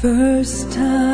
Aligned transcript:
first 0.00 0.72
time 0.72 1.09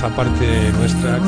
Esa 0.00 0.08
parte 0.08 0.72
nuestra 0.78 1.18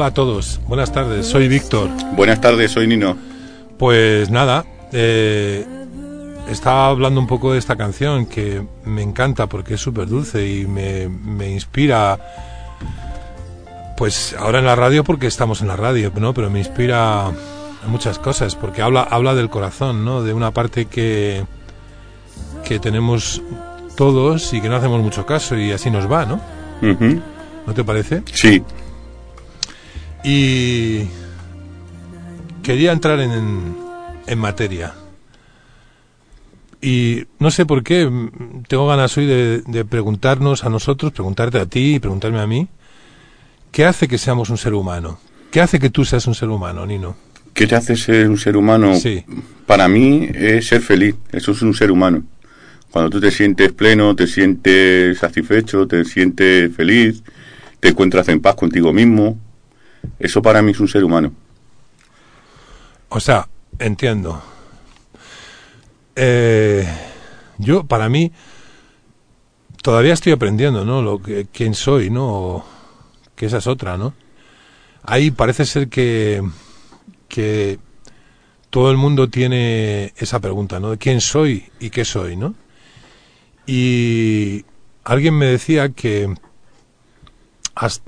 Hola, 0.00 0.08
a 0.08 0.14
todos. 0.14 0.58
Buenas 0.66 0.92
tardes. 0.92 1.26
Soy 1.26 1.46
Víctor. 1.46 1.90
Buenas 2.16 2.40
tardes, 2.40 2.70
soy 2.70 2.86
Nino. 2.86 3.18
Pues 3.76 4.30
nada, 4.30 4.64
eh, 4.94 5.66
estaba 6.48 6.86
hablando 6.86 7.20
un 7.20 7.26
poco 7.26 7.52
de 7.52 7.58
esta 7.58 7.76
canción 7.76 8.24
que 8.24 8.66
me 8.86 9.02
encanta 9.02 9.46
porque 9.46 9.74
es 9.74 9.80
súper 9.82 10.08
dulce 10.08 10.48
y 10.48 10.66
me, 10.66 11.10
me 11.10 11.50
inspira, 11.50 12.18
pues 13.98 14.34
ahora 14.38 14.60
en 14.60 14.64
la 14.64 14.74
radio 14.74 15.04
porque 15.04 15.26
estamos 15.26 15.60
en 15.60 15.68
la 15.68 15.76
radio, 15.76 16.10
¿no? 16.16 16.32
Pero 16.32 16.48
me 16.48 16.60
inspira 16.60 17.26
a 17.26 17.32
muchas 17.86 18.18
cosas 18.18 18.56
porque 18.56 18.80
habla, 18.80 19.02
habla 19.02 19.34
del 19.34 19.50
corazón, 19.50 20.02
¿no? 20.02 20.22
De 20.22 20.32
una 20.32 20.50
parte 20.50 20.86
que, 20.86 21.44
que 22.64 22.78
tenemos 22.78 23.42
todos 23.96 24.54
y 24.54 24.62
que 24.62 24.70
no 24.70 24.76
hacemos 24.76 25.02
mucho 25.02 25.26
caso 25.26 25.58
y 25.58 25.72
así 25.72 25.90
nos 25.90 26.10
va, 26.10 26.24
¿no? 26.24 26.40
¿No 27.66 27.74
te 27.74 27.84
parece? 27.84 28.22
Sí, 28.32 28.62
Y 30.24 31.04
quería 32.62 32.92
entrar 32.92 33.20
en, 33.20 33.76
en 34.26 34.38
materia. 34.38 34.94
Y 36.82 37.24
no 37.38 37.50
sé 37.50 37.66
por 37.66 37.82
qué, 37.82 38.10
tengo 38.68 38.86
ganas 38.86 39.16
hoy 39.18 39.26
de, 39.26 39.62
de 39.66 39.84
preguntarnos 39.84 40.64
a 40.64 40.70
nosotros, 40.70 41.12
preguntarte 41.12 41.58
a 41.58 41.66
ti 41.66 41.96
y 41.96 41.98
preguntarme 41.98 42.40
a 42.40 42.46
mí, 42.46 42.68
¿qué 43.70 43.84
hace 43.84 44.08
que 44.08 44.18
seamos 44.18 44.50
un 44.50 44.56
ser 44.56 44.74
humano? 44.74 45.18
¿Qué 45.50 45.60
hace 45.60 45.78
que 45.78 45.90
tú 45.90 46.04
seas 46.04 46.26
un 46.26 46.34
ser 46.34 46.48
humano, 46.48 46.86
Nino? 46.86 47.16
¿qué 47.52 47.66
te 47.66 47.76
hace 47.76 47.96
ser 47.96 48.28
un 48.28 48.38
ser 48.38 48.56
humano? 48.56 48.94
Sí. 48.96 49.24
Para 49.66 49.88
mí 49.88 50.28
es 50.32 50.66
ser 50.66 50.80
feliz, 50.80 51.14
eso 51.32 51.52
es 51.52 51.62
un 51.62 51.74
ser 51.74 51.90
humano. 51.90 52.24
Cuando 52.90 53.10
tú 53.10 53.20
te 53.20 53.30
sientes 53.30 53.72
pleno, 53.72 54.16
te 54.16 54.26
sientes 54.26 55.18
satisfecho, 55.18 55.86
te 55.86 56.04
sientes 56.04 56.74
feliz, 56.74 57.22
te 57.78 57.88
encuentras 57.88 58.28
en 58.28 58.40
paz 58.40 58.56
contigo 58.56 58.92
mismo, 58.92 59.38
eso 60.18 60.42
para 60.42 60.62
mí 60.62 60.72
es 60.72 60.80
un 60.80 60.88
ser 60.88 61.04
humano. 61.04 61.32
O 63.08 63.20
sea, 63.20 63.48
entiendo. 63.78 64.42
Eh, 66.14 66.86
yo, 67.58 67.84
para 67.84 68.08
mí, 68.08 68.32
todavía 69.82 70.14
estoy 70.14 70.32
aprendiendo, 70.32 70.84
¿no? 70.84 71.02
Lo 71.02 71.20
que, 71.20 71.46
quién 71.52 71.74
soy, 71.74 72.10
¿no? 72.10 72.64
Que 73.34 73.46
esa 73.46 73.58
es 73.58 73.66
otra, 73.66 73.96
¿no? 73.96 74.14
Ahí 75.02 75.30
parece 75.30 75.64
ser 75.64 75.88
que, 75.88 76.42
que 77.28 77.78
todo 78.70 78.90
el 78.90 78.96
mundo 78.96 79.28
tiene 79.28 80.12
esa 80.16 80.40
pregunta, 80.40 80.78
¿no? 80.78 80.90
De 80.90 80.98
quién 80.98 81.20
soy 81.20 81.70
y 81.80 81.90
qué 81.90 82.04
soy, 82.04 82.36
¿no? 82.36 82.54
Y 83.66 84.64
alguien 85.04 85.34
me 85.34 85.46
decía 85.46 85.90
que, 85.90 86.34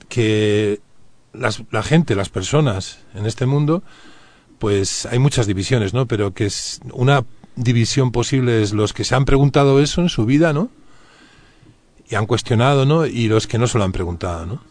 que 0.08 0.80
las- 1.32 1.62
la 1.70 1.82
gente, 1.82 2.14
las 2.14 2.28
personas 2.28 2.98
en 3.14 3.26
este 3.26 3.46
mundo, 3.46 3.82
pues 4.58 5.06
hay 5.06 5.18
muchas 5.18 5.46
divisiones, 5.46 5.92
¿no? 5.94 6.06
Pero 6.06 6.32
que 6.34 6.46
es 6.46 6.80
una 6.92 7.24
división 7.56 8.12
posible 8.12 8.62
es 8.62 8.72
los 8.72 8.92
que 8.92 9.04
se 9.04 9.14
han 9.14 9.24
preguntado 9.24 9.80
eso 9.80 10.00
en 10.00 10.08
su 10.08 10.24
vida, 10.24 10.52
¿no? 10.52 10.70
Y 12.08 12.14
han 12.14 12.26
cuestionado, 12.26 12.84
¿no? 12.86 13.06
Y 13.06 13.28
los 13.28 13.46
que 13.46 13.58
no 13.58 13.66
se 13.66 13.78
lo 13.78 13.84
han 13.84 13.92
preguntado, 13.92 14.46
¿no? 14.46 14.62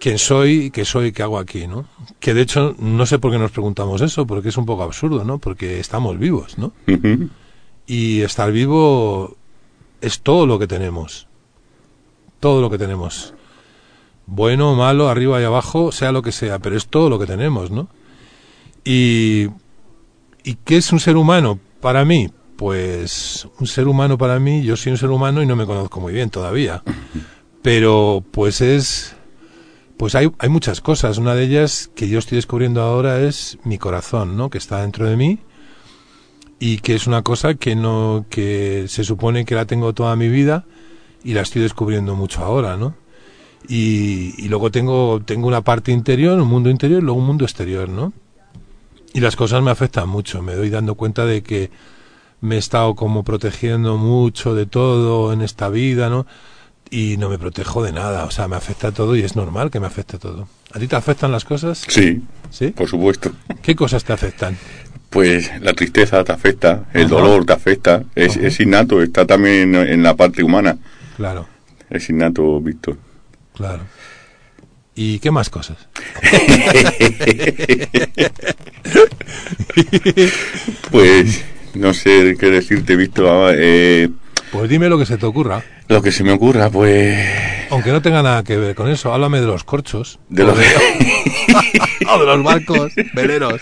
¿Quién 0.00 0.18
soy? 0.18 0.70
¿Qué 0.70 0.84
soy? 0.84 1.12
¿Qué 1.12 1.22
hago 1.22 1.38
aquí, 1.38 1.66
no? 1.66 1.86
Que 2.18 2.34
de 2.34 2.42
hecho 2.42 2.74
no 2.78 3.06
sé 3.06 3.18
por 3.18 3.30
qué 3.30 3.38
nos 3.38 3.52
preguntamos 3.52 4.00
eso, 4.00 4.26
porque 4.26 4.48
es 4.48 4.56
un 4.56 4.66
poco 4.66 4.82
absurdo, 4.82 5.24
¿no? 5.24 5.38
Porque 5.38 5.78
estamos 5.78 6.18
vivos, 6.18 6.58
¿no? 6.58 6.72
Y 7.86 8.20
estar 8.22 8.50
vivo 8.52 9.36
es 10.00 10.20
todo 10.20 10.46
lo 10.46 10.58
que 10.58 10.66
tenemos. 10.66 11.26
Todo 12.40 12.60
lo 12.60 12.68
que 12.70 12.78
tenemos. 12.78 13.34
Bueno, 14.30 14.74
malo, 14.74 15.08
arriba 15.08 15.40
y 15.40 15.44
abajo, 15.44 15.90
sea 15.90 16.12
lo 16.12 16.20
que 16.20 16.32
sea, 16.32 16.58
pero 16.58 16.76
es 16.76 16.86
todo 16.86 17.08
lo 17.08 17.18
que 17.18 17.24
tenemos, 17.24 17.70
¿no? 17.70 17.88
Y, 18.84 19.48
¿Y 20.44 20.54
qué 20.64 20.76
es 20.76 20.92
un 20.92 21.00
ser 21.00 21.16
humano 21.16 21.58
para 21.80 22.04
mí? 22.04 22.28
Pues 22.56 23.48
un 23.58 23.66
ser 23.66 23.88
humano 23.88 24.18
para 24.18 24.38
mí, 24.38 24.62
yo 24.62 24.76
soy 24.76 24.92
un 24.92 24.98
ser 24.98 25.10
humano 25.10 25.42
y 25.42 25.46
no 25.46 25.56
me 25.56 25.64
conozco 25.64 25.98
muy 26.00 26.12
bien 26.12 26.28
todavía. 26.28 26.82
Pero 27.62 28.22
pues 28.30 28.60
es... 28.60 29.16
Pues 29.96 30.14
hay, 30.14 30.30
hay 30.38 30.48
muchas 30.50 30.82
cosas. 30.82 31.16
Una 31.16 31.34
de 31.34 31.44
ellas 31.44 31.90
que 31.94 32.08
yo 32.08 32.18
estoy 32.18 32.36
descubriendo 32.36 32.82
ahora 32.82 33.20
es 33.20 33.58
mi 33.64 33.78
corazón, 33.78 34.36
¿no? 34.36 34.50
Que 34.50 34.58
está 34.58 34.82
dentro 34.82 35.08
de 35.08 35.16
mí 35.16 35.38
y 36.60 36.78
que 36.78 36.94
es 36.94 37.06
una 37.06 37.22
cosa 37.22 37.54
que 37.54 37.74
no 37.74 38.26
que 38.28 38.86
se 38.88 39.04
supone 39.04 39.44
que 39.44 39.54
la 39.54 39.64
tengo 39.64 39.94
toda 39.94 40.16
mi 40.16 40.28
vida 40.28 40.66
y 41.24 41.34
la 41.34 41.40
estoy 41.40 41.62
descubriendo 41.62 42.14
mucho 42.14 42.44
ahora, 42.44 42.76
¿no? 42.76 42.94
Y, 43.66 44.34
y 44.38 44.48
luego 44.48 44.70
tengo, 44.70 45.20
tengo 45.24 45.46
una 45.48 45.62
parte 45.62 45.92
interior, 45.92 46.38
un 46.40 46.48
mundo 46.48 46.70
interior 46.70 47.02
y 47.02 47.04
luego 47.04 47.20
un 47.20 47.26
mundo 47.26 47.44
exterior, 47.44 47.88
¿no? 47.88 48.12
Y 49.12 49.20
las 49.20 49.36
cosas 49.36 49.62
me 49.62 49.70
afectan 49.70 50.08
mucho, 50.08 50.42
me 50.42 50.54
doy 50.54 50.70
dando 50.70 50.94
cuenta 50.94 51.24
de 51.26 51.42
que 51.42 51.70
me 52.40 52.54
he 52.54 52.58
estado 52.58 52.94
como 52.94 53.24
protegiendo 53.24 53.96
mucho 53.96 54.54
de 54.54 54.66
todo 54.66 55.32
en 55.32 55.42
esta 55.42 55.68
vida, 55.70 56.08
¿no? 56.08 56.26
Y 56.90 57.16
no 57.18 57.28
me 57.28 57.38
protejo 57.38 57.82
de 57.82 57.92
nada, 57.92 58.24
o 58.24 58.30
sea, 58.30 58.48
me 58.48 58.56
afecta 58.56 58.92
todo 58.92 59.16
y 59.16 59.22
es 59.22 59.34
normal 59.36 59.70
que 59.70 59.80
me 59.80 59.86
afecte 59.86 60.18
todo. 60.18 60.48
¿A 60.72 60.78
ti 60.78 60.86
te 60.86 60.96
afectan 60.96 61.32
las 61.32 61.44
cosas? 61.44 61.84
Sí, 61.88 62.22
¿Sí? 62.50 62.68
por 62.68 62.88
supuesto. 62.88 63.32
¿Qué 63.60 63.74
cosas 63.74 64.04
te 64.04 64.12
afectan? 64.12 64.56
Pues 65.10 65.50
la 65.60 65.72
tristeza 65.74 66.22
te 66.22 66.32
afecta, 66.32 66.84
el 66.94 67.06
Ajá. 67.06 67.14
dolor 67.14 67.44
te 67.44 67.52
afecta, 67.54 68.04
es 68.14 68.60
innato, 68.60 69.02
está 69.02 69.26
también 69.26 69.74
en 69.74 70.02
la 70.02 70.14
parte 70.14 70.42
humana, 70.42 70.78
Claro, 71.16 71.46
es 71.90 72.08
innato, 72.10 72.60
Víctor. 72.60 72.96
Claro. 73.58 73.82
¿Y 74.94 75.18
qué 75.18 75.30
más 75.30 75.50
cosas? 75.50 75.76
Pues 80.90 81.44
no 81.74 81.94
sé 81.94 82.36
qué 82.38 82.46
decirte, 82.50 82.96
Víctor. 82.96 83.54
eh, 83.56 84.08
Pues 84.50 84.68
dime 84.70 84.88
lo 84.88 84.98
que 84.98 85.06
se 85.06 85.16
te 85.18 85.26
ocurra. 85.26 85.62
lo 85.88 86.02
que 86.02 86.12
se 86.12 86.24
me 86.24 86.32
ocurra, 86.32 86.70
pues... 86.70 87.16
Aunque 87.70 87.92
no 87.92 88.00
tenga 88.02 88.22
nada 88.22 88.42
que 88.42 88.56
ver 88.56 88.74
con 88.74 88.90
eso, 88.90 89.12
háblame 89.12 89.40
de 89.40 89.46
los 89.46 89.64
corchos. 89.64 90.18
De 90.28 90.44
los... 90.44 90.56
de, 90.58 90.64
o 92.08 92.18
de 92.18 92.26
los 92.26 92.42
barcos, 92.42 92.92
veleros. 93.14 93.60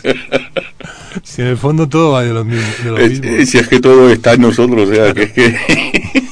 Si 1.24 1.42
en 1.42 1.48
el 1.48 1.56
fondo 1.56 1.88
todo 1.88 2.12
va 2.12 2.22
de 2.22 2.32
lo 2.32 2.44
mismo. 2.44 2.66
De 2.84 2.90
lo 2.90 2.98
Es- 2.98 3.10
mismo. 3.20 3.36
eh, 3.36 3.46
si 3.46 3.58
es 3.58 3.68
que 3.68 3.80
todo 3.80 4.10
está 4.10 4.34
en 4.34 4.42
nosotros, 4.42 4.88
o 4.88 4.94
sea, 4.94 5.12
que 5.12 5.24
es 5.24 5.32
que, 5.32 5.46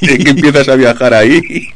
es 0.02 0.24
que 0.24 0.30
empiezas 0.30 0.68
a 0.68 0.76
viajar 0.76 1.14
ahí 1.14 1.66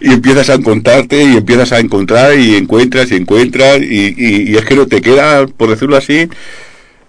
y 0.00 0.12
empiezas 0.12 0.50
a 0.50 0.54
encontrarte 0.54 1.22
y 1.22 1.36
empiezas 1.36 1.72
a 1.72 1.78
encontrar 1.80 2.38
y 2.38 2.56
encuentras 2.56 3.10
y 3.12 3.16
encuentras 3.16 3.80
y, 3.80 4.14
y- 4.16 4.50
y 4.52 4.56
es 4.56 4.64
que 4.64 4.74
no 4.74 4.86
te 4.86 5.00
queda, 5.00 5.46
por 5.46 5.70
decirlo 5.70 5.96
así, 5.96 6.28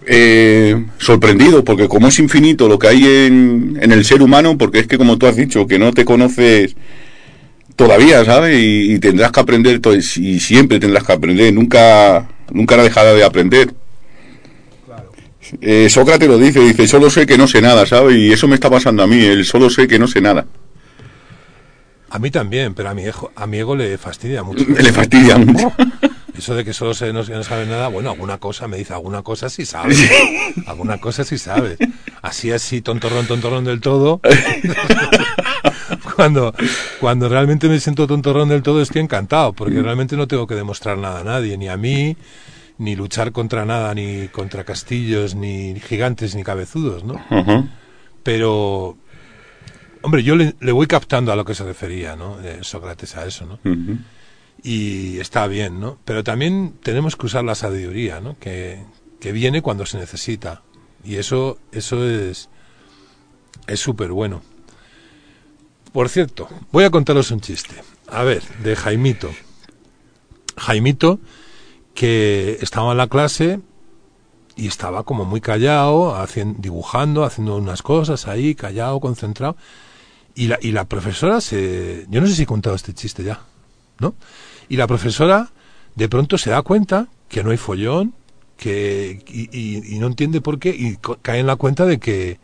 eh, 0.06 0.84
sorprendido, 0.98 1.64
porque 1.64 1.88
como 1.88 2.08
es 2.10 2.20
infinito 2.20 2.68
lo 2.68 2.78
que 2.78 2.88
hay 2.88 3.06
en, 3.06 3.78
en 3.82 3.92
el 3.92 4.04
ser 4.06 4.22
humano, 4.22 4.58
porque 4.58 4.80
es 4.80 4.88
que 4.88 4.98
como 4.98 5.18
tú 5.18 5.28
has 5.28 5.36
dicho, 5.36 5.66
que 5.68 5.80
no 5.80 5.94
te 5.94 6.06
conoces 6.06 6.76
todavía, 7.76 8.24
¿sabes? 8.26 8.60
Y, 8.60 8.94
y 8.94 9.00
tendrás 9.00 9.32
que 9.32 9.40
aprender, 9.40 9.80
to- 9.80 9.96
y 9.96 10.02
siempre 10.40 10.80
tendrás 10.80 11.04
que 11.04 11.14
aprender, 11.14 11.54
nunca, 11.54 12.28
nunca 12.52 12.76
harás 12.76 12.86
dejar 12.88 13.16
de 13.16 13.24
aprender. 13.24 13.74
Eh, 15.62 15.90
Sócrates 15.90 16.28
lo 16.28 16.38
dice, 16.38 16.60
dice, 16.62 16.88
solo 16.88 17.10
sé 17.10 17.26
que 17.26 17.38
no 17.38 17.48
sé 17.48 17.62
nada, 17.62 17.86
¿sabes? 17.86 18.18
Y 18.18 18.32
eso 18.32 18.48
me 18.48 18.56
está 18.56 18.70
pasando 18.70 19.04
a 19.04 19.08
mí, 19.08 19.20
el 19.24 19.46
solo 19.46 19.70
sé 19.70 19.88
que 19.88 20.00
no 20.00 20.08
sé 20.08 20.22
nada. 20.22 20.46
A 22.14 22.20
mí 22.20 22.30
también, 22.30 22.76
pero 22.76 22.92
a 22.92 22.94
mi, 22.94 23.02
ego, 23.06 23.32
a 23.36 23.48
mi 23.48 23.58
ego 23.58 23.76
le 23.76 23.98
fastidia 23.98 24.44
mucho. 24.44 24.64
Le 24.68 24.94
fastidia 24.94 25.36
mucho. 25.36 25.74
Eso 26.38 26.54
de 26.54 26.64
que 26.64 26.72
solo 26.72 26.94
se, 26.94 27.12
no, 27.12 27.24
no 27.24 27.44
sabe 27.44 27.66
nada, 27.66 27.88
bueno, 27.88 28.12
alguna 28.12 28.38
cosa 28.38 28.68
me 28.68 28.78
dice, 28.78 28.94
alguna 28.94 29.24
cosa 29.24 29.50
sí 29.50 29.66
sabe. 29.66 29.96
Alguna 30.68 31.00
cosa 31.00 31.24
sí 31.24 31.40
sabe. 31.40 31.76
Así, 32.22 32.52
así, 32.52 32.82
tontorrón, 32.82 33.26
tontorrón 33.26 33.64
del 33.64 33.82
todo. 33.82 34.22
cuando, 36.16 36.54
cuando 37.00 37.30
realmente 37.30 37.68
me 37.68 37.80
siento 37.80 38.06
tontorrón 38.06 38.50
del 38.50 38.62
todo 38.62 38.84
estoy 38.84 39.02
encantado, 39.02 39.54
porque 39.54 39.82
realmente 39.82 40.16
no 40.16 40.28
tengo 40.28 40.46
que 40.46 40.54
demostrar 40.54 41.00
nada 41.00 41.22
a 41.22 41.24
nadie, 41.24 41.58
ni 41.58 41.68
a 41.68 41.78
mí, 41.78 42.16
ni 42.78 42.96
luchar 42.96 43.32
contra 43.32 43.66
nada, 43.66 43.94
ni 43.96 44.28
contra 44.28 44.64
castillos, 44.64 45.34
ni 45.34 45.80
gigantes, 45.80 46.36
ni 46.36 46.44
cabezudos, 46.44 47.04
¿no? 47.04 47.16
Ajá. 47.32 47.64
Pero, 48.24 48.98
hombre, 50.04 50.24
yo 50.24 50.36
le, 50.36 50.56
le 50.60 50.72
voy 50.72 50.88
captando 50.88 51.32
a 51.32 51.36
lo 51.36 51.44
que 51.46 51.56
se 51.56 51.64
refería, 51.64 52.16
¿no? 52.16 52.40
Eh, 52.42 52.60
Sócrates 52.62 53.16
a 53.16 53.26
eso, 53.26 53.46
¿no? 53.46 53.60
Y 54.62 55.20
está 55.20 55.48
bien, 55.48 55.80
¿no? 55.80 55.98
Pero 56.06 56.24
también 56.24 56.76
tenemos 56.84 57.16
que 57.16 57.26
usar 57.26 57.44
la 57.44 57.56
sabiduría, 57.56 58.22
¿no? 58.22 58.38
Que, 58.40 58.84
que 59.20 59.32
viene 59.32 59.62
cuando 59.62 59.86
se 59.86 59.98
necesita. 59.98 60.62
Y 61.04 61.16
eso, 61.16 61.58
eso 61.72 62.08
es 62.08 62.50
es 63.68 63.80
súper 63.80 64.12
bueno. 64.12 64.42
Por 65.92 66.10
cierto, 66.10 66.48
voy 66.72 66.84
a 66.86 66.90
contaros 66.90 67.30
un 67.32 67.40
chiste. 67.42 67.76
A 68.08 68.24
ver, 68.24 68.42
de 68.64 68.76
Jaimito. 68.76 69.30
Jaimito, 70.58 71.20
que 71.94 72.58
estaba 72.62 72.92
en 72.92 72.98
la 72.98 73.08
clase 73.08 73.60
y 74.56 74.68
estaba 74.68 75.04
como 75.04 75.26
muy 75.26 75.42
callado, 75.42 76.16
hacien- 76.16 76.56
dibujando, 76.60 77.24
haciendo 77.24 77.58
unas 77.58 77.82
cosas 77.82 78.28
ahí, 78.28 78.56
callado, 78.56 79.00
concentrado. 79.00 79.56
Y 80.36 80.48
la, 80.48 80.58
y 80.62 80.72
la 80.72 80.86
profesora 80.86 81.42
se... 81.42 82.06
Yo 82.10 82.22
no 82.22 82.28
sé 82.28 82.36
si 82.36 82.44
he 82.44 82.48
contado 82.48 82.76
este 82.76 82.94
chiste 82.94 83.24
ya, 83.24 83.42
¿no? 84.00 84.16
Y 84.70 84.78
la 84.78 84.88
profesora 84.88 85.52
de 85.96 86.10
pronto 86.10 86.38
se 86.38 86.50
da 86.50 86.62
cuenta 86.62 87.08
que 87.30 87.44
no 87.44 87.52
hay 87.52 87.58
follón, 87.58 88.14
que 88.58 89.22
y, 89.28 90.00
no 90.00 90.08
entiende 90.08 90.42
por 90.42 90.60
qué, 90.60 90.70
y 90.70 90.98
cae 91.22 91.40
en 91.40 91.48
la 91.48 91.56
cuenta 91.56 91.86
de 91.86 92.00
que, 92.00 92.40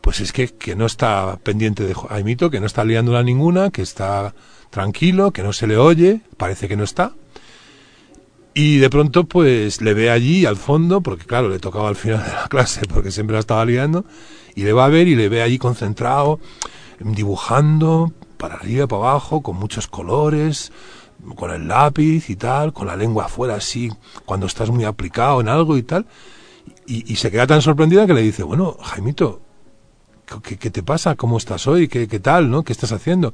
pues 0.00 0.20
es 0.20 0.32
que, 0.32 0.48
que 0.48 0.76
no 0.76 0.86
está 0.86 1.38
pendiente 1.42 1.84
de 1.84 1.94
Jaimito, 1.94 2.50
que 2.50 2.60
no 2.60 2.66
está 2.66 2.84
liándola 2.84 3.22
ninguna, 3.22 3.70
que 3.70 3.82
está 3.82 4.34
tranquilo, 4.70 5.30
que 5.30 5.42
no 5.42 5.52
se 5.52 5.66
le 5.66 5.76
oye, 5.76 6.20
parece 6.36 6.68
que 6.68 6.76
no 6.76 6.84
está. 6.84 7.12
Y 8.54 8.78
de 8.78 8.88
pronto, 8.88 9.24
pues 9.24 9.80
le 9.80 9.94
ve 9.94 10.10
allí 10.10 10.46
al 10.46 10.56
fondo, 10.56 11.00
porque 11.00 11.24
claro, 11.24 11.48
le 11.48 11.58
tocaba 11.58 11.88
al 11.88 11.96
final 11.96 12.22
de 12.24 12.32
la 12.32 12.48
clase, 12.48 12.82
porque 12.88 13.10
siempre 13.10 13.34
la 13.34 13.40
estaba 13.40 13.64
liando, 13.64 14.04
y 14.54 14.62
le 14.62 14.72
va 14.72 14.84
a 14.84 14.88
ver 14.88 15.08
y 15.08 15.16
le 15.16 15.28
ve 15.28 15.42
allí 15.42 15.58
concentrado, 15.58 16.38
dibujando 17.00 18.12
para 18.36 18.54
arriba, 18.56 18.86
para 18.86 19.02
abajo, 19.02 19.42
con 19.42 19.56
muchos 19.56 19.86
colores, 19.86 20.72
con 21.36 21.50
el 21.50 21.68
lápiz 21.68 22.28
y 22.30 22.36
tal, 22.36 22.72
con 22.72 22.86
la 22.86 22.96
lengua 22.96 23.26
afuera 23.26 23.54
así, 23.56 23.90
cuando 24.24 24.46
estás 24.46 24.70
muy 24.70 24.84
aplicado 24.84 25.40
en 25.40 25.48
algo 25.48 25.76
y 25.76 25.82
tal. 25.82 26.06
Y, 26.86 27.16
se 27.16 27.30
queda 27.30 27.46
tan 27.46 27.62
sorprendida 27.62 28.06
que 28.06 28.14
le 28.14 28.22
dice, 28.22 28.42
bueno, 28.42 28.76
Jaimito, 28.82 29.40
¿qué, 30.42 30.58
qué 30.58 30.70
te 30.70 30.82
pasa? 30.82 31.14
¿Cómo 31.14 31.38
estás 31.38 31.66
hoy? 31.66 31.88
¿Qué, 31.88 32.08
¿Qué 32.08 32.20
tal? 32.20 32.50
¿no? 32.50 32.62
¿Qué 32.62 32.72
estás 32.72 32.92
haciendo? 32.92 33.32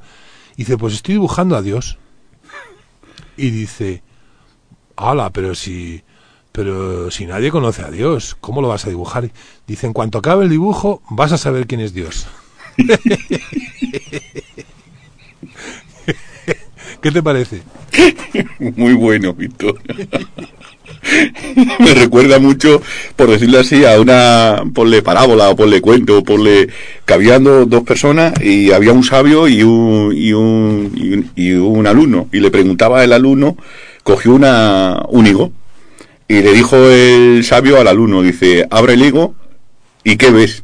Y 0.55 0.63
dice, 0.63 0.77
pues 0.77 0.93
estoy 0.93 1.15
dibujando 1.15 1.55
a 1.55 1.61
Dios. 1.61 1.97
Y 3.35 3.49
dice, 3.49 4.03
hala, 4.95 5.31
pero 5.31 5.55
si, 5.55 6.03
pero 6.51 7.11
si 7.11 7.25
nadie 7.25 7.51
conoce 7.51 7.81
a 7.81 7.91
Dios, 7.91 8.35
¿cómo 8.39 8.61
lo 8.61 8.67
vas 8.67 8.85
a 8.85 8.89
dibujar? 8.89 9.31
Dice, 9.67 9.87
en 9.87 9.93
cuanto 9.93 10.17
acabe 10.19 10.45
el 10.45 10.49
dibujo, 10.49 11.01
vas 11.09 11.31
a 11.31 11.37
saber 11.37 11.67
quién 11.67 11.81
es 11.81 11.93
Dios. 11.93 12.27
¿Qué 17.01 17.11
te 17.11 17.23
parece? 17.23 17.61
Muy 18.59 18.93
bueno, 18.93 19.33
Víctor. 19.33 19.79
Me 21.79 21.93
recuerda 21.95 22.37
mucho, 22.39 22.81
por 23.15 23.29
decirlo 23.31 23.59
así, 23.59 23.83
a 23.85 23.99
una, 23.99 24.63
ponle 24.73 25.01
parábola 25.01 25.49
o 25.49 25.55
ponle 25.55 25.81
cuento, 25.81 26.23
ponle 26.23 26.69
que 27.05 27.13
habían 27.13 27.43
do- 27.43 27.65
dos 27.65 27.83
personas 27.83 28.33
y 28.43 28.71
había 28.71 28.93
un 28.93 29.03
sabio 29.03 29.47
y 29.47 29.63
un, 29.63 30.13
y 30.15 30.33
un, 30.33 30.91
y 30.95 31.13
un, 31.13 31.31
y 31.35 31.51
un 31.53 31.87
alumno. 31.87 32.27
Y 32.31 32.39
le 32.39 32.51
preguntaba 32.51 33.03
el 33.03 33.13
alumno, 33.13 33.57
cogió 34.03 34.33
una, 34.35 35.01
un 35.09 35.25
higo 35.25 35.51
y 36.27 36.41
le 36.41 36.53
dijo 36.53 36.75
el 36.77 37.43
sabio 37.43 37.79
al 37.79 37.87
alumno, 37.87 38.21
dice, 38.21 38.67
abre 38.69 38.93
el 38.93 39.01
higo 39.03 39.33
y 40.03 40.17
¿qué 40.17 40.29
ves? 40.29 40.63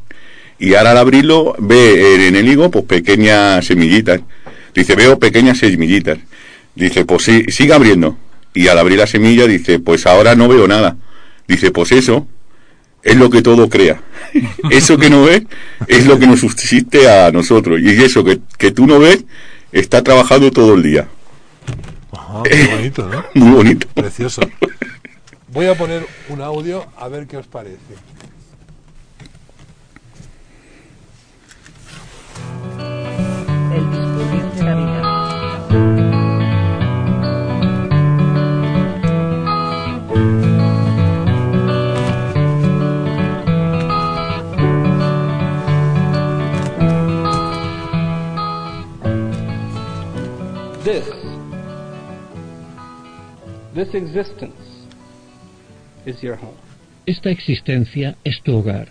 Y 0.60 0.74
ahora 0.74 0.92
al 0.92 0.98
abrirlo 0.98 1.56
ve 1.60 2.28
en 2.28 2.36
el 2.36 2.48
higo 2.48 2.72
pues 2.72 2.86
pequeñas 2.86 3.66
semillitas. 3.66 4.22
Dice, 4.74 4.96
veo 4.96 5.20
pequeñas 5.20 5.60
semillitas. 5.60 6.18
Dice, 6.76 7.06
pues 7.06 7.24
sí, 7.24 7.46
sigue 7.50 7.74
abriendo. 7.74 8.18
Y 8.54 8.68
al 8.68 8.80
abrir 8.80 8.98
la 8.98 9.08
semilla 9.08 9.46
dice, 9.46 9.80
pues 9.80 10.06
ahora 10.06 10.36
no 10.36 10.48
veo 10.48 10.68
nada. 10.68 10.98
Dice, 11.48 11.72
pues 11.72 11.92
eso 11.92 12.28
es 13.04 13.16
lo 13.16 13.30
que 13.30 13.42
todo 13.42 13.70
crea. 13.70 14.02
Eso 14.70 14.98
que 14.98 15.10
no 15.10 15.24
ves 15.24 15.44
es 15.88 16.06
lo 16.06 16.20
que 16.20 16.28
nos 16.28 16.42
subsiste 16.42 17.10
a 17.10 17.32
nosotros. 17.32 17.80
Y 17.82 17.90
eso 18.04 18.24
que, 18.24 18.40
que 18.58 18.72
tú 18.72 18.86
no 18.86 19.00
ves 19.00 19.24
está 19.72 20.04
trabajando 20.04 20.52
todo 20.52 20.74
el 20.74 20.84
día. 20.84 21.08
Ajá, 22.12 22.44
qué 22.44 22.68
bonito, 22.76 23.08
¿no? 23.08 23.24
Muy 23.34 23.56
bonito. 23.56 23.88
Precioso. 23.94 24.42
Voy 25.54 25.68
a 25.68 25.76
poner 25.76 26.06
un 26.30 26.42
audio 26.42 26.86
a 26.98 27.08
ver 27.08 27.28
qué 27.28 27.38
os 27.38 27.48
parece. 27.48 27.78
This, 50.88 51.06
this 53.74 53.94
existence 53.94 54.88
is 56.06 56.24
your 56.24 56.38
home. 56.38 56.56
Esta 57.06 57.30
existencia 57.30 58.16
es 58.24 58.42
tu 58.42 58.54
hogar. 58.54 58.88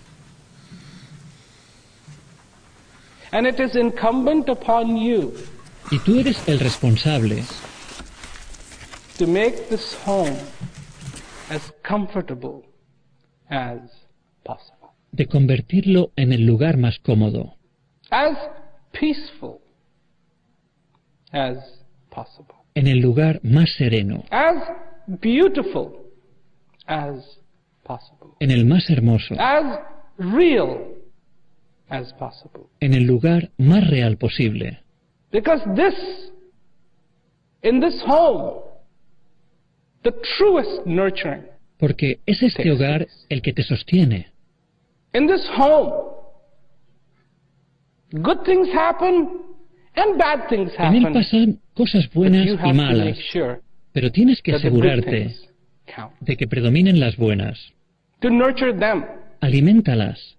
And 3.32 3.46
it 3.46 3.58
is 3.58 3.76
incumbent 3.76 4.50
upon 4.50 4.98
you 4.98 5.32
y 5.90 5.98
tú 6.00 6.20
eres 6.20 6.46
el 6.46 6.58
responsable 6.58 7.42
to 9.16 9.26
make 9.26 9.70
this 9.70 9.94
home 10.04 10.36
as 11.48 11.72
comfortable 11.82 12.62
as 13.48 13.80
possible, 14.44 14.90
de 15.12 15.24
convertirlo 15.24 16.12
en 16.16 16.34
el 16.34 16.44
lugar 16.44 16.76
más 16.76 16.98
cómodo, 16.98 17.56
as 18.10 18.36
peaceful 18.92 19.62
as 21.32 21.56
possible, 21.56 21.85
en 22.74 22.86
el 22.86 22.98
lugar 23.00 23.40
más 23.42 23.70
sereno, 23.76 24.24
as 24.30 24.56
beautiful 25.20 25.92
as 26.86 27.38
possible, 27.84 28.34
en 28.40 28.50
el 28.50 28.64
más 28.66 28.88
hermoso, 28.90 29.34
as 29.38 29.78
real 30.18 30.94
as 31.88 32.12
possible. 32.14 32.64
en 32.80 32.94
el 32.94 33.04
lugar 33.04 33.50
más 33.58 33.88
real 33.88 34.16
posible. 34.16 34.80
Because 35.32 35.62
this, 35.74 35.94
in 37.62 37.80
this 37.80 38.00
home, 38.06 38.60
the 40.02 40.12
truest 40.38 40.86
nurturing, 40.86 41.44
Porque 41.78 42.20
es 42.26 42.42
este 42.42 42.70
hogar 42.70 43.06
el 43.28 43.42
que 43.42 43.52
te 43.52 43.62
sostiene. 43.62 44.32
in 45.12 45.26
this 45.26 45.46
home, 45.56 45.92
good 48.22 48.44
things 48.44 48.68
happen 48.74 49.42
En 49.96 50.94
él 50.96 51.06
happen. 51.06 51.12
pasan 51.12 51.58
cosas 51.74 52.08
buenas 52.12 52.46
y 52.46 52.72
malas, 52.72 53.18
pero 53.92 54.10
tienes 54.12 54.42
que 54.42 54.54
asegurarte 54.54 55.34
de 56.20 56.36
que 56.36 56.46
predominen 56.46 57.00
las 57.00 57.16
buenas. 57.16 57.72
Alimentalas, 59.40 60.36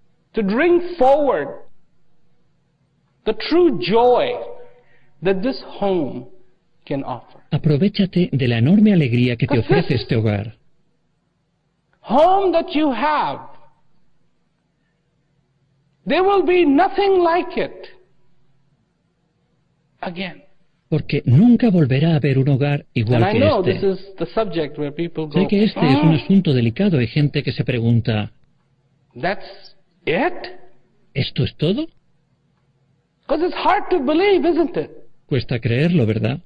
aprovechate 7.51 8.29
de 8.31 8.47
la 8.47 8.57
enorme 8.57 8.93
alegría 8.93 9.35
que 9.35 9.47
te 9.47 9.59
ofrece 9.59 9.95
es- 9.95 10.01
este 10.01 10.15
hogar. 10.15 10.55
home 12.01 12.51
that 12.53 12.69
you 12.73 12.89
have, 12.91 13.39
there 16.05 16.21
will 16.21 16.43
be 16.43 16.63
nothing 16.65 17.19
like 17.21 17.57
it 17.57 17.96
again. 20.01 20.43
Porque 20.89 21.21
nunca 21.25 21.69
volverá 21.69 22.13
a 22.13 22.15
haber 22.15 22.37
un 22.37 22.47
hogar 22.47 22.85
igual 22.93 23.21
que 23.31 23.71
este. 23.73 23.87
is 23.87 24.15
the 24.17 24.25
subject 24.27 24.77
where 24.77 24.91
people 24.91 25.25
go, 25.25 25.33
Sé 25.41 25.47
que 25.47 25.63
este 25.63 25.79
es 25.85 25.95
un 25.95 26.13
"Ah, 26.13 26.15
asunto 26.23 26.53
delicado. 26.53 26.97
Hay 26.97 27.07
gente 27.07 27.43
que 27.43 27.51
se 27.51 27.63
pregunta, 27.65 28.31
that's 29.21 29.75
it? 30.05 30.33
¿esto 31.13 31.43
es 31.43 31.53
todo? 31.57 31.87
Because 33.27 33.45
it's 33.45 33.55
hard 33.57 33.89
to 33.89 33.99
believe, 33.99 34.47
isn't 34.47 34.77
it? 34.77 34.89
Cuesta 35.25 35.59
creerlo, 35.59 36.05
¿verdad? 36.05 36.39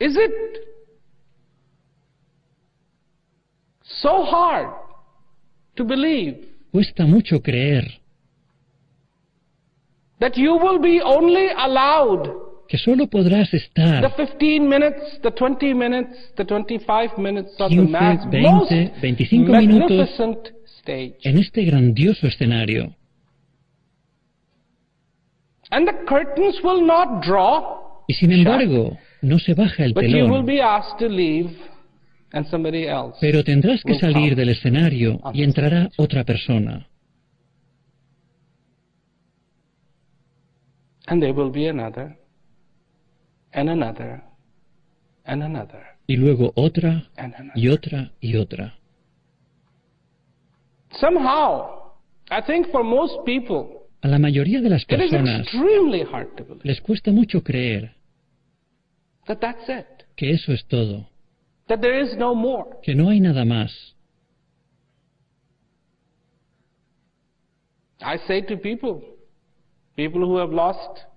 Is 0.00 0.16
it 0.16 0.32
so 3.82 4.24
hard 4.24 4.68
to 5.74 5.84
believe 5.84 6.38
Cuesta 6.70 7.04
mucho 7.06 7.42
creer 7.42 8.00
that 10.20 10.36
you 10.36 10.54
will 10.56 10.78
be 10.80 11.00
only 11.02 11.48
allowed 11.56 12.30
que 12.68 12.76
solo 12.76 13.06
podrás 13.06 13.50
the 13.50 13.56
estar 13.56 14.14
15 14.14 14.68
minutes, 14.68 15.20
the 15.22 15.30
20 15.30 15.72
minutes, 15.74 16.32
the 16.36 16.44
25 16.44 17.16
minutes 17.16 17.52
of 17.58 17.70
the 17.70 17.76
15, 17.76 17.90
mass 17.90 18.22
20, 18.30 18.40
most 18.42 18.70
25 19.00 19.48
minutos 19.48 19.90
magnificent 19.90 20.38
stage. 20.80 21.16
en 21.24 21.38
este 21.38 21.64
grandioso 21.64 22.26
escenario. 22.26 22.94
And 25.70 25.86
the 25.86 25.94
curtains 26.06 26.60
will 26.62 26.84
not 26.86 27.22
draw, 27.22 28.02
Y 28.08 28.14
sin 28.14 28.32
embargo, 28.32 28.96
no 29.22 29.38
se 29.38 29.54
baja 29.54 29.84
el 29.84 29.92
but 29.92 30.04
you 30.04 30.24
will 30.24 30.42
telón. 30.42 30.46
be 30.46 30.60
asked 30.60 30.98
to 30.98 31.08
leave 31.08 31.50
and 32.32 32.46
somebody 32.48 32.86
else. 32.86 33.16
Pero 33.20 33.44
tendrás 33.44 33.82
que 33.82 33.94
salir 33.98 34.34
del 34.34 34.48
escenario 34.50 35.20
y 35.34 35.42
entrará 35.42 35.90
otra 35.98 36.24
persona. 36.24 36.87
And 41.10 41.22
there 41.22 41.32
will 41.32 41.50
be 41.50 41.66
another, 41.68 42.16
and 43.52 43.70
another, 43.70 44.22
and 45.24 45.42
another, 45.42 45.82
Y 46.06 46.16
luego 46.16 46.52
otra 46.54 47.08
and 47.16 47.34
another. 47.34 47.52
y 47.56 47.68
otra 47.68 48.12
y 48.20 48.36
otra. 48.36 48.74
Somehow, 51.00 51.92
I 52.30 52.42
think 52.42 52.70
for 52.70 52.82
most 52.84 53.24
people, 53.24 53.74
A 54.02 54.08
la 54.08 54.18
mayoría 54.18 54.60
de 54.60 54.68
las 54.68 54.84
personas 54.84 55.46
les 56.62 56.80
cuesta 56.80 57.10
mucho 57.10 57.42
creer 57.42 57.94
that 59.26 59.40
that's 59.40 59.68
it, 59.68 59.86
que 60.16 60.30
eso 60.32 60.52
es 60.52 60.64
todo, 60.66 61.08
that 61.66 61.80
there 61.80 61.98
is 62.00 62.16
no 62.16 62.34
more. 62.34 62.76
que 62.82 62.94
no 62.94 63.08
hay 63.08 63.18
nada 63.20 63.44
más. 63.44 63.72
I 68.00 68.18
say 68.28 68.42
to 68.42 68.56
people, 68.56 69.02
people 69.02 69.02
who 69.02 69.02
have 69.02 69.02
lost, 69.02 69.86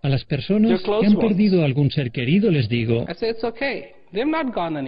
A 0.01 0.09
las 0.09 0.25
personas 0.25 0.81
que 0.81 1.05
han 1.05 1.15
perdido 1.17 1.61
a 1.61 1.65
algún 1.65 1.91
ser 1.91 2.11
querido 2.11 2.49
les 2.49 2.67
digo, 2.67 3.05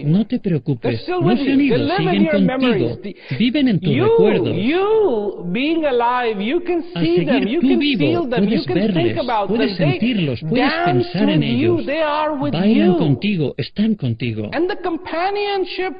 no 0.03 0.27
te 0.27 0.39
preocupes, 0.39 1.07
no 1.07 1.37
se 1.37 1.43
you. 1.45 1.51
han 1.51 1.61
ido, 1.61 1.97
siguen 1.97 2.25
contigo, 2.25 2.99
viven 3.37 3.67
en 3.67 3.79
tus 3.79 3.95
recuerdos. 3.95 4.57
you 4.57 5.45
being 5.51 5.85
alive, 5.85 6.43
you 6.43 6.59
can 6.61 6.83
Al 6.95 7.05
see 7.05 7.23
them, 7.23 7.27
seguir 7.27 7.47
you 7.47 7.61
tú 7.61 7.67
can 7.69 7.79
vivo, 7.79 7.99
feel 7.99 8.29
them, 8.29 8.43
you 8.43 8.49
puedes 8.49 8.65
can 8.65 8.75
think 8.75 8.95
verles, 8.95 9.17
about 9.19 9.47
puedes 9.47 9.77
sentirlos, 9.77 10.41
puedes 10.41 10.73
pensar 10.85 11.29
en 11.29 11.43
ellos. 11.43 11.85
Bailan 11.85 12.95
contigo, 12.95 13.53
están 13.57 13.95
contigo. 13.95 14.49
And 14.51 14.67
the 14.67 14.77
companionship, 14.83 15.93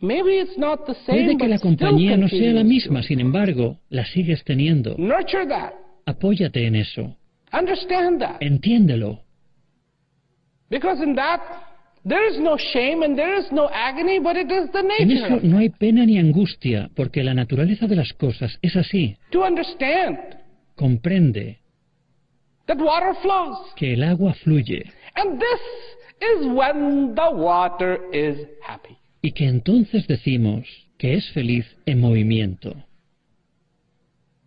maybe 0.00 0.38
it's 0.38 0.56
not 0.58 0.86
the 0.86 0.94
same, 1.06 1.24
Puede 1.24 1.36
que 1.36 1.48
la 1.48 1.58
compañía 1.58 2.16
no 2.16 2.28
sea 2.28 2.52
la 2.52 2.62
misma, 2.62 3.02
sin 3.02 3.20
embargo, 3.20 3.78
la 3.88 4.04
sigues 4.04 4.44
teniendo. 4.44 4.96
Apóyate 6.06 6.66
en 6.66 6.76
eso, 6.76 7.16
Understand 7.52 8.20
that. 8.20 8.40
entiéndelo, 8.40 9.22
Because 10.68 11.00
in 11.02 11.14
that, 11.14 11.40
there 12.04 12.26
is 12.28 12.38
no 12.40 12.56
shame 12.56 13.02
and 13.04 13.16
there 13.16 13.36
is 13.38 13.46
no 13.52 13.68
agony, 13.72 14.18
but 14.20 14.36
it 14.36 14.50
is 14.50 14.70
the 14.72 14.80
En 14.80 14.88
nature 15.08 15.26
eso 15.26 15.34
of 15.36 15.44
it. 15.44 15.48
no 15.50 15.58
hay 15.58 15.68
pena 15.70 16.04
ni 16.06 16.18
angustia, 16.18 16.90
porque 16.96 17.22
la 17.22 17.34
naturaleza 17.34 17.86
de 17.86 17.96
las 17.96 18.12
cosas 18.14 18.58
es 18.62 18.74
así. 18.76 19.16
To 19.30 19.42
understand 19.44 20.18
Comprende 20.76 21.58
that 22.66 22.78
water 22.78 23.14
flows. 23.22 23.72
que 23.76 23.94
el 23.94 24.02
agua 24.02 24.34
fluye 24.34 24.84
And 25.14 25.38
this 25.40 25.60
is 26.20 26.46
when 26.48 27.14
the 27.14 27.30
water 27.32 28.00
is 28.12 28.46
happy. 28.62 28.96
y 29.22 29.32
que 29.32 29.46
entonces 29.48 30.06
decimos 30.06 30.66
que 30.98 31.14
es 31.14 31.30
feliz 31.32 31.64
en 31.86 32.00
movimiento. 32.00 32.74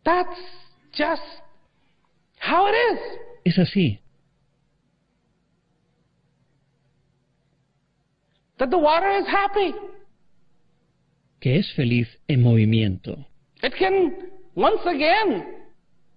That's 0.04 0.38
just 0.94 1.22
how 2.40 2.68
it 2.68 2.76
is. 2.94 3.00
Es 3.46 3.58
así, 3.60 4.00
That 8.58 8.70
the 8.72 8.78
water 8.78 9.10
is 9.20 9.26
happy. 9.28 9.74
que 11.40 11.58
es 11.58 11.72
feliz 11.74 12.08
en 12.28 12.42
movimiento. 12.42 13.26
It 13.64 13.74
can 13.80 14.14
once 14.56 14.82
again 14.86 15.46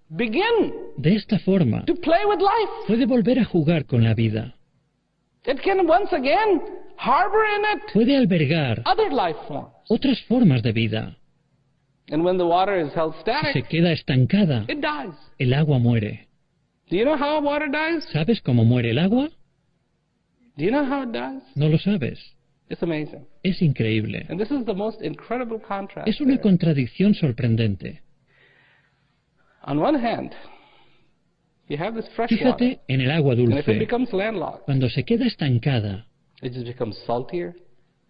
begin 0.09 0.73
De 0.97 1.15
esta 1.15 1.39
forma, 1.39 1.85
to 1.87 1.95
play 1.95 2.25
with 2.27 2.41
life. 2.41 2.87
puede 2.89 3.07
volver 3.07 3.39
a 3.39 3.45
jugar 3.45 3.87
con 3.87 4.03
la 4.03 4.15
vida, 4.15 4.55
It 5.45 5.61
can 5.63 5.87
once 5.89 6.13
again 6.13 6.61
harbor 6.97 7.45
in 7.57 7.77
it 7.79 7.93
puede 7.93 8.17
albergar 8.17 8.83
other 8.85 9.13
life 9.13 9.39
forms. 9.47 9.73
otras 9.89 10.21
formas 10.29 10.63
de 10.63 10.73
vida. 10.73 11.17
Se 12.09 13.63
queda 13.63 13.93
estancada, 13.93 14.65
it 14.69 14.81
dies. 14.81 15.15
el 15.39 15.55
agua 15.55 15.79
muere. 15.79 16.29
Do 16.91 16.97
you 16.97 17.05
know 17.05 17.17
how 17.17 17.41
water 17.41 17.69
dies? 17.71 18.05
¿Sabes 18.13 18.41
cómo 18.43 18.65
muere 18.65 18.91
el 18.91 18.99
agua? 18.99 19.31
Do 20.57 20.65
you 20.65 20.71
know 20.71 20.85
how 20.85 21.03
it 21.05 21.13
dies? 21.13 21.43
No 21.57 21.69
lo 21.69 21.79
sabes. 21.79 22.19
It's 22.69 22.83
amazing. 22.83 23.27
Es 23.43 23.61
increíble. 23.63 24.27
And 24.29 24.39
this 24.39 24.51
is 24.51 24.65
the 24.67 24.75
most 24.75 25.01
incredible 25.03 25.59
contrast. 25.61 26.09
Es 26.09 26.21
una 26.21 26.39
contradicción 26.39 27.15
sorprendente. 27.15 28.03
On 29.65 29.79
one 29.79 29.95
hand, 29.99 30.33
you 31.69 31.77
have 31.77 31.95
this 31.95 32.09
fresh 32.17 32.31
water, 32.33 32.57
Fíjate 32.59 32.81
en 32.89 33.01
el 33.01 33.11
agua 33.11 33.35
and 33.35 33.53
if 33.53 33.59
it 33.61 33.67
dulce. 33.67 33.79
becomes 33.79 34.13
landlocked, 34.13 34.65
Cuando 34.65 34.89
se 34.89 35.05
queda 35.05 35.27
estancada, 35.27 36.07
it 36.43 36.53
just 36.53 36.67
becomes 36.67 36.97
saltier 37.07 37.55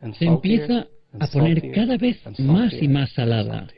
and 0.00 0.14
se 0.14 0.26
empieza 0.26 0.86
a 1.20 1.26
poner 1.26 1.72
cada 1.72 1.96
vez 1.98 2.24
and 2.26 2.38
más 2.40 2.72
y 2.72 2.88
más 2.88 3.12
salada. 3.12 3.68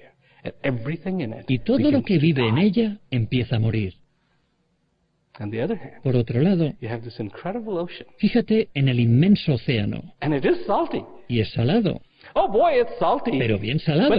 Saltier. 0.44 0.54
And 0.62 0.78
everything 0.80 1.20
in 1.20 1.32
it 1.32 1.44
Y 1.50 1.58
todo 1.60 1.90
lo 1.90 2.02
que 2.02 2.18
vive 2.18 2.46
en 2.48 2.58
ella 2.58 2.98
empieza 3.10 3.56
a 3.56 3.58
morir. 3.58 3.94
On 5.40 5.50
the 5.50 5.60
other 5.62 5.76
hand, 5.76 6.00
Por 6.02 6.14
otro 6.14 6.40
lado, 6.40 6.74
you 6.80 6.88
have 6.88 7.02
this 7.02 7.18
incredible 7.18 7.76
ocean, 7.78 8.06
fíjate 8.18 8.68
en 8.74 8.88
el 8.88 9.00
inmenso 9.00 9.54
océano. 9.54 10.14
and 10.20 10.32
it 10.34 10.44
is 10.44 10.64
salty. 10.66 11.02
Y 11.28 11.40
es 11.40 11.50
salado, 11.52 12.00
Oh 12.34 12.46
boy, 12.48 12.80
it's 12.80 12.96
salty. 13.00 13.36
pero 13.38 13.58
bien 13.58 13.80
salado. 13.80 14.14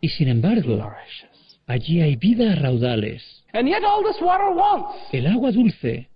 Y 0.00 0.08
sin 0.10 0.28
embargo, 0.28 0.92
allí 1.66 2.00
hay 2.00 2.14
vida 2.16 2.52
a 2.52 2.56
raudales. 2.56 3.22
And 3.52 3.66
yet 3.68 3.82
all 3.84 4.04
this 4.04 4.20
water 4.20 4.50
wants 4.54 4.96
El 5.12 5.26
agua 5.26 5.50
dulce 5.52 6.08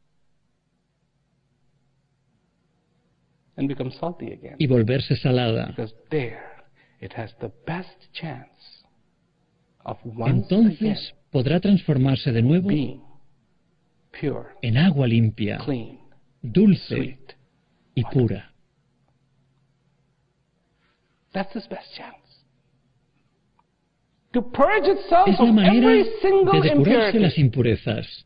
again. 2.70 3.47
Y 3.58 4.68
volverse 4.68 5.16
salada. 5.16 5.68
Because 5.68 5.94
there 6.10 6.40
it 7.02 7.14
has 7.14 7.36
the 7.40 7.52
best 7.66 8.12
chance 8.14 8.86
of 9.84 9.98
once 10.04 10.44
Entonces 10.50 11.14
podrá 11.32 11.60
transformarse 11.60 12.32
de 12.32 12.42
nuevo 12.42 12.70
en 14.62 14.78
agua 14.78 15.08
limpia, 15.08 15.58
clean, 15.60 16.00
dulce 16.42 17.20
y 17.94 18.04
pura. 18.06 18.52
That's 21.34 21.56
its 21.56 21.68
best 21.68 21.94
chance. 21.96 22.18
To 24.34 24.42
purge 24.42 24.88
itself 24.88 25.28
Es 25.28 25.40
la 25.40 25.50
of 25.50 25.54
manera 25.56 25.92
every 25.92 26.06
single 26.22 26.62
de 26.62 26.70
depurarse 26.70 27.18
impurity. 27.18 27.20
las 27.20 27.38
impurezas. 27.38 28.26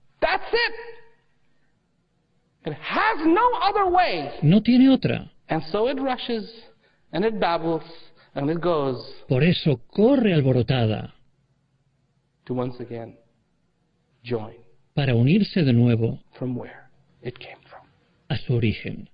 It. 2.65 2.71
It 2.71 2.73
has 2.73 3.25
no 3.25 3.49
other 3.61 3.89
way. 3.89 4.31
No 4.41 4.61
tiene 4.61 4.89
otra. 4.89 5.31
And 5.49 5.63
so 5.71 5.87
it 5.89 5.99
rushes 5.99 6.49
and 7.11 7.25
it 7.25 7.39
babbles 7.39 7.83
and 8.35 8.49
it 8.49 8.61
goes 8.61 8.97
Por 9.27 9.43
eso 9.43 9.81
corre 9.87 10.33
alborotada 10.33 11.13
to 12.45 12.53
once 12.53 12.79
again 12.79 13.17
join 14.23 14.55
para 14.95 15.13
unirse 15.13 15.63
de 15.63 15.73
nuevo 15.73 16.19
from 16.37 16.57
where 16.57 16.89
it 17.21 17.37
came 17.37 17.59
from. 17.69 17.85
a 18.29 18.37
su 18.37 18.53
origen. 18.55 19.09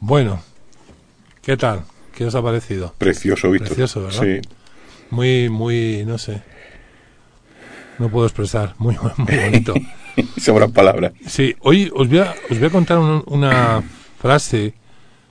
Bueno, 0.00 0.42
¿qué 1.42 1.56
tal? 1.56 1.84
¿Qué 2.14 2.26
os 2.26 2.34
ha 2.34 2.42
parecido? 2.42 2.92
Precioso, 2.98 3.50
Víctor. 3.50 3.68
Precioso, 3.68 4.02
¿verdad? 4.02 4.20
Sí. 4.20 4.40
Muy, 5.10 5.48
muy, 5.48 6.04
no 6.04 6.18
sé. 6.18 6.42
No 8.02 8.08
puedo 8.10 8.26
expresar. 8.26 8.74
Muy, 8.78 8.96
muy 9.16 9.36
bonito. 9.36 9.74
Sobran 10.36 10.72
palabras. 10.72 11.12
Sí, 11.24 11.54
hoy 11.60 11.88
os 11.94 12.08
voy 12.08 12.18
a, 12.18 12.34
os 12.50 12.58
voy 12.58 12.66
a 12.66 12.70
contar 12.70 12.98
un- 12.98 13.22
una 13.28 13.80
frase, 14.18 14.74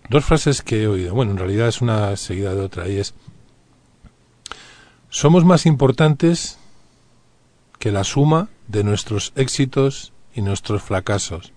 dos 0.09 0.23
frases 0.23 0.61
que 0.61 0.83
he 0.83 0.87
oído. 0.87 1.13
Bueno, 1.13 1.31
en 1.33 1.37
realidad 1.37 1.67
es 1.67 1.81
una 1.81 2.15
seguida 2.15 2.55
de 2.55 2.61
otra 2.61 2.87
y 2.87 2.97
es, 2.97 3.13
somos 5.09 5.43
más 5.43 5.65
importantes 5.65 6.57
que 7.77 7.91
la 7.91 8.05
suma 8.05 8.47
de 8.69 8.85
nuestros 8.85 9.33
éxitos 9.35 10.13
y 10.33 10.41
nuestros 10.41 10.81
fracasos. 10.81 11.51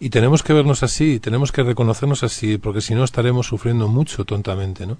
Y 0.00 0.08
tenemos 0.08 0.42
que 0.42 0.54
vernos 0.54 0.82
así, 0.82 1.20
tenemos 1.20 1.52
que 1.52 1.62
reconocernos 1.62 2.22
así, 2.22 2.56
porque 2.56 2.80
si 2.80 2.94
no 2.94 3.04
estaremos 3.04 3.46
sufriendo 3.48 3.86
mucho 3.88 4.24
tontamente, 4.24 4.86
¿no? 4.86 4.96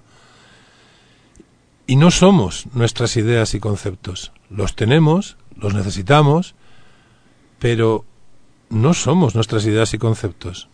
Y 1.86 1.96
no 1.96 2.10
somos 2.10 2.66
nuestras 2.74 3.16
ideas 3.16 3.54
y 3.54 3.60
conceptos. 3.60 4.32
Los 4.50 4.76
tenemos, 4.76 5.36
los 5.56 5.74
necesitamos, 5.74 6.54
pero 7.58 8.04
no 8.70 8.94
somos 8.94 9.34
nuestras 9.34 9.64
ideas 9.66 9.92
y 9.94 9.98
conceptos. 9.98 10.68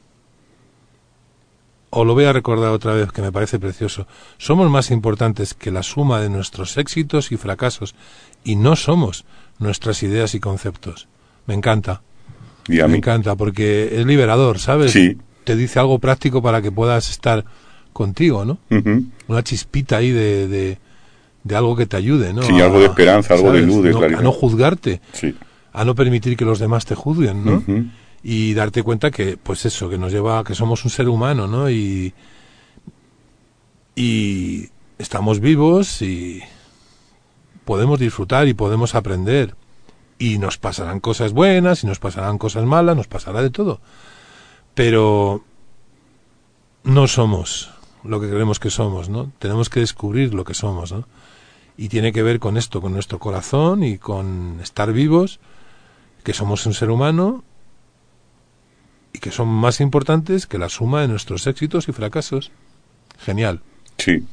O 1.91 2.05
lo 2.07 2.15
voy 2.15 2.25
a 2.25 2.33
recordar 2.33 2.71
otra 2.71 2.95
vez, 2.95 3.13
que 3.13 3.21
me 3.21 3.33
parece 3.33 3.59
precioso. 3.59 4.07
Somos 4.39 4.71
más 4.71 4.91
importantes 4.91 5.53
que 5.53 5.71
la 5.71 5.83
suma 5.83 6.21
de 6.21 6.31
nuestros 6.31 6.79
éxitos 6.79 7.33
y 7.33 7.37
fracasos, 7.37 7.95
y 8.45 8.57
no 8.57 8.77
somos 8.77 9.25
nuestras 9.59 10.03
ideas 10.03 10.35
y 10.35 10.41
conceptos. 10.41 11.09
Me 11.47 11.55
encanta, 11.55 12.01
Y 12.67 12.81
a 12.81 12.87
me 12.87 12.93
mí. 12.93 12.99
encanta, 12.99 13.37
porque 13.37 14.01
es 14.01 14.07
liberador, 14.07 14.59
¿sabes? 14.59 14.93
Sí. 14.93 15.19
Te 15.45 15.55
dice 15.55 15.81
algo 15.81 15.99
práctico 15.99 16.41
para 16.41 16.63
que 16.63 16.73
puedas 16.73 17.11
estar 17.11 17.45
contigo, 17.93 18.45
¿no? 18.47 18.59
Una 19.29 19.43
chispita 19.43 19.99
ahí 19.99 20.13
de, 20.13 20.49
de, 20.49 20.79
de 21.45 21.57
algo 21.57 21.75
que 21.77 21.87
te 21.87 21.97
ayude, 21.97 22.33
¿no? 22.33 22.43
Sí, 22.43 22.61
algo 22.61 22.79
de 22.81 22.87
esperanza, 22.87 23.35
algo 23.35 23.53
de 23.53 23.63
luz, 23.63 23.83
de 23.83 23.91
No- 23.91 23.99
claridad. 23.99 24.21
a 24.21 24.23
no 24.23 24.33
juzgarte 24.33 25.01
Sí. 25.13 25.35
a 25.73 25.85
no 25.85 25.95
permitir 25.95 26.37
que 26.37 26.45
los 26.45 26.59
demás 26.59 26.85
te 26.87 26.95
juzguen, 26.95 27.45
¿no? 27.45 27.63
Y 28.23 28.55
darte 28.55 28.83
cuenta 28.85 29.11
que, 29.11 29.37
pues 29.37 29.65
eso, 29.67 29.89
que 29.91 29.99
nos 29.99 30.13
lleva, 30.13 30.45
que 30.45 30.55
somos 30.55 30.85
un 30.85 30.91
ser 30.91 31.09
humano, 31.09 31.47
¿no? 31.49 31.69
Y, 31.71 32.15
y 33.97 34.69
estamos 34.99 35.41
vivos 35.41 36.03
y 36.03 36.41
podemos 37.65 37.99
disfrutar 37.99 38.49
y 38.49 38.55
podemos 38.55 38.95
aprender. 38.95 39.55
Y 40.19 40.39
nos 40.39 40.57
pasarán 40.57 41.01
cosas 41.01 41.33
buenas 41.33 41.83
y 41.83 41.87
nos 41.89 41.99
pasarán 41.99 42.39
cosas 42.39 42.65
malas, 42.65 42.97
nos 42.97 43.09
pasará 43.09 43.43
de 43.43 43.51
todo. 43.51 43.81
Pero 44.75 45.43
no 46.85 47.09
somos 47.09 47.71
lo 48.05 48.21
que 48.21 48.29
creemos 48.31 48.61
que 48.61 48.71
somos, 48.71 49.09
¿no? 49.09 49.33
Tenemos 49.39 49.69
que 49.69 49.81
descubrir 49.81 50.33
lo 50.35 50.45
que 50.45 50.55
somos, 50.55 50.93
¿no? 50.93 51.07
Y 51.77 51.89
tiene 51.89 52.13
que 52.13 52.23
ver 52.23 52.39
con 52.39 52.57
esto, 52.57 52.81
con 52.81 52.93
nuestro 52.93 53.19
corazón 53.19 53.83
y 53.83 53.99
con 53.99 54.59
estar 54.63 54.93
vivos 54.93 55.41
que 56.23 56.33
somos 56.33 56.67
un 56.67 56.75
ser 56.75 56.91
humano 56.91 57.43
y 59.13 59.19
que 59.19 59.31
son 59.31 59.49
más 59.49 59.81
importantes 59.81 60.47
que 60.47 60.59
la 60.59 60.69
suma 60.69 61.01
de 61.03 61.09
nuestros 61.09 61.47
éxitos 61.47 61.89
y 61.89 61.93
fracasos. 61.93 62.51
Genial. 63.19 63.61
Sí. 63.99 64.25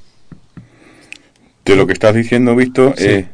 De 1.65 1.75
lo 1.75 1.87
que 1.87 1.93
estás 1.93 2.15
diciendo, 2.15 2.55
Víctor, 2.55 2.93
Sí. 2.97 3.05
eh, 3.07 3.27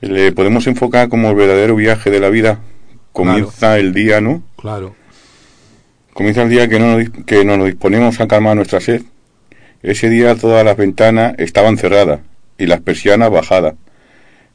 le 0.00 0.32
podemos 0.32 0.66
enfocar 0.66 1.08
como 1.08 1.28
el 1.30 1.34
verdadero 1.36 1.74
viaje 1.76 2.10
de 2.10 2.20
la 2.20 2.28
vida. 2.28 2.60
Comienza 3.12 3.78
el 3.78 3.92
día, 3.92 4.20
¿no? 4.20 4.42
Claro. 4.56 4.94
Comienza 6.12 6.42
el 6.42 6.50
día 6.50 6.68
que 6.68 6.78
no, 6.78 6.96
nos, 6.98 7.10
que 7.24 7.44
no 7.44 7.56
nos 7.56 7.66
disponemos 7.66 8.20
a 8.20 8.28
calmar 8.28 8.56
nuestra 8.56 8.80
sed. 8.80 9.02
Ese 9.82 10.08
día 10.08 10.34
todas 10.36 10.64
las 10.64 10.76
ventanas 10.76 11.34
estaban 11.38 11.76
cerradas 11.78 12.20
y 12.58 12.66
las 12.66 12.80
persianas 12.80 13.30
bajadas. 13.30 13.74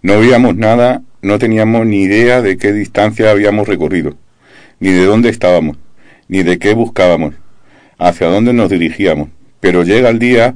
No 0.01 0.19
veíamos 0.19 0.55
nada, 0.55 1.01
no 1.21 1.39
teníamos 1.39 1.85
ni 1.85 2.01
idea 2.01 2.41
de 2.41 2.57
qué 2.57 2.73
distancia 2.73 3.31
habíamos 3.31 3.67
recorrido, 3.67 4.17
ni 4.79 4.91
de 4.91 5.05
dónde 5.05 5.29
estábamos, 5.29 5.77
ni 6.27 6.43
de 6.43 6.59
qué 6.59 6.73
buscábamos, 6.73 7.35
hacia 7.97 8.27
dónde 8.27 8.53
nos 8.53 8.69
dirigíamos. 8.69 9.29
Pero 9.61 9.83
llega 9.83 10.09
el 10.09 10.19
día 10.19 10.55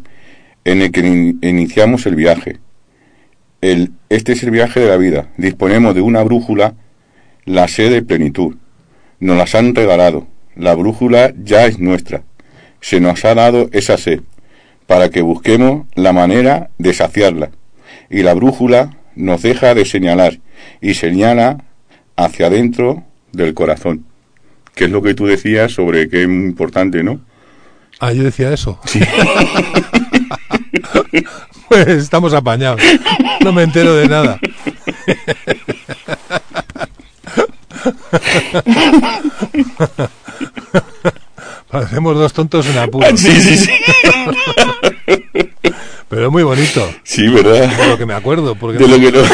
en 0.65 0.81
el 0.81 0.91
que 0.91 0.99
in- 0.99 1.39
iniciamos 1.41 2.05
el 2.05 2.15
viaje. 2.15 2.57
Este 3.61 4.33
es 4.33 4.43
el 4.43 4.51
viaje 4.51 4.81
de 4.81 4.89
la 4.89 4.97
vida. 4.97 5.29
Disponemos 5.37 5.95
de 5.95 6.01
una 6.01 6.23
brújula, 6.23 6.75
la 7.45 7.67
sed 7.67 7.91
de 7.91 8.01
plenitud. 8.01 8.55
Nos 9.19 9.37
las 9.37 9.55
han 9.55 9.73
regalado. 9.73 10.27
La 10.55 10.75
brújula 10.75 11.33
ya 11.41 11.65
es 11.65 11.79
nuestra. 11.79 12.23
Se 12.81 12.99
nos 12.99 13.23
ha 13.25 13.33
dado 13.33 13.69
esa 13.71 13.97
sed 13.97 14.21
para 14.87 15.09
que 15.09 15.21
busquemos 15.21 15.85
la 15.93 16.13
manera 16.13 16.69
de 16.77 16.93
saciarla. 16.93 17.51
Y 18.09 18.23
la 18.23 18.33
brújula 18.33 18.95
nos 19.15 19.41
deja 19.41 19.75
de 19.75 19.83
señalar 19.85 20.39
y 20.81 20.93
señala 20.93 21.63
hacia 22.15 22.47
adentro 22.47 23.03
del 23.33 23.53
corazón. 23.53 24.05
Que 24.73 24.85
es 24.85 24.91
lo 24.91 25.01
que 25.01 25.13
tú 25.13 25.25
decías 25.25 25.73
sobre 25.73 26.07
que 26.09 26.23
es 26.23 26.29
muy 26.29 26.45
importante, 26.45 27.03
¿no? 27.03 27.19
Ah, 27.99 28.13
yo 28.13 28.23
decía 28.23 28.53
eso. 28.53 28.79
pues 31.67 31.87
estamos 31.87 32.33
apañados. 32.33 32.79
No 33.43 33.51
me 33.51 33.63
entero 33.63 33.95
de 33.95 34.07
nada. 34.07 34.39
Parecemos 41.69 42.15
dos 42.15 42.33
tontos 42.33 42.65
en 42.67 42.77
apuro. 42.77 43.07
Sí, 43.17 43.31
sí, 43.41 43.57
sí. 43.57 43.71
Pero 46.09 46.27
es 46.27 46.31
muy 46.31 46.43
bonito. 46.43 46.89
Sí, 47.03 47.27
¿verdad? 47.27 47.67
De 47.75 47.87
lo 47.87 47.97
que 47.97 48.05
me 48.05 48.13
acuerdo. 48.13 48.55
Porque 48.55 48.77
De 48.77 48.87
lo 48.87 48.97
que 48.97 49.11
no... 49.11 49.23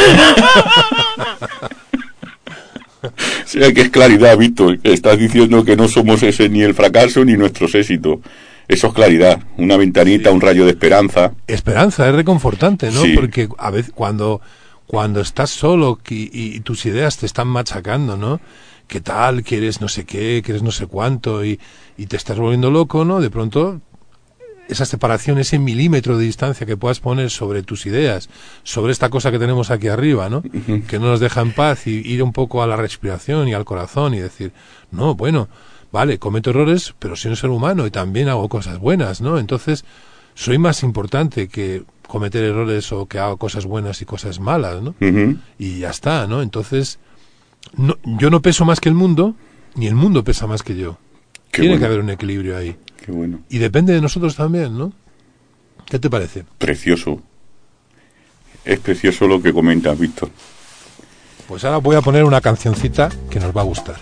O 3.03 3.45
sea 3.45 3.71
que 3.73 3.81
es 3.81 3.89
claridad, 3.89 4.37
Víctor. 4.37 4.79
Estás 4.83 5.19
diciendo 5.19 5.63
que 5.65 5.75
no 5.75 5.87
somos 5.87 6.23
ese 6.23 6.49
ni 6.49 6.61
el 6.61 6.73
fracaso 6.73 7.23
ni 7.23 7.33
nuestros 7.33 7.75
éxitos. 7.75 8.19
Eso 8.67 8.87
es 8.87 8.93
claridad. 8.93 9.39
Una 9.57 9.77
ventanita, 9.77 10.31
un 10.31 10.41
rayo 10.41 10.65
de 10.65 10.71
esperanza. 10.71 11.33
esperanza, 11.47 12.07
es 12.07 12.15
reconfortante, 12.15 12.89
¿no? 12.91 13.01
Sí. 13.03 13.13
Porque 13.13 13.49
a 13.57 13.69
veces 13.69 13.91
cuando, 13.93 14.41
cuando 14.87 15.19
estás 15.21 15.49
solo 15.49 15.99
y, 16.09 16.55
y 16.55 16.59
tus 16.61 16.85
ideas 16.85 17.17
te 17.17 17.25
están 17.25 17.49
machacando, 17.49 18.15
¿no? 18.17 18.39
¿Qué 18.87 19.01
tal? 19.01 19.43
Que 19.43 19.57
eres 19.57 19.81
no 19.81 19.87
sé 19.87 20.05
qué, 20.05 20.41
que 20.45 20.51
eres 20.51 20.63
no 20.63 20.71
sé 20.71 20.87
cuánto 20.87 21.43
y, 21.43 21.59
y 21.97 22.05
te 22.05 22.17
estás 22.17 22.37
volviendo 22.37 22.69
loco, 22.69 23.05
¿no? 23.05 23.21
De 23.21 23.29
pronto 23.29 23.81
esa 24.67 24.85
separación, 24.85 25.39
ese 25.39 25.59
milímetro 25.59 26.17
de 26.17 26.25
distancia 26.25 26.65
que 26.65 26.77
puedas 26.77 26.99
poner 26.99 27.29
sobre 27.29 27.63
tus 27.63 27.85
ideas, 27.85 28.29
sobre 28.63 28.91
esta 28.91 29.09
cosa 29.09 29.31
que 29.31 29.39
tenemos 29.39 29.71
aquí 29.71 29.87
arriba, 29.87 30.29
¿no? 30.29 30.41
Que 30.87 30.99
no 30.99 31.07
nos 31.07 31.19
deja 31.19 31.41
en 31.41 31.51
paz 31.51 31.85
y 31.87 31.91
ir 31.91 32.23
un 32.23 32.31
poco 32.31 32.63
a 32.63 32.67
la 32.67 32.75
respiración 32.75 33.47
y 33.47 33.53
al 33.53 33.65
corazón 33.65 34.13
y 34.13 34.19
decir, 34.19 34.53
no, 34.91 35.15
bueno, 35.15 35.49
vale, 35.91 36.17
cometo 36.17 36.51
errores, 36.51 36.95
pero 36.99 37.15
soy 37.15 37.31
un 37.31 37.37
ser 37.37 37.49
humano 37.49 37.85
y 37.85 37.91
también 37.91 38.29
hago 38.29 38.47
cosas 38.49 38.79
buenas, 38.79 39.21
¿no? 39.21 39.37
Entonces, 39.37 39.85
soy 40.33 40.57
más 40.57 40.81
importante 40.83 41.47
que 41.47 41.83
cometer 42.07 42.43
errores 42.43 42.91
o 42.91 43.05
que 43.05 43.19
hago 43.19 43.37
cosas 43.37 43.65
buenas 43.65 44.01
y 44.01 44.05
cosas 44.05 44.39
malas, 44.39 44.81
¿no? 44.81 44.95
Y 45.59 45.79
ya 45.79 45.89
está, 45.89 46.25
¿no? 46.25 46.41
Entonces, 46.41 46.99
no, 47.77 47.97
yo 48.03 48.29
no 48.29 48.41
peso 48.41 48.65
más 48.65 48.79
que 48.79 48.89
el 48.89 48.95
mundo, 48.95 49.35
ni 49.75 49.87
el 49.87 49.95
mundo 49.95 50.23
pesa 50.23 50.47
más 50.47 50.63
que 50.63 50.75
yo. 50.75 50.97
Qué 51.51 51.61
Tiene 51.61 51.75
bueno. 51.75 51.79
que 51.79 51.85
haber 51.85 51.99
un 51.99 52.09
equilibrio 52.09 52.57
ahí. 52.57 52.75
Qué 53.03 53.11
bueno. 53.11 53.41
Y 53.49 53.57
depende 53.57 53.93
de 53.93 54.01
nosotros 54.01 54.35
también, 54.35 54.77
¿no? 54.77 54.93
¿Qué 55.85 55.99
te 55.99 56.09
parece? 56.09 56.45
Precioso. 56.57 57.21
Es 58.65 58.79
precioso 58.79 59.27
lo 59.27 59.41
que 59.41 59.51
comentas, 59.53 59.97
Víctor. 59.99 60.29
Pues 61.47 61.63
ahora 61.65 61.77
voy 61.77 61.95
a 61.95 62.01
poner 62.01 62.23
una 62.23 62.39
cancioncita 62.41 63.09
que 63.29 63.39
nos 63.39 63.55
va 63.55 63.61
a 63.61 63.65
gustar. 63.65 63.97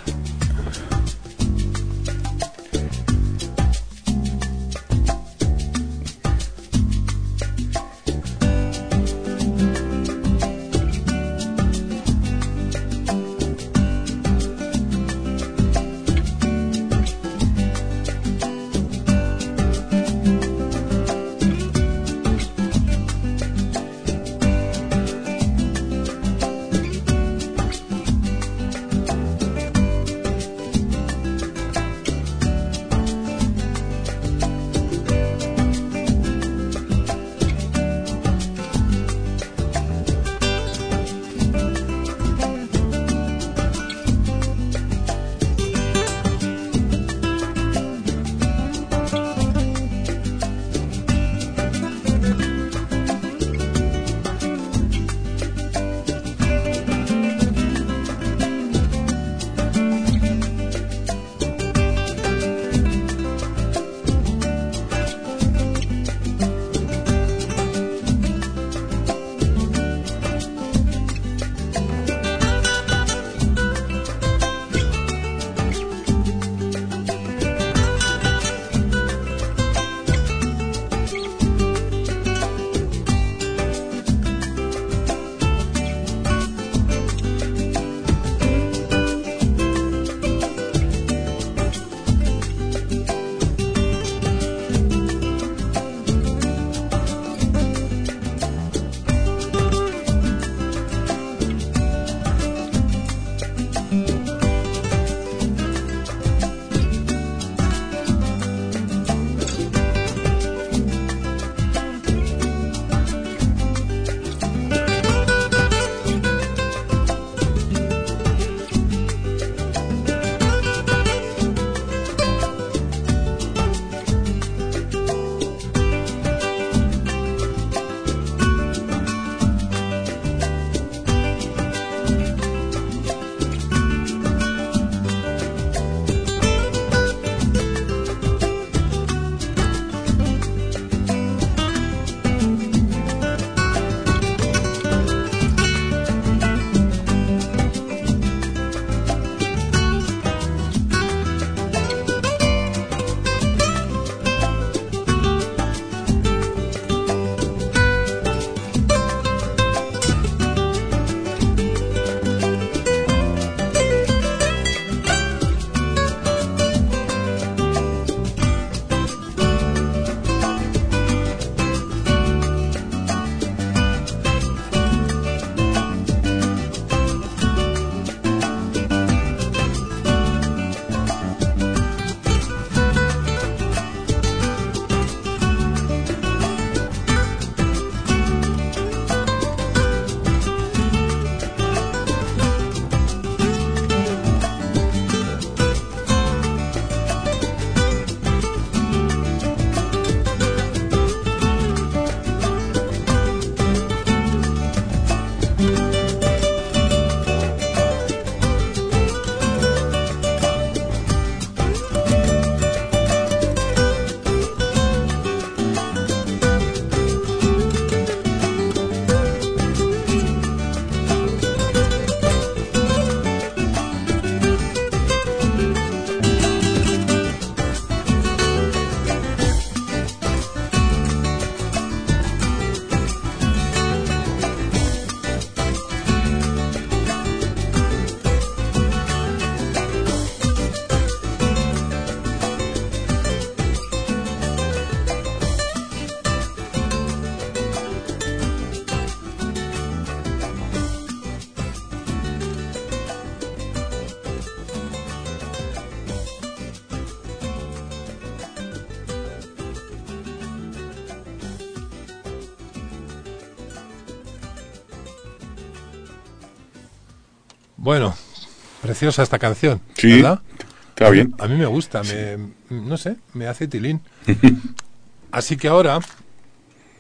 Preciosa 269.01 269.23
esta 269.23 269.39
canción, 269.39 269.81
Sí, 269.95 270.21
¿verdad? 270.21 270.41
está 270.89 271.09
bien. 271.09 271.33
A 271.39 271.47
mí 271.47 271.55
me 271.55 271.65
gusta, 271.65 272.03
me, 272.03 272.37
no 272.69 272.97
sé, 272.97 273.15
me 273.33 273.47
hace 273.47 273.67
tilín. 273.67 273.99
Así 275.31 275.57
que 275.57 275.67
ahora 275.67 275.99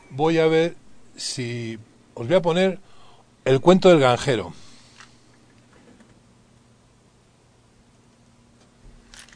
voy 0.09 0.39
a 0.39 0.47
ver 0.47 0.75
si 1.15 1.77
os 2.15 2.27
voy 2.27 2.35
a 2.37 2.41
poner 2.41 2.79
el 3.45 3.59
cuento 3.59 3.89
del 3.89 3.99
granjero. 3.99 4.51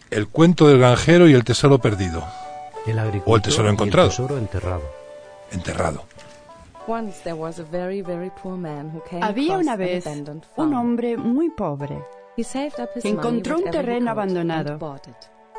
El 0.10 0.28
cuento 0.28 0.68
del 0.68 0.80
granjero 0.80 1.28
y 1.28 1.34
el 1.34 1.44
tesoro 1.44 1.78
perdido. 1.78 2.26
El 2.88 2.98
agricultor 2.98 3.32
O 3.32 3.36
el 3.36 3.42
tesoro 3.44 3.68
y 3.70 3.72
encontrado. 3.74 4.10
tesoro 4.10 4.38
enterrado. 4.40 4.82
Enterrado. 5.52 6.06
Once 6.88 7.20
there 7.24 7.34
was 7.36 7.60
a 7.60 7.64
very, 7.64 8.02
very 8.02 8.32
poor 8.42 8.58
man 8.58 8.92
who 8.92 9.04
came 9.08 9.24
Había 9.24 9.58
una 9.58 9.76
vez 9.76 10.06
un 10.56 10.74
hombre 10.74 11.16
muy 11.18 11.50
pobre. 11.52 12.00
Encontró 13.04 13.58
un 13.58 13.64
terreno 13.72 14.12
abandonado. 14.12 14.78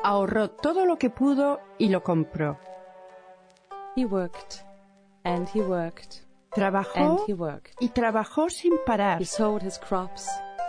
Ahorró 0.03 0.51
todo 0.51 0.85
lo 0.87 0.99
que 0.99 1.11
pudo 1.11 1.61
y 1.79 1.89
lo 1.89 2.03
compró. 2.03 2.59
Trabajó 6.53 7.27
y 7.81 7.89
trabajó 7.89 8.49
sin 8.49 8.73
parar, 8.87 9.21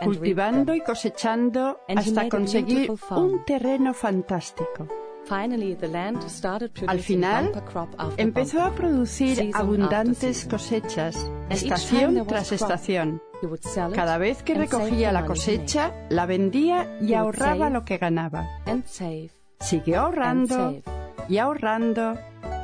cultivando 0.03 0.73
y 0.73 0.81
cosechando 0.81 1.79
hasta 1.87 2.29
conseguir 2.29 2.91
un 3.11 3.45
terreno 3.45 3.93
fantástico. 3.93 4.87
Al 6.87 6.99
final, 6.99 7.51
empezó 8.17 8.61
a 8.61 8.73
producir 8.73 9.51
abundantes 9.53 10.45
cosechas, 10.45 11.29
estación 11.49 12.25
tras 12.27 12.51
estación. 12.51 13.21
Cada 13.93 14.17
vez 14.17 14.41
que 14.41 14.55
recogía 14.55 15.11
la 15.11 15.25
cosecha, 15.25 15.93
la 16.09 16.25
vendía 16.25 16.97
y 17.01 17.13
ahorraba 17.13 17.69
lo 17.69 17.85
que 17.85 17.97
ganaba. 17.97 18.47
Siguió 19.59 20.05
and 20.05 20.51
ahorrando 20.51 20.81
y 21.27 21.37
ahorrando 21.39 22.17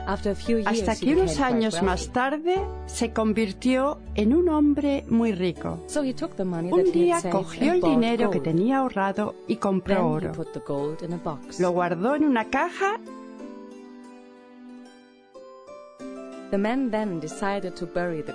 Hasta 0.05 0.95
que 0.95 1.13
unos 1.13 1.39
años 1.39 1.81
más 1.81 2.09
tarde 2.09 2.61
se 2.85 3.11
convirtió 3.13 3.99
en 4.15 4.35
un 4.35 4.49
hombre 4.49 5.05
muy 5.07 5.31
rico. 5.31 5.85
Un 5.95 6.91
día 6.91 7.21
cogió 7.31 7.73
el 7.73 7.81
dinero 7.81 8.29
que 8.29 8.39
tenía 8.39 8.79
ahorrado 8.79 9.35
y 9.47 9.57
compró 9.57 10.07
oro. 10.07 10.31
Lo 11.59 11.71
guardó 11.71 12.15
en 12.15 12.25
una 12.25 12.49
caja 12.49 12.99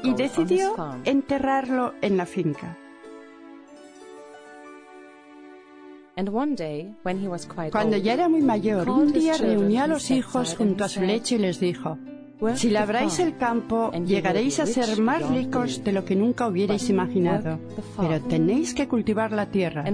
y 0.02 0.14
decidió 0.14 0.74
enterrarlo 1.04 1.94
en 2.00 2.16
la 2.16 2.26
finca. 2.26 2.76
Cuando 7.70 7.96
ya 7.96 8.14
era 8.14 8.28
muy 8.28 8.42
mayor, 8.42 8.90
un 8.90 9.12
día 9.12 9.36
reunió 9.36 9.84
a 9.84 9.86
los 9.86 10.10
hijos 10.10 10.56
junto 10.56 10.84
a 10.84 10.86
and 10.86 10.94
su 10.94 11.02
lecho 11.02 11.36
y 11.36 11.38
les 11.38 11.60
dijo, 11.60 11.90
"Work 11.90 12.17
si 12.54 12.70
labráis 12.70 13.18
el 13.18 13.36
campo, 13.36 13.90
llegaréis 13.92 14.60
a 14.60 14.66
ser 14.66 15.00
más 15.00 15.28
ricos 15.28 15.82
de 15.84 15.92
lo 15.92 16.04
que 16.04 16.14
nunca 16.14 16.46
hubierais 16.46 16.88
imaginado. 16.88 17.56
work 17.56 17.76
the 17.76 17.82
farm." 17.82 18.08
Pero 18.08 18.24
tenéis 18.24 18.74
que 18.74 18.88
cultivar 18.88 19.32
la 19.32 19.46
tierra. 19.46 19.84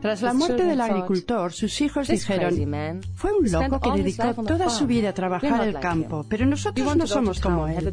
Tras 0.00 0.22
la 0.22 0.34
muerte 0.34 0.64
del 0.64 0.80
agricultor, 0.80 1.52
sus 1.52 1.80
hijos 1.80 2.08
"This 2.08 2.26
crazy 2.26 2.64
dijeron, 2.64 3.00
fue 3.14 3.32
un 3.32 3.50
loco 3.50 3.80
que 3.80 4.02
dedicó 4.02 4.34
toda 4.44 4.68
su 4.68 4.86
vida 4.86 5.10
a 5.10 5.14
trabajar 5.14 5.66
el 5.66 5.78
campo, 5.78 6.24
pero 6.28 6.46
nosotros 6.46 6.96
no 6.96 7.06
somos 7.06 7.40
como 7.40 7.68
él. 7.68 7.92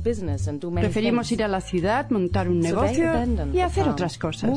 Preferimos 0.73 1.27
things." 1.27 1.39
ir 1.39 1.43
a 1.43 1.47
la 1.47 1.61
ciudad, 1.61 2.09
montar 2.09 2.49
un 2.49 2.59
negocio 2.59 3.11
y 3.53 3.59
hacer 3.59 3.87
otras 3.87 4.17
cosas. 4.17 4.51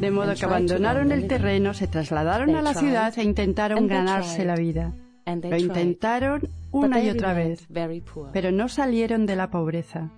De 0.00 0.10
modo 0.10 0.34
que 0.34 0.44
abandonaron 0.44 1.12
el 1.12 1.26
terreno, 1.26 1.74
se 1.74 1.86
trasladaron 1.86 2.54
a 2.56 2.62
la 2.62 2.74
ciudad 2.74 3.12
e 3.16 3.22
intentaron 3.22 3.86
ganarse 3.86 4.44
la 4.44 4.56
vida. 4.56 4.92
Lo 5.26 5.56
intentaron 5.56 6.48
una 6.70 7.02
y 7.02 7.08
otra 7.10 7.32
vez, 7.32 7.66
pero 8.32 8.52
no 8.52 8.68
salieron 8.68 9.26
de 9.26 9.36
la 9.36 9.50
pobreza. 9.50 10.10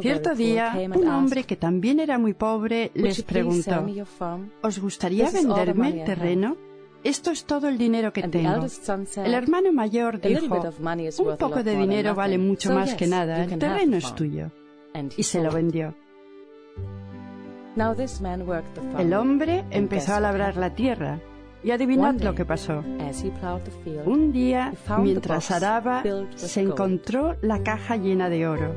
Cierto 0.00 0.34
día, 0.34 0.74
un 0.94 1.08
hombre 1.08 1.44
que 1.44 1.56
también 1.56 2.00
era 2.00 2.18
muy 2.18 2.34
pobre 2.34 2.92
"Would 2.94 3.04
les 3.04 3.22
preguntó, 3.22 3.82
me 3.82 3.94
your 3.94 4.06
farm?" 4.06 4.50
¿os 4.62 4.78
gustaría 4.78 5.30
venderme 5.30 5.88
el 5.88 5.96
I 5.96 6.00
have." 6.00 6.06
terreno? 6.06 6.56
Esto 7.04 7.30
es 7.30 7.44
todo 7.44 7.68
el 7.68 7.76
dinero 7.76 8.12
que 8.12 8.22
tengo. 8.26 8.66
El 9.16 9.34
hermano 9.34 9.72
mayor 9.72 10.20
"A 10.22 10.28
little 10.28 10.40
dijo, 10.40 10.74
un 11.22 11.36
poco 11.36 11.62
de 11.62 11.76
dinero 11.76 12.14
vale 12.14 12.38
mucho 12.38 12.72
más 12.72 12.94
que 12.94 13.06
nada, 13.06 13.44
el 13.44 13.58
terreno 13.58 13.96
es 13.96 14.04
farm." 14.04 14.16
tuyo. 14.16 14.50
Y 15.16 15.22
se 15.24 15.42
lo 15.42 15.50
vendió. 15.50 15.94
El 18.98 19.14
hombre 19.14 19.64
empezó 19.70 20.14
a 20.14 20.20
labrar 20.20 20.56
la 20.56 20.74
tierra. 20.74 21.20
Y 21.62 21.70
adivinad 21.72 22.20
lo 22.20 22.34
que 22.34 22.44
pasó. 22.44 22.84
Un 24.04 24.32
día, 24.32 24.72
mientras 25.00 25.50
araba, 25.50 26.02
se 26.36 26.60
encontró 26.60 27.36
la 27.40 27.62
caja 27.62 27.96
llena 27.96 28.28
de 28.28 28.46
oro. 28.46 28.74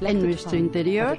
En 0.00 0.22
nuestro 0.22 0.56
interior 0.56 1.18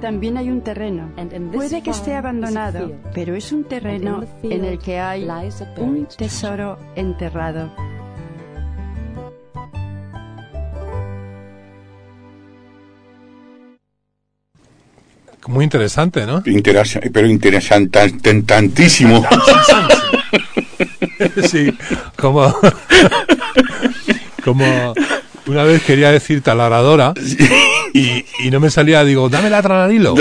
también 0.00 0.36
hay 0.36 0.50
un 0.50 0.60
terreno. 0.60 1.10
Puede 1.52 1.82
que 1.82 1.90
esté 1.90 2.14
abandonado, 2.14 2.92
pero 3.14 3.34
es 3.34 3.52
un 3.52 3.64
terreno 3.64 4.24
en 4.42 4.64
el 4.64 4.78
que 4.78 4.98
hay 4.98 5.28
un 5.78 6.06
tesoro 6.06 6.78
enterrado. 6.96 7.70
Muy 15.54 15.62
interesante, 15.62 16.26
¿no? 16.26 16.42
Interesa- 16.46 16.98
pero 17.12 17.28
interesantísimo. 17.28 19.24
sí, 21.48 21.72
como, 22.16 22.52
como 24.42 24.64
una 25.46 25.62
vez 25.62 25.80
quería 25.84 26.10
decir 26.10 26.40
taladradora 26.42 27.14
y, 27.92 28.24
y 28.42 28.50
no 28.50 28.58
me 28.58 28.68
salía, 28.68 29.04
digo, 29.04 29.28
dame 29.28 29.48
la 29.48 29.62
taladro. 29.62 30.16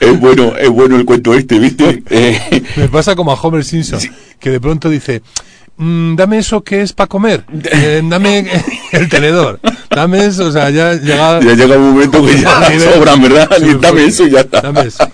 es 0.00 0.18
bueno, 0.18 0.56
es 0.56 0.70
bueno 0.70 0.96
el 0.96 1.04
cuento 1.04 1.34
este, 1.34 1.58
¿viste? 1.58 2.02
Eh, 2.08 2.62
Me 2.76 2.88
pasa 2.88 3.14
como 3.14 3.32
a 3.32 3.34
Homer 3.34 3.64
Simpson, 3.64 4.00
que 4.38 4.48
de 4.48 4.60
pronto 4.60 4.88
dice, 4.88 5.20
"Mm, 5.80 6.14
dame 6.16 6.38
eso 6.38 6.62
que 6.62 6.82
es 6.82 6.92
para 6.92 7.08
comer, 7.08 7.44
Eh, 7.72 8.02
dame 8.04 8.46
el 8.92 9.08
tenedor, 9.08 9.58
dame 9.88 10.26
eso, 10.26 10.46
o 10.46 10.52
sea, 10.52 10.68
ya 10.70 10.92
llega... 10.94 11.40
ya 11.40 11.54
llega 11.54 11.76
un 11.78 11.92
momento 11.94 12.24
que 12.24 12.38
ya 12.40 12.68
sobran, 12.94 13.22
¿verdad? 13.22 13.48
Sí, 13.58 13.76
Dame 13.80 14.04
eso 14.04 14.26
y 14.26 14.30
ya 14.30 14.40
está. 14.40 14.60
Dame 14.60 14.82
eso. 14.82 15.08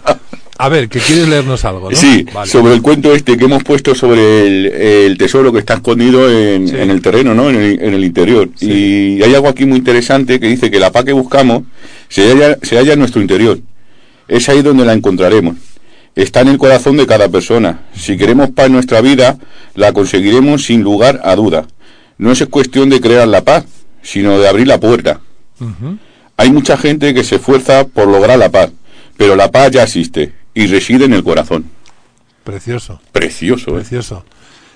A 0.58 0.68
ver, 0.70 0.88
que 0.88 0.98
quieres 1.00 1.28
leernos 1.28 1.64
algo, 1.66 1.90
¿no? 1.90 1.96
Sí, 1.96 2.24
Vale. 2.32 2.50
sobre 2.50 2.72
el 2.72 2.80
cuento 2.80 3.14
este 3.14 3.36
que 3.36 3.44
hemos 3.44 3.62
puesto 3.62 3.94
sobre 3.94 4.46
el, 4.46 4.66
el 4.66 5.18
tesoro 5.18 5.52
que 5.52 5.58
está 5.58 5.74
escondido 5.74 6.30
en, 6.30 6.66
Sí. 6.68 6.76
en 6.78 6.90
el 6.90 7.02
terreno, 7.02 7.34
¿no? 7.34 7.50
En 7.50 7.56
el, 7.56 7.78
en 7.82 7.92
el 7.94 8.02
interior. 8.02 8.48
Y 8.60 9.22
hay 9.22 9.34
algo 9.34 9.48
aquí 9.48 9.66
muy 9.66 9.76
interesante 9.78 10.40
que 10.40 10.46
dice 10.48 10.70
que 10.70 10.80
la 10.80 10.90
paz 10.90 11.04
que 11.04 11.12
buscamos 11.12 11.64
se 12.08 12.22
halla, 12.32 12.56
se 12.62 12.76
halla 12.78 12.94
en 12.94 12.98
nuestro 13.00 13.20
interior. 13.20 13.58
Es 14.28 14.48
ahí 14.48 14.62
donde 14.62 14.86
la 14.86 14.94
encontraremos. 14.94 15.56
Está 16.16 16.40
en 16.40 16.48
el 16.48 16.58
corazón 16.58 16.96
de 16.96 17.06
cada 17.06 17.28
persona. 17.28 17.80
Si 17.94 18.16
queremos 18.16 18.50
paz 18.50 18.66
en 18.66 18.72
nuestra 18.72 19.02
vida, 19.02 19.38
la 19.74 19.92
conseguiremos 19.92 20.64
sin 20.64 20.82
lugar 20.82 21.20
a 21.22 21.36
duda. 21.36 21.66
No 22.16 22.32
es 22.32 22.44
cuestión 22.46 22.88
de 22.88 23.02
crear 23.02 23.28
la 23.28 23.44
paz, 23.44 23.66
sino 24.02 24.38
de 24.38 24.48
abrir 24.48 24.66
la 24.66 24.80
puerta. 24.80 25.20
Hay 26.38 26.50
mucha 26.50 26.78
gente 26.78 27.12
que 27.12 27.22
se 27.22 27.36
esfuerza 27.36 27.86
por 27.86 28.08
lograr 28.08 28.38
la 28.38 28.50
paz, 28.50 28.70
pero 29.18 29.36
la 29.36 29.50
paz 29.50 29.72
ya 29.72 29.82
existe 29.82 30.32
y 30.54 30.66
reside 30.66 31.04
en 31.04 31.12
el 31.12 31.22
corazón. 31.22 31.66
Precioso. 32.44 33.00
Precioso, 33.12 33.72
¿eh? 33.72 33.80
Precioso. 33.80 34.24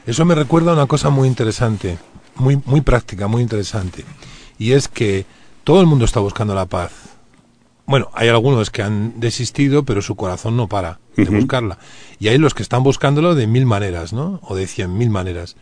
Eso 0.07 0.25
me 0.27 0.35
recuerda 0.35 0.73
a 0.73 0.75
una 0.75 0.87
cosa 0.87 1.09
muy 1.09 1.27
interesante, 1.27 1.97
muy, 2.35 2.61
muy 2.67 2.83
práctica, 2.83 3.29
muy 3.29 3.41
interesante. 3.41 4.05
Y 4.59 4.73
es 4.73 4.89
que 4.89 5.25
todo 5.65 5.81
el 5.81 5.87
mundo 5.87 6.05
está 6.05 6.21
buscando 6.21 6.55
la 6.55 6.67
paz. 6.67 6.93
Bueno, 7.91 8.09
hay 8.15 8.29
algunos 8.29 8.71
que 8.71 8.83
han 8.83 9.19
desistido, 9.19 9.85
pero 9.85 10.01
su 10.01 10.15
corazón 10.15 10.57
no 10.57 10.69
para 10.69 11.01
de 11.17 11.25
buscarla. 11.25 11.79
Y 12.21 12.29
hay 12.29 12.39
los 12.39 12.55
que 12.55 12.63
están 12.63 12.85
buscándolo 12.85 13.35
de 13.35 13.49
mil 13.49 13.67
maneras, 13.67 14.13
¿no? 14.13 14.39
O 14.45 14.55
de 14.55 14.69
cien 14.69 14.97
mil 14.97 15.11
maneras. 15.11 15.57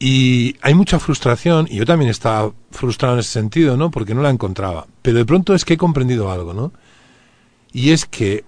Y 0.00 0.56
hay 0.62 0.74
mucha 0.74 0.98
frustración, 0.98 1.68
y 1.70 1.76
yo 1.76 1.86
también 1.86 2.10
estaba 2.10 2.52
frustrado 2.72 3.14
en 3.14 3.20
ese 3.20 3.30
sentido, 3.30 3.76
¿no? 3.76 3.92
Porque 3.92 4.16
no 4.16 4.22
la 4.22 4.30
encontraba. 4.30 4.88
Pero 5.00 5.18
de 5.18 5.24
pronto 5.24 5.54
es 5.54 5.64
que 5.64 5.74
he 5.74 5.76
comprendido 5.76 6.28
algo, 6.32 6.54
¿no? 6.54 6.72
Y 7.72 7.90
es 7.90 8.04
que 8.04 8.44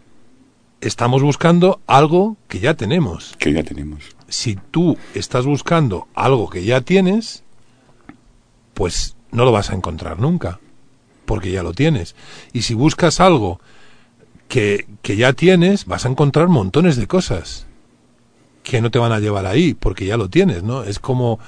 estamos 0.80 1.22
buscando 1.22 1.80
algo 1.86 2.36
que 2.48 2.58
ya 2.58 2.74
tenemos 2.74 3.36
Que 3.38 3.52
ya 3.52 3.62
tenemos. 3.62 4.02
si 4.26 4.56
tú 4.72 4.98
estás 5.14 5.46
buscando 5.46 6.08
algo 6.14 6.50
que 6.50 6.64
ya 6.64 6.80
tienes, 6.80 7.44
pues 8.74 9.14
no 9.30 9.44
lo 9.44 9.52
vas 9.52 9.70
a 9.70 9.74
encontrar 9.74 10.18
nunca, 10.18 10.58
porque 11.24 11.50
ya 11.50 11.62
lo 11.62 11.72
tienes. 11.72 12.14
Y 12.52 12.62
si 12.62 12.74
buscas 12.74 13.20
algo 13.20 13.60
que, 14.48 14.86
que 15.02 15.16
ya 15.16 15.32
tienes, 15.32 15.86
vas 15.86 16.06
a 16.06 16.08
encontrar 16.08 16.48
montones 16.48 16.96
de 16.96 17.06
cosas 17.06 17.66
que 18.62 18.80
no 18.80 18.90
te 18.90 18.98
van 18.98 19.12
a 19.12 19.20
llevar 19.20 19.46
ahí, 19.46 19.74
porque 19.74 20.06
ya 20.06 20.16
lo 20.16 20.28
tienes, 20.28 20.62
¿no? 20.62 20.82
Es 20.82 20.98
como... 20.98 21.38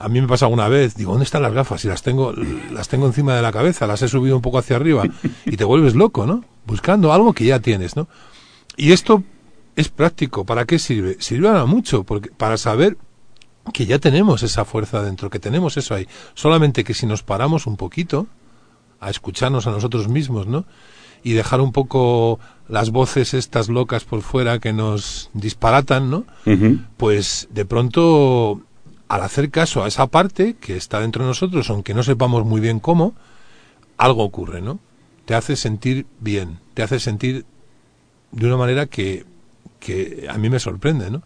A 0.00 0.08
mí 0.08 0.20
me 0.20 0.28
pasa 0.28 0.44
alguna 0.44 0.68
vez, 0.68 0.94
digo, 0.94 1.10
¿dónde 1.10 1.24
están 1.24 1.42
las 1.42 1.52
gafas? 1.52 1.84
Y 1.84 1.88
las 1.88 2.02
tengo, 2.02 2.32
las 2.72 2.86
tengo 2.86 3.06
encima 3.06 3.34
de 3.34 3.42
la 3.42 3.50
cabeza, 3.50 3.84
las 3.88 4.00
he 4.02 4.06
subido 4.06 4.36
un 4.36 4.42
poco 4.42 4.58
hacia 4.58 4.76
arriba 4.76 5.02
y 5.44 5.56
te 5.56 5.64
vuelves 5.64 5.96
loco, 5.96 6.24
¿no? 6.24 6.44
Buscando 6.66 7.12
algo 7.12 7.32
que 7.32 7.44
ya 7.44 7.58
tienes, 7.58 7.96
¿no? 7.96 8.06
Y 8.76 8.92
esto 8.92 9.24
es 9.74 9.88
práctico. 9.88 10.44
¿Para 10.44 10.66
qué 10.66 10.78
sirve? 10.78 11.16
Sirve 11.18 11.48
para 11.48 11.64
mucho, 11.64 12.04
porque, 12.04 12.30
para 12.30 12.56
saber 12.56 12.96
que 13.72 13.86
ya 13.86 13.98
tenemos 13.98 14.44
esa 14.44 14.64
fuerza 14.64 15.02
dentro, 15.02 15.30
que 15.30 15.40
tenemos 15.40 15.76
eso 15.76 15.96
ahí. 15.96 16.06
Solamente 16.34 16.84
que 16.84 16.94
si 16.94 17.06
nos 17.06 17.24
paramos 17.24 17.66
un 17.66 17.76
poquito 17.76 18.28
a 19.00 19.10
escucharnos 19.10 19.66
a 19.66 19.70
nosotros 19.70 20.08
mismos, 20.08 20.46
¿no? 20.46 20.64
y 21.22 21.32
dejar 21.32 21.60
un 21.60 21.72
poco 21.72 22.38
las 22.68 22.90
voces 22.90 23.34
estas 23.34 23.68
locas 23.68 24.04
por 24.04 24.22
fuera 24.22 24.58
que 24.58 24.72
nos 24.72 25.30
disparatan, 25.34 26.10
¿no? 26.10 26.24
Pues 26.96 27.48
de 27.50 27.64
pronto, 27.64 28.62
al 29.08 29.22
hacer 29.22 29.50
caso 29.50 29.82
a 29.82 29.88
esa 29.88 30.06
parte 30.06 30.56
que 30.60 30.76
está 30.76 31.00
dentro 31.00 31.24
de 31.24 31.28
nosotros, 31.28 31.70
aunque 31.70 31.94
no 31.94 32.02
sepamos 32.02 32.44
muy 32.44 32.60
bien 32.60 32.80
cómo, 32.80 33.14
algo 33.96 34.22
ocurre, 34.22 34.60
¿no? 34.60 34.78
Te 35.24 35.34
hace 35.34 35.56
sentir 35.56 36.06
bien, 36.20 36.58
te 36.74 36.82
hace 36.82 37.00
sentir 37.00 37.44
de 38.32 38.46
una 38.46 38.56
manera 38.56 38.86
que, 38.86 39.24
que 39.80 40.26
a 40.30 40.36
mí 40.38 40.50
me 40.50 40.60
sorprende, 40.60 41.10
¿no? 41.10 41.22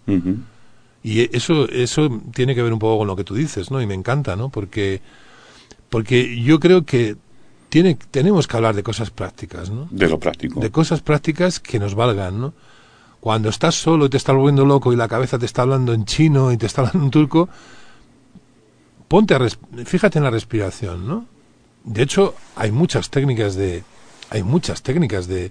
Y 1.04 1.36
eso, 1.36 1.68
eso 1.68 2.20
tiene 2.32 2.54
que 2.54 2.62
ver 2.62 2.72
un 2.72 2.78
poco 2.78 2.98
con 2.98 3.08
lo 3.08 3.16
que 3.16 3.24
tú 3.24 3.34
dices, 3.34 3.72
¿no? 3.72 3.82
Y 3.82 3.86
me 3.86 3.94
encanta, 3.94 4.36
¿no? 4.36 4.50
Porque, 4.50 5.00
porque 5.90 6.40
yo 6.40 6.60
creo 6.60 6.84
que 6.84 7.16
tiene, 7.72 7.96
tenemos 8.10 8.46
que 8.46 8.54
hablar 8.54 8.74
de 8.76 8.82
cosas 8.82 9.10
prácticas, 9.10 9.70
¿no? 9.70 9.88
De 9.90 10.06
lo 10.06 10.20
práctico. 10.20 10.60
De 10.60 10.70
cosas 10.70 11.00
prácticas 11.00 11.58
que 11.58 11.78
nos 11.78 11.94
valgan, 11.94 12.38
¿no? 12.38 12.52
Cuando 13.18 13.48
estás 13.48 13.76
solo 13.76 14.04
y 14.04 14.08
te 14.10 14.18
estás 14.18 14.36
volviendo 14.36 14.66
loco 14.66 14.92
y 14.92 14.96
la 14.96 15.08
cabeza 15.08 15.38
te 15.38 15.46
está 15.46 15.62
hablando 15.62 15.94
en 15.94 16.04
chino 16.04 16.52
y 16.52 16.58
te 16.58 16.66
está 16.66 16.82
hablando 16.82 17.04
en 17.06 17.10
turco, 17.10 17.48
ponte 19.08 19.34
a 19.34 19.38
fíjate 19.86 20.18
en 20.18 20.24
la 20.24 20.30
respiración, 20.30 21.06
¿no? 21.08 21.24
De 21.84 22.02
hecho, 22.02 22.34
hay 22.56 22.70
muchas 22.72 23.08
técnicas 23.08 23.54
de, 23.54 23.84
hay 24.28 24.42
muchas 24.42 24.82
técnicas 24.82 25.26
de, 25.26 25.50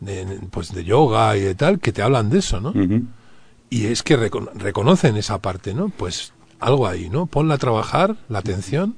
de, 0.00 0.40
pues 0.50 0.72
de 0.74 0.82
yoga 0.84 1.36
y 1.36 1.42
de 1.42 1.54
tal 1.54 1.78
que 1.78 1.92
te 1.92 2.02
hablan 2.02 2.28
de 2.28 2.40
eso, 2.40 2.60
¿no? 2.60 2.72
Y 3.70 3.86
es 3.86 4.02
que 4.02 4.18
recono- 4.18 4.50
reconocen 4.54 5.16
esa 5.16 5.38
parte, 5.38 5.74
¿no? 5.74 5.90
Pues 5.90 6.32
algo 6.58 6.88
ahí, 6.88 7.08
¿no? 7.08 7.26
Ponla 7.26 7.54
a 7.54 7.58
trabajar, 7.58 8.16
la 8.28 8.38
atención. 8.40 8.96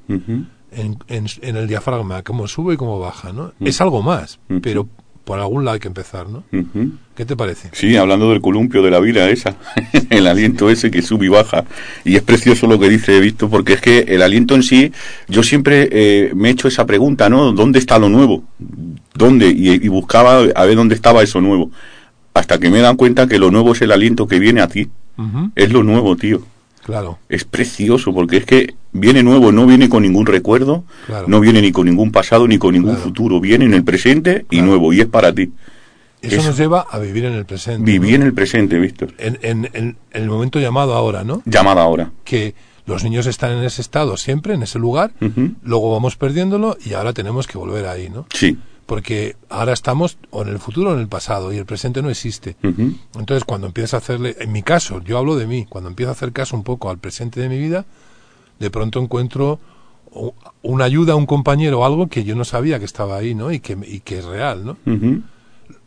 En, 0.77 0.99
en- 1.09 1.27
en 1.43 1.57
el 1.57 1.67
diafragma, 1.69 2.23
cómo 2.23 2.47
sube 2.49 2.75
y 2.75 2.77
cómo 2.77 2.99
baja, 2.99 3.33
¿no? 3.33 3.53
Es 3.61 3.81
algo 3.81 4.03
más, 4.03 4.39
Mm. 4.49 4.59
pero 4.59 4.89
por 5.25 5.39
algún 5.41 5.65
lado 5.65 5.75
hay 5.77 5.81
que 5.81 5.89
empezar, 5.89 6.29
¿no? 6.29 6.45
Ujú. 6.53 6.91
¿Qué 7.17 7.25
te 7.25 7.35
parece? 7.35 7.71
Sí, 7.73 7.97
hablando 7.97 8.29
del 8.31 8.43
columpio 8.43 8.83
de 8.83 8.91
la 8.91 9.01
vida 9.01 9.31
esa, 9.31 9.57
el 10.11 10.27
aliento 10.27 10.69
ese 10.69 10.91
que 10.91 11.01
sube 11.01 11.25
y 11.27 11.29
baja. 11.31 11.65
Y 12.05 12.17
es 12.17 12.23
precioso 12.23 12.67
lo 12.67 12.79
que 12.79 12.91
dice 12.91 13.19
Víctor, 13.21 13.49
porque 13.49 13.73
es 13.75 13.81
que 13.81 14.01
el 14.01 14.21
aliento 14.21 14.55
en 14.55 14.63
sí, 14.63 14.93
yo 15.29 15.43
siempre 15.43 15.89
eh, 15.93 16.33
me 16.35 16.49
he 16.49 16.53
hecho 16.53 16.69
esa 16.69 16.85
pregunta, 16.85 17.31
¿no? 17.31 17.53
¿Dónde 17.53 17.79
está 17.79 17.99
lo 17.99 18.11
nuevo? 18.11 18.45
¿Dónde? 19.15 19.49
Y, 19.49 19.71
y 19.71 19.89
buscaba 19.89 20.41
a 20.55 20.65
ver 20.67 20.77
dónde 20.77 20.95
estaba 20.95 21.23
eso 21.23 21.41
nuevo. 21.41 21.71
Hasta 22.35 22.59
que 22.59 22.69
me 22.69 22.81
dado 22.81 22.97
cuenta 22.97 23.27
que 23.29 23.39
lo 23.39 23.51
nuevo 23.51 23.73
es 23.73 23.81
el 23.83 23.93
aliento 23.93 24.27
que 24.27 24.39
viene 24.41 24.61
a 24.61 24.69
ti. 24.69 24.89
Ujú, 25.17 25.53
Es 25.55 25.73
lo 25.73 25.85
nuevo, 25.85 26.17
tío. 26.17 26.43
Claro, 26.85 27.19
Es 27.29 27.45
precioso, 27.45 28.13
porque 28.13 28.37
es 28.37 28.45
que 28.45 28.75
viene 28.93 29.23
nuevo, 29.23 29.51
no 29.53 29.67
viene 29.67 29.89
con 29.89 30.03
ningún 30.03 30.27
recuerdo, 30.27 30.85
Claro. 31.07 31.27
no 31.29 31.41
viene 31.41 31.63
ni 31.63 31.73
con 31.73 31.87
ningún 31.87 32.13
pasado, 32.13 32.47
ni 32.47 32.59
con 32.59 32.75
ningún 32.75 32.91
Claro. 32.93 33.05
futuro. 33.05 33.41
Viene 33.41 33.65
en 33.65 33.75
el 33.75 33.85
presente 33.85 34.45
y 34.51 34.61
nuevo, 34.61 34.93
y 34.93 35.01
es 35.01 35.07
para 35.07 35.33
ti. 35.33 35.51
eso, 36.21 36.37
Eso. 36.37 36.49
nos 36.49 36.59
lleva 36.59 36.87
a 36.91 36.99
vivir 36.99 37.25
en 37.27 37.35
el 37.35 37.45
presente. 37.45 37.91
Viví 37.91 38.11
¿no? 38.11 38.17
en 38.17 38.23
el 38.23 38.33
presente, 38.33 38.79
Víctor. 38.79 39.13
en, 39.19 39.39
en- 39.43 39.69
en- 39.75 39.97
en 40.13 40.23
el 40.23 40.29
momento 40.29 40.59
llamado 40.59 40.95
ahora, 40.95 41.23
¿no? 41.25 41.43
Llamada 41.45 41.83
ahora. 41.83 42.13
Que 42.25 42.55
los 42.87 43.05
niños 43.05 43.27
están 43.27 43.53
en 43.53 43.65
ese 43.65 43.83
estado 43.83 44.17
siempre, 44.17 44.55
en 44.55 44.63
ese 44.63 44.79
lugar, 44.79 45.13
luego 45.63 45.91
vamos 45.93 46.17
perdiéndolo 46.17 46.77
y 46.85 46.93
ahora 46.95 47.13
tenemos 47.13 47.47
que 47.47 47.59
volver 47.59 47.87
ahí, 47.87 48.09
¿no? 48.09 48.27
Sí. 48.33 48.57
Porque 48.87 49.37
ahora 49.49 49.73
estamos 49.73 50.19
o 50.31 50.43
en 50.43 50.49
el 50.49 50.59
futuro 50.59 50.91
o 50.91 50.95
en 50.95 51.01
el 51.01 51.09
pasado 51.09 51.53
y 51.53 51.57
el 51.57 51.65
presente 51.65 52.03
no 52.03 52.11
existe. 52.11 52.57
Entonces, 52.63 53.45
cuando 53.45 53.67
empiezas 53.67 53.95
a 53.95 53.97
hacerle, 53.99 54.37
en 54.41 54.53
mi 54.53 54.63
caso, 54.63 55.03
yo 55.03 55.17
hablo 55.19 55.37
de 55.37 55.47
mí, 55.47 55.67
cuando 55.69 55.89
empiezo 55.89 56.11
a 56.11 56.13
hacer 56.13 56.33
caso 56.33 56.57
un 56.57 56.65
poco 56.65 56.91
al 56.91 56.99
presente 56.99 57.41
de 57.41 57.49
mi 57.49 57.59
vida, 57.59 57.87
de 58.59 58.71
pronto 58.71 59.01
encuentro 59.01 59.59
una 60.63 60.85
ayuda, 60.85 61.17
un 61.17 61.27
compañero 61.27 61.85
algo 61.85 62.09
que 62.09 62.25
yo 62.25 62.37
no 62.37 62.45
sabía 62.45 62.79
que 62.79 62.85
estaba 62.85 63.17
ahí, 63.17 63.35
¿no? 63.35 63.51
Y 63.51 63.61
que, 63.61 63.77
y 63.87 64.01
que 64.01 64.19
es 64.19 64.25
real, 64.25 64.65
¿no? 64.65 64.77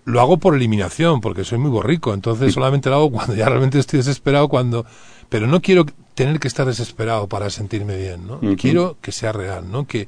Lo 0.05 0.21
hago 0.21 0.37
por 0.37 0.55
eliminación, 0.55 1.21
porque 1.21 1.43
soy 1.43 1.57
muy 1.59 1.69
borrico, 1.69 2.13
entonces 2.13 2.53
solamente 2.53 2.89
lo 2.89 2.95
hago 2.95 3.11
cuando 3.11 3.35
ya 3.35 3.47
realmente 3.47 3.79
estoy 3.79 3.97
desesperado, 3.97 4.47
cuando... 4.49 4.85
Pero 5.29 5.47
no 5.47 5.61
quiero 5.61 5.85
tener 6.15 6.39
que 6.39 6.47
estar 6.47 6.65
desesperado 6.65 7.27
para 7.27 7.49
sentirme 7.49 7.97
bien, 7.97 8.25
¿no? 8.25 8.39
Quiero 8.55 8.97
que 9.01 9.11
sea 9.11 9.31
real, 9.33 9.69
¿no? 9.71 9.85
Que... 9.85 10.07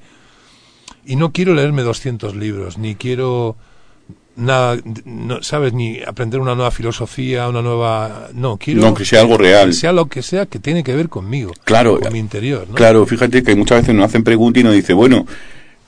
Y 1.06 1.16
no 1.16 1.32
quiero 1.32 1.54
leerme 1.54 1.82
200 1.82 2.36
libros, 2.36 2.78
ni 2.78 2.96
quiero 2.96 3.56
nada, 4.36 4.78
no, 5.06 5.44
¿sabes? 5.44 5.74
Ni 5.74 6.00
aprender 6.02 6.40
una 6.40 6.56
nueva 6.56 6.72
filosofía, 6.72 7.48
una 7.48 7.62
nueva... 7.62 8.30
No, 8.34 8.58
quiero... 8.58 8.82
No, 8.82 8.94
que 8.94 9.06
sea 9.06 9.22
algo 9.22 9.38
real. 9.38 9.70
Que 9.70 9.74
sea 9.74 9.92
lo 9.92 10.08
que 10.08 10.22
sea 10.22 10.46
que 10.46 10.60
tiene 10.60 10.84
que 10.84 10.96
ver 10.96 11.10
conmigo. 11.10 11.52
Claro. 11.66 12.00
Con 12.00 12.14
mi 12.14 12.20
interior, 12.20 12.68
¿no? 12.68 12.76
Claro, 12.76 13.06
fíjate 13.06 13.44
que 13.44 13.56
muchas 13.56 13.82
veces 13.82 13.96
nos 13.96 14.06
hacen 14.06 14.24
preguntas 14.24 14.62
y 14.62 14.64
nos 14.64 14.74
dice, 14.74 14.94
bueno, 14.94 15.26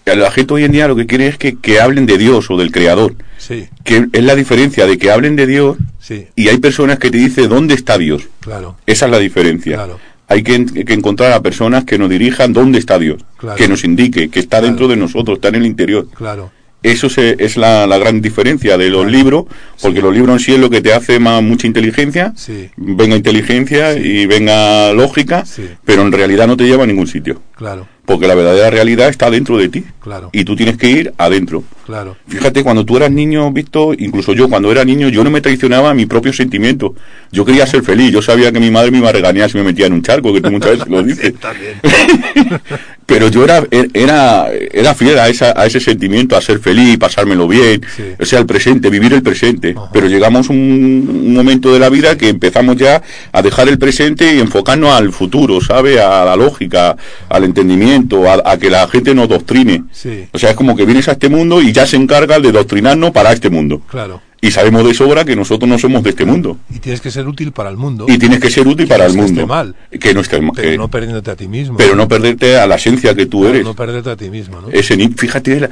la 0.05 0.31
gente 0.31 0.53
hoy 0.53 0.63
en 0.63 0.71
día 0.71 0.87
lo 0.87 0.95
que 0.95 1.05
quiere 1.05 1.27
es 1.27 1.37
que, 1.37 1.57
que 1.57 1.79
hablen 1.79 2.05
de 2.05 2.17
Dios 2.17 2.49
o 2.49 2.57
del 2.57 2.71
Creador. 2.71 3.15
Sí, 3.37 3.67
Que 3.83 4.07
es 4.11 4.23
la 4.23 4.35
diferencia 4.35 4.85
de 4.85 4.97
que 4.97 5.11
hablen 5.11 5.35
de 5.35 5.47
Dios 5.47 5.77
sí, 5.99 6.27
y 6.35 6.49
hay 6.49 6.57
personas 6.57 6.99
que 6.99 7.09
te 7.09 7.17
dicen, 7.17 7.49
¿dónde 7.49 7.73
está 7.73 7.97
Dios? 7.97 8.27
claro, 8.39 8.75
Esa 8.85 9.05
es 9.05 9.11
la 9.11 9.19
diferencia. 9.19 9.75
Claro. 9.75 9.99
Hay 10.31 10.43
que, 10.43 10.65
que 10.85 10.93
encontrar 10.93 11.33
a 11.33 11.41
personas 11.41 11.83
que 11.83 11.97
nos 11.97 12.09
dirijan 12.09 12.53
dónde 12.53 12.79
está 12.79 12.97
Dios, 12.97 13.21
Claro. 13.37 13.57
que 13.57 13.67
nos 13.67 13.83
indique, 13.83 14.29
que 14.29 14.39
está 14.39 14.57
Claro. 14.59 14.67
dentro 14.67 14.87
de 14.87 14.95
nosotros, 14.95 15.35
está 15.37 15.49
en 15.49 15.55
el 15.55 15.65
interior. 15.65 16.07
claro. 16.15 16.51
Eso 16.83 17.09
se- 17.09 17.35
es 17.37 17.57
la, 17.57 17.85
la 17.85 17.99
gran 17.99 18.21
diferencia 18.21 18.75
de 18.75 18.89
los 18.89 19.01
Claro. 19.03 19.15
libros, 19.17 19.45
porque 19.83 19.97
Sí. 19.97 20.01
los 20.03 20.13
libros 20.15 20.33
en 20.37 20.39
sí 20.45 20.53
es 20.53 20.59
lo 20.59 20.69
que 20.71 20.81
te 20.81 20.91
hace 20.93 21.19
más 21.19 21.43
mucha 21.43 21.67
inteligencia, 21.67 22.33
Sí. 22.35 22.69
venga 22.75 23.15
inteligencia 23.15 23.93
Sí. 23.93 23.99
y 24.03 24.25
venga 24.25 24.91
lógica, 24.93 25.43
pero 25.85 26.01
en 26.01 26.11
realidad 26.11 26.47
no 26.47 26.57
te 26.57 26.63
lleva 26.63 26.85
a 26.85 26.87
ningún 26.87 27.05
sitio, 27.05 27.39
Claro, 27.55 27.87
porque 28.11 28.27
la 28.27 28.35
verdadera 28.35 28.69
realidad 28.69 29.09
está 29.09 29.29
dentro 29.29 29.57
de 29.57 29.69
ti 29.69 29.83
claro, 30.01 30.29
y 30.33 30.43
tú 30.43 30.55
tienes 30.55 30.77
que 30.77 30.89
ir 30.89 31.13
adentro. 31.17 31.63
claro. 31.85 32.17
Fíjate, 32.27 32.63
cuando 32.63 32.85
tú 32.85 32.97
eras 32.97 33.11
niño, 33.11 33.51
Víctor, 33.51 33.95
incluso 33.99 34.33
yo 34.33 34.49
cuando 34.49 34.71
era 34.71 34.83
niño, 34.85 35.09
yo 35.09 35.23
no 35.23 35.29
me 35.31 35.41
traicionaba 35.41 35.89
a 35.89 35.93
mi 35.93 36.05
propio 36.05 36.33
sentimiento. 36.33 36.93
Yo 37.31 37.45
quería 37.45 37.65
ser 37.67 37.83
feliz, 37.83 38.11
yo 38.11 38.21
sabía 38.21 38.51
que 38.51 38.59
mi 38.59 38.71
madre 38.71 38.91
me 38.91 38.97
iba 38.99 39.09
a 39.09 39.13
regañar 39.13 39.49
si 39.49 39.57
me 39.57 39.63
metía 39.63 39.85
en 39.87 39.93
un 39.93 40.01
charco, 40.01 40.33
que 40.33 40.41
tú 40.41 40.51
muchas 40.51 40.71
veces 40.71 40.87
lo 40.87 41.03
dices. 41.03 41.33
Pero 43.05 43.27
yo 43.27 43.43
era, 43.43 43.61
era, 43.93 44.47
era 44.71 44.95
fiel 44.95 45.19
a, 45.19 45.27
esa, 45.27 45.53
a 45.59 45.65
ese 45.65 45.81
sentimiento, 45.81 46.37
a 46.37 46.41
ser 46.41 46.59
feliz, 46.59 46.97
pasármelo 46.97 47.45
bien, 47.47 47.81
Sí. 47.93 48.03
o 48.17 48.25
sea, 48.25 48.39
el 48.39 48.45
presente, 48.45 48.89
vivir 48.89 49.11
el 49.11 49.21
presente. 49.21 49.73
Ajá. 49.75 49.89
Pero 49.91 50.07
llegamos 50.07 50.49
a 50.49 50.53
un, 50.53 51.09
un 51.25 51.33
momento 51.33 51.73
de 51.73 51.79
la 51.79 51.89
vida 51.89 52.17
que 52.17 52.29
empezamos 52.29 52.77
ya 52.77 53.01
a 53.33 53.41
dejar 53.41 53.67
el 53.67 53.77
presente 53.77 54.33
y 54.33 54.39
enfocarnos 54.39 54.91
al 54.91 55.11
futuro, 55.11 55.59
¿sabe? 55.59 55.99
A 55.99 56.23
la 56.23 56.37
lógica, 56.37 56.95
al 57.27 57.43
entendimiento, 57.43 58.00
a, 58.27 58.41
a 58.51 58.57
que 58.57 58.69
la 58.69 58.87
gente 58.87 59.13
nos 59.15 59.27
doctrine. 59.29 59.83
Sí, 59.91 60.25
O 60.31 60.39
sea, 60.39 60.51
es 60.51 60.55
como 60.55 60.75
que 60.75 60.85
vienes 60.85 61.07
a 61.07 61.13
este 61.13 61.29
mundo 61.29 61.61
y 61.61 61.71
ya 61.71 61.85
se 61.85 61.95
encarga 61.97 62.39
de 62.39 62.51
doctrinarnos 62.51 63.11
para 63.11 63.31
este 63.31 63.49
mundo. 63.49 63.81
claro. 63.89 64.21
Y 64.43 64.49
sabemos 64.49 64.83
de 64.87 64.95
sobra 64.95 65.23
que 65.23 65.35
nosotros 65.35 65.69
no 65.69 65.77
somos 65.77 66.01
de 66.01 66.09
este 66.09 66.25
mundo. 66.25 66.57
Y 66.73 66.79
tienes 66.79 66.99
que 66.99 67.11
ser 67.11 67.27
útil 67.27 67.51
para 67.51 67.69
el 67.69 67.77
mundo. 67.77 68.07
Y 68.09 68.17
tienes 68.17 68.39
que 68.39 68.49
ser 68.49 68.67
útil 68.67 68.87
Que 68.87 68.89
para 68.89 69.03
no 69.07 69.11
el 69.11 69.15
mundo. 69.17 69.45
mal. 69.45 69.75
Que 69.99 70.15
no 70.15 70.21
esté 70.21 70.41
mal. 70.41 70.53
pero 70.55 70.71
que- 70.71 70.77
no 70.79 70.87
perdiéndote 70.89 71.29
a 71.29 71.35
ti 71.35 71.47
mismo. 71.47 71.77
pero 71.77 71.95
no 71.95 72.07
perderte 72.07 72.57
a 72.57 72.65
la 72.65 72.73
esencia 72.77 73.13
que 73.13 73.27
tú 73.27 73.45
eres. 73.45 73.63
No 73.63 73.75
perderte 73.75 74.09
a 74.09 74.15
ti 74.15 74.31
mismo, 74.31 74.59
¿no? 74.59 74.69
Ese 74.69 74.97
fíjate, 75.09 75.69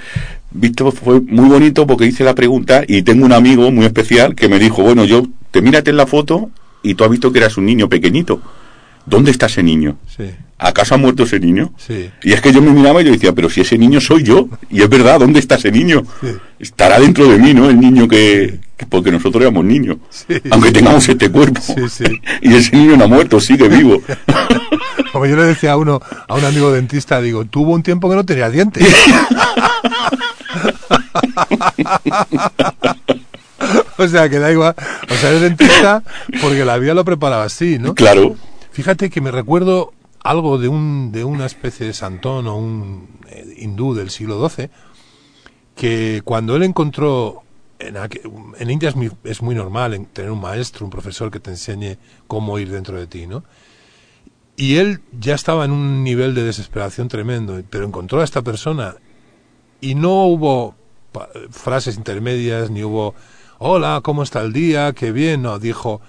Víctor 0.52 0.92
fue 0.94 1.20
muy 1.20 1.50
bonito 1.50 1.88
porque 1.88 2.06
hice 2.06 2.24
la 2.24 2.36
pregunta 2.36 2.84
y 2.88 3.02
tengo 3.02 3.26
un 3.26 3.34
amigo 3.34 3.72
muy 3.72 3.86
especial 3.86 4.36
que 4.36 4.48
me 4.48 4.60
dijo, 4.60 4.84
bueno, 4.84 5.04
yo 5.04 5.24
te 5.50 5.64
mírate 5.64 5.90
en 5.90 5.98
la 5.98 6.06
foto 6.06 6.52
y 6.84 6.94
tú 6.94 7.04
has 7.04 7.10
visto 7.10 7.32
que 7.32 7.40
eras 7.40 7.58
un 7.58 7.66
niño 7.66 7.90
pequeñito. 7.90 8.40
¿Dónde 9.10 9.32
está 9.32 9.48
ese 9.48 9.64
niño? 9.64 9.98
Sí, 10.16 10.26
¿Acaso 10.58 10.96
ha 10.96 10.98
muerto 10.98 11.24
ese 11.24 11.40
niño? 11.40 11.72
sí, 11.78 12.12
Y 12.22 12.34
es 12.34 12.42
que 12.42 12.52
yo 12.52 12.62
me 12.62 12.72
miraba 12.72 13.02
y 13.02 13.06
yo 13.06 13.12
decía, 13.12 13.32
pero 13.34 13.50
si 13.50 13.62
ese 13.62 13.78
niño 13.78 14.02
soy 14.02 14.24
yo. 14.24 14.50
Y 14.70 14.82
es 14.82 14.90
verdad, 14.90 15.20
¿dónde 15.20 15.40
está 15.40 15.56
ese 15.56 15.72
niño? 15.72 16.04
Sí. 16.22 16.28
Estará 16.60 17.00
dentro 17.00 17.28
de 17.30 17.38
mí, 17.38 17.54
¿no? 17.54 17.70
El 17.70 17.80
niño 17.80 18.08
que... 18.10 18.60
que- 18.76 18.86
porque 18.86 19.12
nosotros 19.12 19.42
éramos 19.42 19.64
niños. 19.66 19.98
Aunque 20.52 20.72
tengamos 20.72 21.08
este 21.08 21.30
cuerpo. 21.30 21.62
Sí, 21.62 21.88
sí. 21.90 22.04
Y 22.42 22.54
ese 22.56 22.76
niño 22.76 22.98
no 22.98 23.06
ha 23.06 23.08
muerto, 23.08 23.40
sigue 23.40 23.68
vivo. 23.70 24.02
Como 25.14 25.26
yo 25.26 25.36
le 25.38 25.44
decía 25.44 25.72
a 25.74 25.78
uno, 25.78 26.02
a 26.28 26.36
un 26.36 26.44
amigo 26.46 26.72
dentista, 26.72 27.20
digo, 27.22 27.46
tuvo 27.46 27.72
un 27.74 27.82
tiempo 27.84 28.10
que 28.10 28.16
no 28.18 28.26
tenía 28.26 28.50
dientes. 28.50 28.86
o 33.98 34.08
sea, 34.08 34.30
que 34.30 34.40
da 34.40 34.52
igual. 34.52 34.76
O 35.10 35.14
sea, 35.16 35.30
eres 35.30 35.42
dentista 35.42 36.04
porque 36.42 36.66
la 36.66 36.78
vida 36.78 36.94
lo 36.94 37.04
preparaba 37.06 37.44
así, 37.46 37.78
¿no? 37.80 37.96
claro. 37.96 38.36
Fíjate 38.80 39.10
que 39.10 39.20
me 39.20 39.30
recuerdo 39.30 39.92
algo 40.24 40.58
de 40.58 40.70
un 40.70 41.12
de 41.12 41.26
una 41.26 41.46
especie 41.46 41.86
de 41.86 41.92
santón 41.92 42.48
o 42.48 42.56
un 42.56 43.10
eh, 43.28 43.56
hindú 43.58 43.94
del 43.94 44.10
siglo 44.10 44.48
XII 44.48 44.70
que 45.76 46.22
cuando 46.24 46.56
él 46.56 46.64
encontró 46.64 47.44
en, 47.78 48.70
India 48.70 48.88
es 48.88 48.96
muy, 48.96 49.12
es 49.26 49.42
muy 49.42 49.54
normal 49.54 49.96
en 49.96 50.06
tener 50.06 50.32
un 50.32 50.40
maestro, 50.40 50.86
un 50.86 50.92
profesor 50.92 51.30
que 51.30 51.42
te 51.42 51.50
enseñe 51.50 51.98
cómo 52.26 52.58
ir 52.58 52.72
dentro 52.72 52.98
de 52.98 53.06
ti, 53.06 53.28
¿no? 53.28 53.44
Y 54.56 54.78
él 54.78 55.02
ya 55.12 55.36
estaba 55.36 55.66
en 55.66 55.72
un 55.72 56.02
nivel 56.02 56.34
de 56.34 56.44
desesperación 56.44 57.10
tremendo, 57.10 57.62
pero 57.70 57.84
encontró 57.84 58.22
a 58.22 58.24
esta 58.24 58.44
persona 58.44 58.96
y 59.82 59.94
no 59.96 60.24
hubo 60.24 60.74
frases 61.50 61.98
intermedias, 61.98 62.70
ni 62.70 62.86
hubo, 62.86 63.14
hola, 63.58 64.00
¿cómo 64.02 64.24
está 64.24 64.40
el 64.40 64.54
día? 64.54 64.94
Qué 64.94 65.12
bien, 65.12 65.42
no, 65.42 65.60
dijo, 65.60 66.00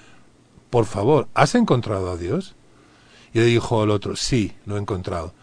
por 0.71 0.85
favor, 0.85 1.27
¿has 1.35 1.57
encontrado 1.57 2.13
a 2.13 2.17
Dios? 2.17 2.55
Y 3.33 3.39
le 3.39 3.45
dijo 3.47 3.85
el 3.85 3.91
otro, 3.91 4.17
sí, 4.17 4.53
lo 4.67 4.77
he 4.77 4.81
encontrado. 4.81 5.35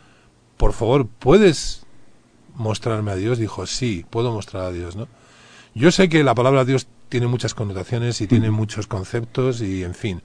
Por 0.57 0.73
favor, 0.73 1.07
¿puedes 1.07 1.85
mostrarme 2.55 3.11
a 3.11 3.15
Dios? 3.15 3.38
Dijo, 3.38 3.65
sí, 3.65 4.05
puedo 4.09 4.31
mostrar 4.31 4.63
a 4.63 4.71
Dios, 4.71 4.95
¿no? 4.95 5.07
Yo 5.73 5.91
sé 5.91 6.09
que 6.09 6.23
la 6.23 6.33
palabra 6.33 6.65
Dios 6.65 6.88
tiene 7.07 7.27
muchas 7.27 7.53
connotaciones 7.53 8.19
y 8.21 8.27
tiene 8.27 8.51
muchos 8.51 8.88
conceptos 8.88 9.61
y, 9.61 9.83
en 9.83 9.93
fin, 9.93 10.21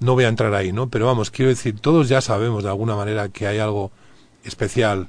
no 0.00 0.14
voy 0.14 0.24
a 0.24 0.28
entrar 0.28 0.54
ahí, 0.54 0.72
¿no? 0.72 0.88
Pero 0.88 1.06
vamos, 1.06 1.30
quiero 1.30 1.50
decir, 1.50 1.78
todos 1.78 2.08
ya 2.08 2.20
sabemos 2.20 2.64
de 2.64 2.70
alguna 2.70 2.96
manera 2.96 3.28
que 3.28 3.46
hay 3.46 3.58
algo 3.58 3.92
especial. 4.46 5.08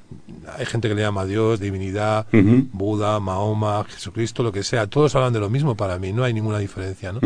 Hay 0.58 0.66
gente 0.66 0.88
que 0.88 0.94
le 0.94 1.02
llama 1.02 1.22
a 1.22 1.26
Dios, 1.26 1.60
divinidad. 1.60 2.26
Buda, 2.72 3.20
Mahoma, 3.20 3.84
Jesucristo, 3.88 4.42
lo 4.42 4.52
que 4.52 4.62
sea. 4.62 4.86
Todos 4.86 5.14
hablan 5.14 5.32
de 5.32 5.40
lo 5.40 5.50
mismo 5.50 5.76
para 5.76 5.98
mí, 5.98 6.12
no 6.12 6.24
hay 6.24 6.32
ninguna 6.34 6.58
diferencia, 6.58 7.12
¿no? 7.12 7.20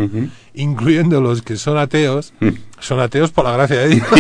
Incluyendo 0.55 1.21
los 1.21 1.43
que 1.43 1.57
son 1.57 1.79
ateos, 1.79 2.33
Mm. 2.41 2.49
son 2.81 3.01
ateos 3.01 3.31
por 3.31 3.45
la 3.45 3.53
gracia 3.53 3.79
de 3.81 3.89
Dios. 3.89 4.07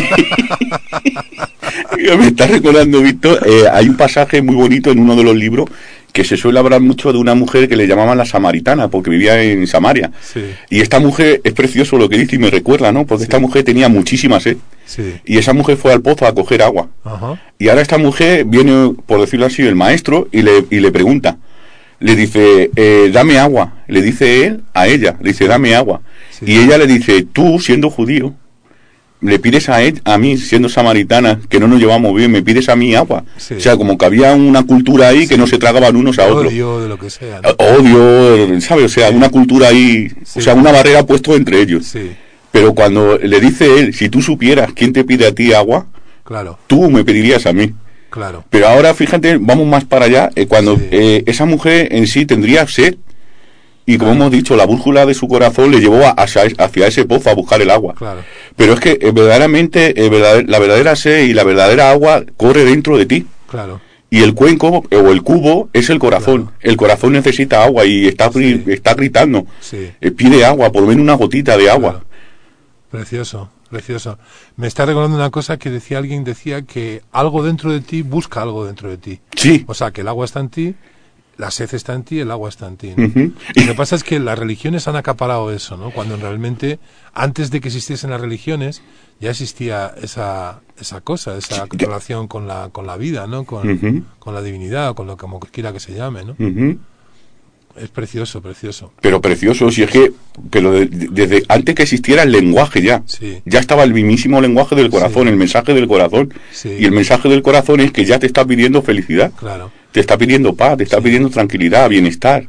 Me 2.18 2.26
está 2.28 2.46
recordando, 2.46 3.00
Víctor, 3.00 3.40
eh, 3.46 3.64
hay 3.72 3.88
un 3.88 3.96
pasaje 3.96 4.42
muy 4.42 4.54
bonito 4.54 4.90
en 4.90 4.98
uno 5.00 5.16
de 5.16 5.22
los 5.22 5.34
libros 5.36 5.68
que 6.12 6.24
se 6.24 6.36
suele 6.36 6.58
hablar 6.58 6.80
mucho 6.80 7.12
de 7.12 7.18
una 7.18 7.34
mujer 7.34 7.68
que 7.68 7.76
le 7.76 7.86
llamaban 7.86 8.18
la 8.18 8.26
samaritana, 8.26 8.88
porque 8.88 9.10
vivía 9.10 9.42
en 9.42 9.66
Samaria. 9.66 10.10
Sí, 10.20 10.40
Y 10.68 10.80
esta 10.80 11.00
mujer, 11.00 11.40
es 11.42 11.52
precioso 11.54 11.96
lo 11.96 12.08
que 12.08 12.18
dice 12.18 12.36
y 12.36 12.38
me 12.38 12.50
recuerda, 12.50 12.92
¿no? 12.92 13.06
Porque 13.06 13.24
esta 13.24 13.38
mujer 13.38 13.64
tenía 13.64 13.88
muchísima 13.88 14.38
sed. 14.38 14.58
sí. 14.84 15.14
Y 15.24 15.38
esa 15.38 15.52
mujer 15.54 15.76
fue 15.78 15.92
al 15.92 16.02
pozo 16.02 16.26
a 16.26 16.34
coger 16.34 16.62
agua. 16.62 16.88
Ajá. 17.04 17.40
Y 17.58 17.68
ahora 17.68 17.80
esta 17.80 17.96
mujer 17.98 18.44
viene, 18.44 18.94
por 19.06 19.20
decirlo 19.20 19.46
así, 19.46 19.62
el 19.62 19.74
maestro 19.74 20.28
y 20.32 20.42
le, 20.42 20.64
y 20.70 20.80
le 20.80 20.92
pregunta. 20.92 21.38
Le 21.98 22.14
dice, 22.16 22.70
eh, 22.76 23.10
dame 23.12 23.38
agua. 23.38 23.84
Le 23.86 24.02
dice 24.02 24.44
él 24.46 24.62
a 24.74 24.88
ella, 24.88 25.16
le 25.22 25.30
dice, 25.30 25.46
dame 25.46 25.74
agua. 25.74 26.02
Sí. 26.30 26.44
Y 26.48 26.58
ella 26.58 26.76
le 26.76 26.86
dice, 26.86 27.22
tú, 27.32 27.58
siendo 27.60 27.88
judío, 27.88 28.34
le 29.22 29.38
pides 29.38 29.68
a 29.68 29.82
él, 29.82 30.00
a 30.04 30.18
mí, 30.18 30.36
siendo 30.36 30.68
samaritana, 30.68 31.40
que 31.48 31.60
no 31.60 31.68
nos 31.68 31.78
llevamos 31.80 32.14
bien, 32.14 32.30
me 32.30 32.42
pides 32.42 32.68
a 32.68 32.76
mí 32.76 32.94
agua. 32.94 33.24
Sí. 33.36 33.54
O 33.54 33.60
sea, 33.60 33.76
como 33.76 33.96
que 33.96 34.04
había 34.04 34.34
una 34.34 34.64
cultura 34.64 35.08
ahí 35.08 35.26
que 35.26 35.38
no 35.38 35.46
se 35.46 35.58
tragaban 35.58 35.96
unos 35.96 36.18
a 36.18 36.26
otros. 36.26 36.52
Odio 36.52 36.80
de 36.80 36.88
lo 36.88 36.98
que 36.98 37.08
sea. 37.08 37.40
¿no? 37.40 37.50
Odio, 37.50 38.60
¿sabes? 38.60 38.84
O 38.86 38.88
sea, 38.88 39.10
una 39.10 39.30
cultura 39.30 39.68
ahí, 39.68 40.08
o 40.36 40.40
sea, 40.40 40.54
una 40.54 40.72
barrera 40.72 41.06
puesto 41.06 41.34
entre 41.36 41.60
ellos. 41.60 41.86
Sí, 41.86 42.12
Pero 42.50 42.74
cuando 42.74 43.16
le 43.18 43.40
dice 43.40 43.78
él, 43.78 43.94
si 43.94 44.08
tú 44.08 44.20
supieras 44.20 44.72
quién 44.74 44.92
te 44.92 45.04
pide 45.04 45.26
a 45.26 45.32
ti 45.34 45.52
agua, 45.52 45.86
claro, 46.24 46.58
tú 46.66 46.90
me 46.90 47.04
pedirías 47.04 47.46
a 47.46 47.52
mí. 47.52 47.72
claro. 48.10 48.44
Pero 48.50 48.68
ahora, 48.68 48.92
fíjate, 48.92 49.38
vamos 49.40 49.66
más 49.66 49.84
para 49.84 50.06
allá, 50.06 50.30
eh, 50.34 50.46
cuando 50.46 50.78
eh, 50.90 51.22
esa 51.26 51.44
mujer 51.46 51.88
en 51.92 52.06
sí 52.06 52.26
tendría 52.26 52.66
sed, 52.66 52.96
y 53.86 53.98
como 53.98 54.12
hemos 54.12 54.30
dicho, 54.30 54.54
la 54.56 54.66
brújula 54.66 55.04
de 55.06 55.14
su 55.14 55.26
corazón 55.28 55.70
le 55.70 55.80
llevó 55.80 56.04
a- 56.04 56.10
hacia, 56.10 56.42
hacia 56.58 56.86
ese 56.86 57.04
pozo 57.04 57.30
a 57.30 57.34
buscar 57.34 57.60
el 57.60 57.70
agua. 57.70 57.94
Claro. 57.94 58.20
Pero 58.56 58.74
es 58.74 58.80
que 58.80 58.98
eh, 59.00 59.10
verdaderamente 59.12 59.94
eh, 60.06 60.44
la 60.46 60.58
verdadera 60.58 60.94
sed 60.96 61.24
y 61.24 61.34
la 61.34 61.44
verdadera 61.44 61.90
agua 61.90 62.22
corre 62.36 62.64
dentro 62.64 62.96
de 62.96 63.06
ti. 63.06 63.26
Claro, 63.50 63.80
Y 64.10 64.22
el 64.22 64.34
cuenco 64.34 64.84
eh, 64.90 64.96
o 64.96 65.10
el 65.10 65.22
cubo 65.22 65.68
es 65.72 65.88
el 65.90 65.98
corazón. 65.98 66.42
Claro. 66.44 66.56
El 66.60 66.76
corazón 66.76 67.12
necesita 67.14 67.64
agua 67.64 67.84
y 67.86 68.06
está, 68.06 68.30
Sí. 68.30 68.62
está 68.68 68.94
gritando. 68.94 69.46
sí. 69.60 69.90
Eh, 70.00 70.10
pide 70.10 70.44
agua, 70.44 70.70
por 70.70 70.82
lo 70.82 70.88
menos 70.88 71.02
una 71.02 71.14
gotita 71.14 71.56
de 71.56 71.70
agua. 71.70 72.04
Precioso, 72.90 73.48
precioso. 73.70 74.18
Me 74.56 74.66
está 74.66 74.84
recordando 74.84 75.16
una 75.16 75.30
cosa 75.30 75.56
que 75.56 75.70
decía 75.70 75.98
alguien, 75.98 76.24
decía 76.24 76.62
que 76.62 77.02
algo 77.10 77.42
dentro 77.42 77.72
de 77.72 77.80
ti 77.80 78.02
busca 78.02 78.42
algo 78.42 78.66
dentro 78.66 78.90
de 78.90 78.98
ti. 78.98 79.20
Sí. 79.34 79.64
O 79.66 79.72
sea, 79.74 79.90
que 79.92 80.02
el 80.02 80.08
agua 80.08 80.26
está 80.26 80.40
en 80.40 80.48
ti, 80.50 80.74
la 81.42 81.50
sed 81.50 81.74
está 81.74 81.92
en 81.94 82.04
ti, 82.04 82.20
el 82.20 82.30
agua 82.30 82.48
está 82.48 82.68
en 82.68 82.76
ti. 82.76 82.94
¿no? 82.96 83.04
Ujú. 83.04 83.32
Lo 83.56 83.66
que 83.66 83.74
pasa 83.74 83.96
es 83.96 84.04
que 84.04 84.20
las 84.20 84.38
religiones 84.38 84.86
han 84.86 84.94
acaparado 84.94 85.50
eso, 85.52 85.76
¿no? 85.76 85.90
Cuando 85.90 86.16
realmente, 86.16 86.78
antes 87.12 87.50
de 87.50 87.60
que 87.60 87.66
existiesen 87.66 88.10
las 88.10 88.20
religiones, 88.20 88.80
ya 89.18 89.30
existía 89.30 89.92
esa, 90.00 90.60
esa 90.78 91.00
cosa, 91.00 91.36
esa 91.36 91.66
relación 91.68 92.28
con 92.28 92.46
la, 92.46 92.68
con 92.70 92.86
la 92.86 92.96
vida, 92.96 93.26
¿no? 93.26 93.44
Con, 93.44 94.06
con 94.20 94.34
la 94.34 94.40
divinidad, 94.40 94.90
o 94.90 94.94
con 94.94 95.08
lo 95.08 95.16
como 95.16 95.40
quiera 95.40 95.72
que 95.72 95.80
se 95.80 95.94
llame, 95.94 96.24
¿no? 96.24 96.36
Es 97.76 97.88
precioso, 97.88 98.40
precioso. 98.42 98.92
Pero 99.00 99.20
precioso, 99.20 99.70
si 99.70 99.82
es 99.82 99.90
que, 99.90 100.12
lo 100.60 100.72
de- 100.72 100.86
desde 100.86 101.42
antes 101.48 101.74
que 101.74 101.82
existiera 101.84 102.22
el 102.22 102.30
lenguaje 102.32 102.82
ya, 102.82 103.02
Sí. 103.06 103.40
ya 103.44 103.60
estaba 103.60 103.82
el 103.84 103.94
mismísimo 103.94 104.40
lenguaje 104.40 104.74
del 104.76 104.90
corazón, 104.90 105.24
Sí. 105.24 105.28
el 105.30 105.36
mensaje 105.36 105.74
del 105.74 105.88
corazón. 105.88 106.34
Sí. 106.52 106.70
Y 106.78 106.84
el 106.84 106.92
mensaje 106.92 107.28
del 107.28 107.42
corazón 107.42 107.80
es 107.80 107.90
que 107.92 108.04
ya 108.04 108.18
te 108.18 108.26
está 108.26 108.44
pidiendo 108.44 108.82
felicidad, 108.82 109.32
Claro. 109.38 109.70
te 109.90 110.00
está 110.00 110.18
pidiendo 110.18 110.54
paz, 110.54 110.76
te 110.76 110.84
está 110.84 111.00
pidiendo 111.00 111.30
tranquilidad, 111.30 111.88
bienestar. 111.88 112.46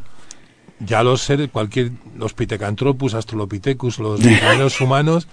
ya 0.86 1.02
los 1.02 1.22
seres, 1.22 1.48
cualquier, 1.50 1.92
los 2.18 2.34
Pithecanthropus, 2.34 3.14
Australopithecus, 3.14 4.00
los 4.00 4.20
primeros 4.20 4.82
humanos, 4.82 5.28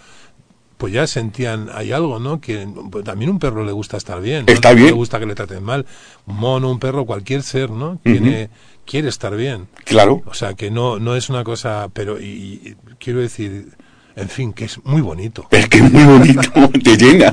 pues 0.79 0.93
ya 0.93 1.07
sentían, 1.09 1.69
hay 1.75 1.91
algo, 1.93 2.21
¿no? 2.21 2.41
Que 2.41 2.67
pues, 2.91 3.05
también 3.05 3.31
un 3.33 3.39
perro 3.41 3.65
le 3.65 3.73
gusta 3.73 3.97
estar 3.97 4.21
bien. 4.23 4.45
¿no? 4.47 4.53
Está 4.53 4.71
No 4.71 4.77
bien. 4.77 4.87
Le 4.89 4.93
gusta 4.93 5.19
que 5.19 5.27
le 5.27 5.35
traten 5.35 5.63
mal. 5.65 5.85
Un 6.27 6.37
mono, 6.37 6.71
un 6.71 6.79
perro, 6.79 7.05
cualquier 7.05 7.43
ser, 7.43 7.69
¿no? 7.71 7.99
Tiene, 8.03 8.49
quiere 8.91 9.09
estar 9.09 9.37
bien. 9.37 9.69
Claro. 9.85 10.23
O 10.27 10.35
sea, 10.35 10.55
que 10.55 10.73
no, 10.73 10.99
no 10.99 11.15
es 11.15 11.31
una 11.31 11.45
cosa, 11.45 11.89
pero, 11.93 12.21
y, 12.21 12.25
y 12.25 12.77
quiero 12.99 13.21
decir, 13.21 13.69
en 14.17 14.29
fin, 14.29 14.53
que 14.53 14.65
es 14.65 14.85
muy 14.85 15.01
bonito. 15.01 15.47
Es 15.53 15.69
que 15.69 15.79
es 15.79 15.93
muy 15.93 16.03
bonito, 16.03 16.51
te 16.85 16.97
llena. 16.97 17.33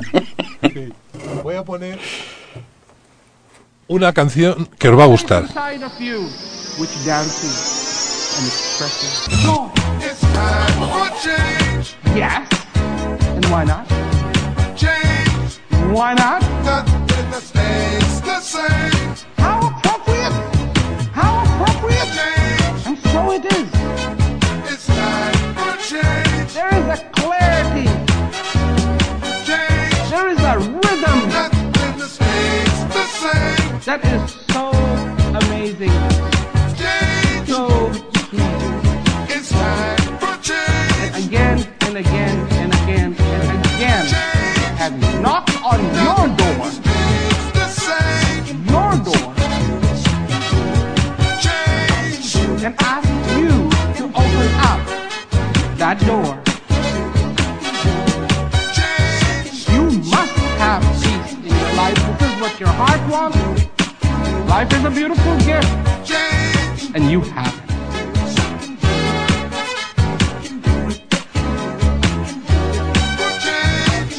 Voy 1.42 1.56
a 1.56 1.64
poner 1.64 1.98
una 3.88 4.12
canción 4.12 4.68
que 4.78 4.88
os 4.88 4.96
va 4.96 5.02
a 5.02 5.08
gustar. 5.08 5.46
And. 5.56 5.74
Yes. 12.14 12.48
Why 13.50 13.64
not? 13.64 13.88
Change. 14.76 15.58
Why 15.92 16.14
not? 16.14 16.40
Nothing 16.64 17.30
that 17.30 17.42
stays 17.42 18.20
the 18.20 18.40
same. 18.40 18.97
That 33.88 34.04
is 34.04 34.32
so 34.52 34.68
amazing. 35.34 36.07
Life 64.58 64.74
is 64.74 64.84
a 64.84 64.90
beautiful 64.90 65.38
gift, 65.46 65.68
and 66.92 67.08
you 67.08 67.20
have 67.20 67.54
it. 67.54 67.62
For 73.20 73.30
change. 73.46 74.14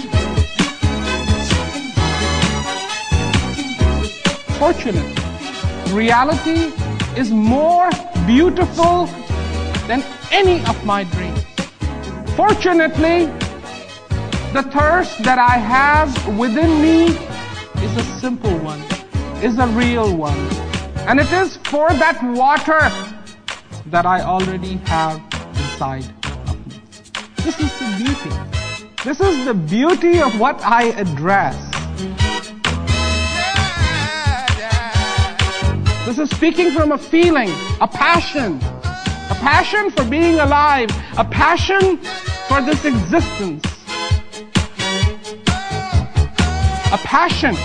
Fortunate. 4.57 5.09
Reality 5.93 6.71
is 7.19 7.31
more 7.31 7.89
beautiful 8.25 9.09
than 9.87 10.01
any 10.31 10.63
of 10.67 10.85
my 10.85 11.03
dreams. 11.03 11.43
Fortunately, 12.37 13.25
the 14.53 14.63
thirst 14.71 15.21
that 15.23 15.37
I 15.37 15.57
have 15.57 16.09
within 16.37 16.81
me 16.81 17.07
is 17.83 17.97
a 17.97 18.03
simple 18.21 18.57
one, 18.59 18.81
is 19.43 19.57
a 19.57 19.67
real 19.67 20.15
one. 20.15 20.37
And 21.07 21.19
it 21.19 21.31
is 21.31 21.57
for 21.57 21.89
that 21.89 22.21
water 22.21 22.81
that 23.85 24.05
I 24.05 24.21
already 24.21 24.75
have 24.85 25.21
inside 25.55 26.05
of 26.49 26.67
me. 26.67 26.81
This 27.37 27.57
is 27.59 27.71
the 27.79 28.03
beauty. 28.03 28.35
This 29.05 29.21
is 29.21 29.45
the 29.45 29.53
beauty 29.53 30.21
of 30.21 30.37
what 30.37 30.59
I 30.61 30.89
address. 30.97 31.55
This 36.05 36.19
is 36.19 36.29
speaking 36.35 36.71
from 36.71 36.91
a 36.91 36.97
feeling, 36.97 37.49
a 37.79 37.87
passion, 37.87 38.57
a 39.29 39.37
passion 39.39 39.89
for 39.91 40.03
being 40.03 40.39
alive, 40.39 40.89
a 41.17 41.23
passion 41.23 41.97
for 42.49 42.61
this 42.61 42.83
existence, 42.83 43.63
a 46.91 46.97
passion 46.97 47.55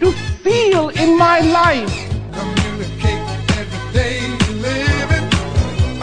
to 0.00 0.27
feel 0.48 0.88
in 0.88 1.18
my 1.18 1.40
life 1.40 1.94
Communicate 2.32 3.22
everyday 3.60 4.20
living. 4.66 5.26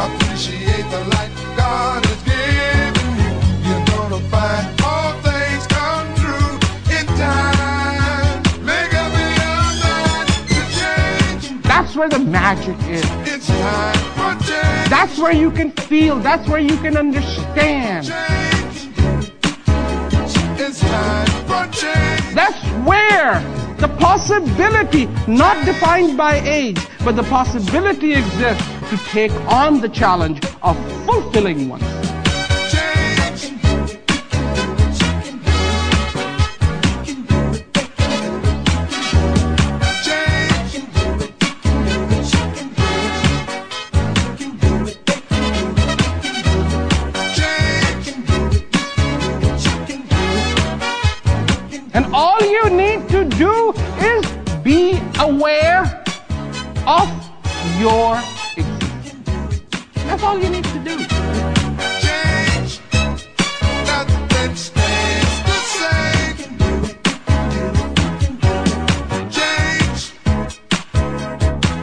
Appreciate 0.05 0.87
the 0.95 1.01
life 1.15 1.33
God 1.57 2.05
has 2.05 2.21
given 2.29 3.09
you. 3.21 3.31
You're 3.65 3.85
gonna 3.93 4.21
find 4.33 4.65
all 4.89 5.13
things 5.27 5.63
come 5.75 6.07
true 6.21 6.53
in 6.97 7.05
time. 7.23 8.37
Make 8.69 8.93
up 9.03 9.11
your 9.23 9.65
mind 9.83 10.29
to 10.51 10.59
change. 10.77 11.63
That's 11.63 11.95
where 11.95 12.09
the 12.09 12.19
magic 12.19 12.77
is. 12.97 13.05
It's 13.33 13.47
time 13.47 14.01
for 14.17 14.33
change. 14.45 15.17
where 15.17 15.33
you 15.43 15.49
can 15.49 15.71
feel. 15.71 16.19
That's 16.19 16.47
where 16.47 16.59
you 16.59 16.77
can 16.77 16.97
understand. 16.97 18.13
It's 20.63 20.79
time 20.81 21.31
for 21.49 21.63
change. 21.73 22.35
That's 22.35 22.61
where 22.85 23.54
the 23.77 23.87
possibility, 23.99 25.05
not 25.27 25.65
defined 25.65 26.17
by 26.17 26.39
age, 26.39 26.79
but 27.03 27.15
the 27.15 27.23
possibility 27.23 28.13
exists 28.13 28.67
to 28.89 28.97
take 29.09 29.31
on 29.51 29.81
the 29.81 29.89
challenge 29.89 30.41
of 30.61 30.77
fulfilling 31.05 31.67
one. 31.67 32.04
Aware 55.19 56.03
of 56.85 57.09
your 57.79 58.21
existence. 58.57 59.61
That's 59.95 60.23
all 60.23 60.39
you 60.39 60.49
need 60.49 60.63
to 60.65 60.79
do. 60.79 60.97
Change. 62.05 62.81
Nothing 63.87 64.55
stays 64.55 65.43
the 65.49 65.57
same. 65.75 66.57
Change. 69.29 70.01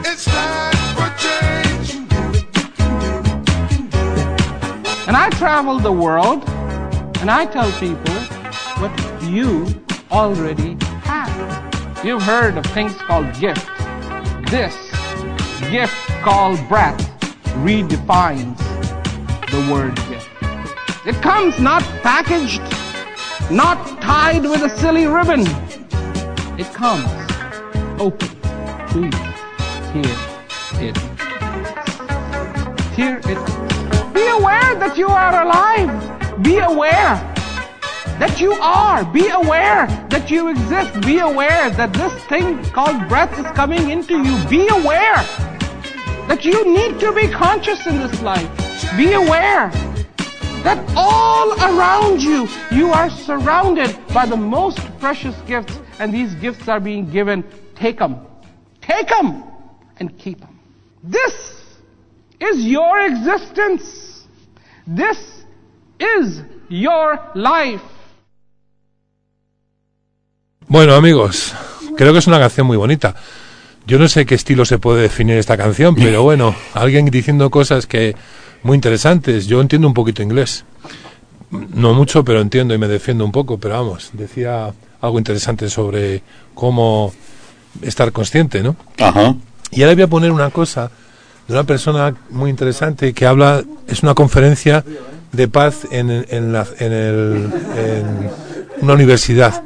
It's 0.05 0.25
time 0.25 0.87
for 0.95 1.09
change. 1.17 1.89
And 5.07 5.15
I 5.17 5.29
travel 5.31 5.79
the 5.79 5.91
world 5.91 6.47
and 7.19 7.31
I 7.31 7.45
tell 7.45 7.71
people 7.73 8.15
what 8.79 8.91
you 9.23 9.65
already. 10.11 10.77
You've 12.03 12.21
heard 12.21 12.57
of 12.57 12.65
things 12.65 12.93
called 12.95 13.33
gift. 13.39 13.65
This 14.51 14.75
gift 15.71 15.95
called 16.21 16.59
breath 16.67 16.99
redefines 17.63 18.57
the 19.49 19.71
word 19.71 19.95
gift. 20.09 20.27
It 21.07 21.15
comes 21.21 21.61
not 21.61 21.81
packaged, 22.03 22.61
not 23.49 24.01
tied 24.01 24.43
with 24.43 24.63
a 24.63 24.77
silly 24.79 25.05
ribbon. 25.05 25.47
It 26.59 26.73
comes 26.73 27.07
open 28.01 28.27
to 28.89 29.03
you. 29.05 29.11
Here 29.93 30.33
it. 30.89 30.97
Here. 32.97 33.21
Be 34.13 34.27
aware 34.27 34.75
that 34.75 34.95
you 34.97 35.07
are 35.07 35.41
alive. 35.41 36.43
Be 36.43 36.57
aware 36.57 37.32
that 38.23 38.39
you 38.39 38.53
are. 38.53 39.03
Be 39.03 39.27
aware 39.27 39.85
that 40.09 40.31
you 40.31 40.47
exist. 40.47 41.01
Be 41.01 41.19
aware 41.19 41.69
that 41.71 41.91
this 41.91 42.13
thing 42.31 42.63
called 42.71 43.09
breath 43.09 43.37
is 43.37 43.45
coming 43.47 43.89
into 43.89 44.15
you. 44.19 44.35
Be 44.47 44.65
aware 44.69 45.21
that 46.29 46.45
you 46.45 46.57
need 46.73 47.01
to 47.01 47.11
be 47.11 47.27
conscious 47.27 47.85
in 47.85 47.97
this 47.97 48.21
life. 48.21 48.47
Be 48.95 49.11
aware 49.11 49.69
that 50.63 50.79
all 50.95 51.51
around 51.69 52.21
you, 52.21 52.47
you 52.71 52.93
are 52.93 53.09
surrounded 53.09 53.93
by 54.13 54.25
the 54.25 54.37
most 54.37 54.79
precious 54.99 55.35
gifts, 55.41 55.77
and 55.99 56.13
these 56.13 56.33
gifts 56.35 56.69
are 56.69 56.79
being 56.79 57.11
given. 57.11 57.43
Take 57.75 57.99
them. 57.99 58.25
Take 58.81 59.09
them 59.09 59.43
and 59.97 60.17
keep 60.17 60.39
them. 60.39 60.57
This 61.03 61.35
is 62.39 62.65
your 62.65 63.05
existence. 63.05 64.23
This 64.87 65.43
is 65.99 66.41
your 66.69 67.19
life. 67.35 67.81
Bueno, 70.67 70.95
amigos, 70.95 71.53
creo 71.97 72.13
que 72.13 72.19
es 72.19 72.27
una 72.27 72.39
canción 72.39 72.67
muy 72.67 72.77
bonita. 72.77 73.15
Yo 73.85 73.99
no 73.99 74.07
sé 74.07 74.25
qué 74.25 74.35
estilo 74.35 74.65
se 74.65 74.79
puede 74.79 75.01
definir 75.01 75.37
esta 75.37 75.57
canción, 75.57 75.93
pero 75.95 76.23
bueno, 76.23 76.55
alguien 76.73 77.05
diciendo 77.05 77.49
cosas 77.49 77.85
que 77.85 78.15
muy 78.63 78.75
interesantes. 78.75 79.45
Yo 79.45 79.61
entiendo 79.61 79.87
un 79.87 79.93
poquito 79.93 80.23
inglés. 80.23 80.65
No 81.51 81.93
mucho, 81.93 82.23
pero 82.23 82.41
entiendo 82.41 82.73
y 82.73 82.77
me 82.77 82.87
defiendo 82.87 83.25
un 83.25 83.31
poco, 83.31 83.59
pero 83.59 83.75
vamos, 83.75 84.09
decía 84.13 84.73
algo 85.01 85.19
interesante 85.19 85.69
sobre 85.69 86.23
cómo 86.55 87.13
estar 87.81 88.11
consciente, 88.11 88.63
¿no? 88.63 88.75
Ajá. 88.97 89.35
Y 89.69 89.83
ahora 89.83 89.93
voy 89.93 90.03
a 90.03 90.07
poner 90.07 90.31
una 90.31 90.49
cosa 90.49 90.89
de 91.47 91.53
una 91.53 91.63
persona 91.63 92.15
muy 92.29 92.49
interesante 92.49 93.13
que 93.13 93.25
habla, 93.27 93.63
es 93.87 94.01
una 94.01 94.15
conferencia 94.15 94.83
de 95.31 95.47
paz 95.47 95.85
en, 95.91 96.09
en, 96.09 96.53
la, 96.53 96.65
en, 96.79 96.91
el, 96.93 97.51
en 97.75 98.29
una 98.81 98.93
universidad 98.93 99.61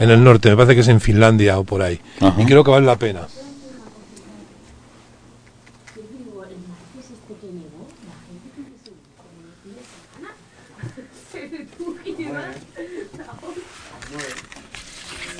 en 0.00 0.10
el 0.10 0.24
norte, 0.24 0.48
me 0.48 0.56
parece 0.56 0.74
que 0.74 0.80
es 0.80 0.88
en 0.88 1.00
Finlandia 1.00 1.58
o 1.58 1.64
por 1.64 1.82
ahí. 1.82 2.00
Ajá. 2.20 2.40
Y 2.40 2.46
creo 2.46 2.64
que 2.64 2.70
vale 2.70 2.86
la 2.86 2.96
pena. 2.96 3.28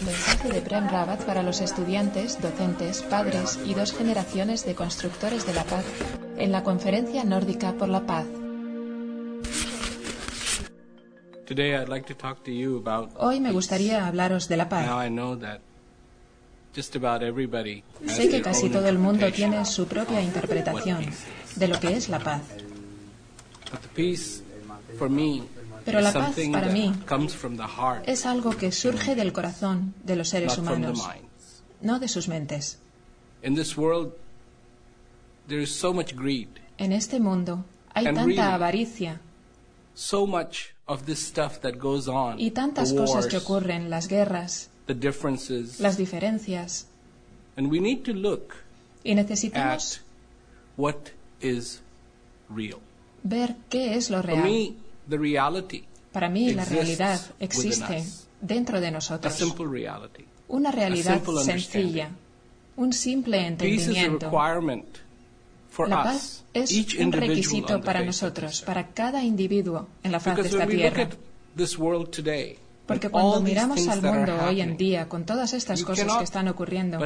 Mensaje 0.05 0.49
de 0.53 0.61
Prem 0.61 0.89
Rawat 0.89 1.25
para 1.25 1.43
los 1.43 1.61
estudiantes, 1.63 2.41
docentes, 2.41 3.03
padres 3.03 3.59
y 3.65 3.73
dos 3.75 3.93
generaciones 3.93 4.67
de 4.67 4.75
constructores 4.75 5.47
de 5.47 5.55
la 5.55 5.65
paz 5.65 5.85
en 6.37 6.53
la 6.53 6.63
Conferencia 6.63 7.25
Nórdica 7.25 7.73
por 7.73 7.89
la 7.89 8.01
Paz. 8.01 8.27
Hoy 13.17 13.41
me 13.41 13.51
gustaría 13.53 14.07
hablaros 14.07 14.49
de 14.49 14.57
la 14.57 14.69
paz. 14.69 14.87
I 15.07 15.09
know 15.09 15.37
that 15.37 15.61
just 16.75 16.95
about 16.95 17.23
everybody 17.23 17.83
has 18.07 18.17
Sé 18.17 18.29
que 18.29 18.41
casi 18.41 18.71
todo 18.71 18.87
el 18.87 18.99
mundo 18.99 19.31
tiene 19.33 19.65
su 19.65 19.87
propia 19.87 20.23
interpretación 20.23 21.05
de 21.57 21.69
lo 21.69 21.81
que 21.81 21.97
es 21.97 22.09
la 22.09 22.21
paz. 22.21 22.43
Pero 25.85 26.01
la 26.01 26.13
paz 26.13 26.37
para 26.53 26.69
mí 26.69 26.93
Es 28.05 28.27
algo 28.27 28.57
que 28.57 28.71
surge 28.71 29.15
del 29.17 29.33
corazón 29.33 29.95
de 30.05 30.17
los 30.17 30.29
seres 30.29 30.57
humanos, 30.57 31.09
no 31.81 31.99
de 31.99 32.07
sus 32.07 32.29
mentes. 32.29 32.79
En 36.79 36.93
este 36.93 37.19
mundo 37.19 37.65
hay 37.93 38.05
tanta 38.05 38.55
avaricia 38.55 39.21
so 40.01 40.27
much 40.27 40.75
of 40.87 41.05
this 41.05 41.19
stuff 41.19 41.61
that 41.61 41.75
goes 41.79 42.09
on, 42.09 42.39
y 42.41 42.51
tantas 42.51 42.91
the 42.91 42.97
cosas 42.97 43.27
que 43.27 43.37
wars, 43.37 43.45
ocurren, 43.45 43.91
las 43.91 44.09
guerras, 44.09 44.71
the 44.87 44.95
differences, 44.95 45.79
las 45.79 45.99
diferencias, 45.99 46.87
and 47.57 47.71
we 47.71 47.81
need 47.81 48.03
to 48.03 48.13
look 48.13 48.55
y 49.05 49.15
necesitamos 49.15 49.97
at 49.99 50.03
what 50.77 50.97
is 51.41 51.83
real. 52.49 52.79
ver 53.23 53.57
qué 53.69 53.95
es 53.97 54.09
lo 54.11 54.23
For 54.23 54.31
real. 54.31 54.45
me, 54.45 54.75
the 55.09 55.19
reality, 55.19 55.85
Para 56.13 56.29
mí 56.31 56.53
la 56.55 56.65
realidad 56.65 57.21
existe 57.39 58.03
dentro 58.41 58.81
de 58.81 58.87
a 58.87 58.91
nosotros. 58.91 59.35
simple 59.35 59.67
reality. 59.67 60.25
Una 60.49 60.73
realidad 60.73 61.23
simple 61.23 61.45
sencilla, 61.45 62.11
un 62.77 62.93
simple 62.93 63.39
a 63.39 63.47
entendimiento. 63.47 64.31
La 65.87 66.03
paz 66.03 66.45
es 66.53 66.95
un 66.99 67.13
requisito 67.13 67.81
para 67.81 68.05
nosotros, 68.05 68.63
para 68.63 68.89
cada 68.89 69.25
individuo 69.25 69.89
en 70.03 70.13
la 70.13 70.21
faz 70.21 70.37
de 70.37 70.49
esta 70.49 70.67
tierra. 70.67 71.09
Porque 72.87 73.07
and 73.07 73.13
cuando 73.13 73.41
miramos 73.41 73.87
al 73.87 74.03
mundo 74.03 74.35
hoy 74.49 74.61
en 74.61 74.77
día, 74.77 75.09
con 75.09 75.25
todas 75.25 75.53
estas 75.53 75.85
cosas 75.85 76.17
que 76.17 76.25
están 76.25 76.49
ocurriendo, 76.49 76.99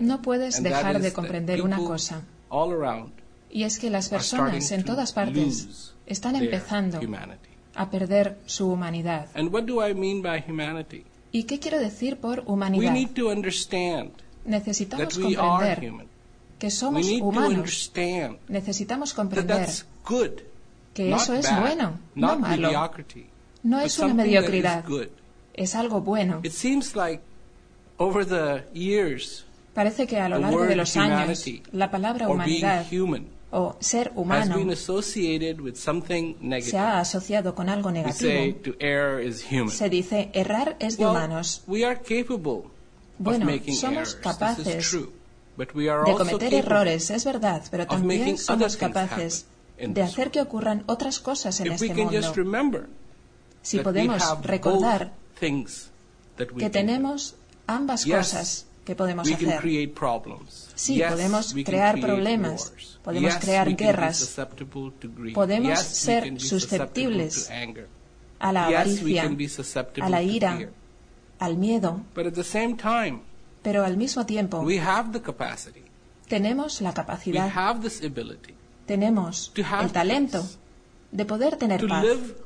no 0.00 0.22
puedes 0.22 0.62
dejar 0.62 1.00
de 1.00 1.12
comprender 1.12 1.62
una 1.62 1.78
cosa, 1.78 2.22
all 2.50 2.72
around 2.72 3.12
y 3.50 3.64
es 3.64 3.78
que 3.78 3.90
las 3.90 4.08
personas 4.08 4.70
en 4.72 4.84
to 4.84 4.92
todas 4.92 5.12
partes 5.12 5.94
están 6.06 6.36
empezando 6.36 7.00
a 7.74 7.90
perder 7.90 8.38
su 8.46 8.70
humanidad. 8.70 9.28
And 9.34 9.52
what 9.52 9.64
do 9.64 9.86
I 9.86 9.94
mean 9.94 10.22
by 10.22 10.44
humanity? 10.46 11.04
¿Y 11.30 11.44
qué 11.44 11.58
quiero 11.58 11.78
decir 11.78 12.18
por 12.18 12.40
We 12.40 12.44
humanidad? 12.46 12.92
need 12.92 13.10
to 13.14 13.28
understand 13.28 14.12
that 14.12 14.24
Necesitamos 14.44 15.18
comprender. 15.18 16.07
Que 16.58 16.66
We 16.66 16.70
somos 16.70 17.06
humanos. 17.20 17.92
Necesitamos 18.48 19.14
comprender 19.14 19.68
que 20.94 21.12
eso 21.12 21.34
es 21.34 21.48
bueno, 21.60 21.98
no 22.14 22.38
malo. 22.38 22.90
No 23.62 23.80
es 23.80 23.98
una 23.98 24.14
mediocridad, 24.14 24.84
es 25.54 25.74
algo 25.74 26.00
bueno. 26.00 26.42
Parece 29.74 30.06
que 30.06 30.18
a 30.18 30.28
lo 30.28 30.38
largo 30.38 30.64
de 30.64 30.76
los 30.76 30.96
años 30.96 31.44
la 31.72 31.90
palabra 31.90 32.28
humanidad 32.28 32.86
human 32.92 33.38
o 33.50 33.76
ser 33.80 34.12
humano 34.14 34.56
se 36.60 36.78
ha 36.78 37.00
asociado 37.00 37.54
con 37.54 37.68
algo 37.68 37.90
negativo. 37.90 38.58
Se 39.70 39.88
dice 39.88 40.30
errar 40.34 40.76
es 40.80 40.98
de 40.98 41.06
humanos. 41.06 41.62
we 41.66 41.84
are 41.84 41.98
capable 41.98 42.64
of 42.64 42.78
Bueno, 43.18 43.46
making 43.46 43.74
somos 43.74 44.14
capaces 44.16 44.96
de 45.58 46.14
cometer 46.16 46.54
errores, 46.54 47.10
es 47.10 47.24
verdad, 47.24 47.62
pero 47.70 47.86
también 47.86 48.38
somos 48.38 48.76
capaces 48.76 49.46
de 49.76 50.02
hacer 50.02 50.30
que 50.30 50.40
ocurran 50.40 50.84
otras 50.86 51.18
cosas 51.20 51.60
en 51.60 51.72
este 51.72 51.94
mundo. 51.94 52.84
Si 53.62 53.80
podemos 53.80 54.22
recordar 54.42 55.12
que 55.38 56.70
tenemos 56.70 57.34
ambas 57.66 58.06
cosas 58.06 58.66
que 58.84 58.94
podemos 58.94 59.28
hacer. 59.30 59.60
Sí, 60.74 61.02
podemos 61.06 61.54
crear 61.64 62.00
problemas, 62.00 62.72
podemos 63.02 63.34
crear 63.36 63.74
guerras, 63.76 64.38
podemos 65.34 65.78
ser 65.80 66.40
susceptibles 66.40 67.50
a 68.38 68.52
la 68.52 68.66
avaricia, 68.66 69.30
a 70.00 70.08
la 70.08 70.22
ira, 70.22 70.70
al 71.40 71.56
miedo, 71.58 72.00
Pero 73.62 73.84
al 73.84 73.96
mismo 73.96 74.24
tiempo 74.26 74.60
we 74.60 74.78
have 74.78 75.12
the 75.12 75.20
capacity, 75.20 75.82
tenemos 76.28 76.80
la 76.80 76.90
we 76.90 76.94
capacidad, 76.94 77.50
have 77.54 77.80
this 77.80 78.02
ability 78.02 78.54
tenemos 78.86 79.52
to 79.54 79.62
have 79.62 79.84
el 79.84 79.92
talento 79.92 80.40
peace, 80.40 80.58
de 81.12 81.24
poder 81.24 81.56
tener 81.56 81.80
to 81.80 81.88
paz, 81.88 82.04
live 82.04 82.36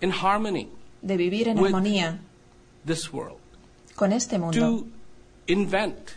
in 0.00 0.10
harmony 0.10 0.68
de 1.02 1.16
vivir 1.16 1.48
en 1.48 1.58
with 1.58 1.68
armonía 1.68 2.20
this 2.84 3.12
world, 3.12 3.38
con 3.94 4.12
este 4.12 4.38
mundo, 4.38 4.60
to 4.60 4.86
invent, 5.46 6.10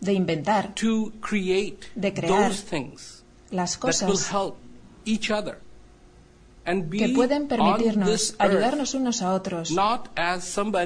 de 0.00 0.12
inventar 0.12 0.74
to 0.74 1.12
create 1.20 1.86
De 1.94 2.12
crear 2.12 2.48
those 2.48 2.62
things 2.62 3.24
las 3.50 3.78
that 3.78 4.02
will 4.02 4.12
cosas 4.12 4.32
help 4.32 4.56
each 5.04 5.30
other 5.30 5.58
and 6.64 6.88
be 6.88 6.98
que 6.98 7.08
pueden 7.10 7.46
permitirnos 7.48 8.34
ayudarnos 8.38 8.94
unos 8.94 9.22
a 9.22 9.34
otros 9.34 9.70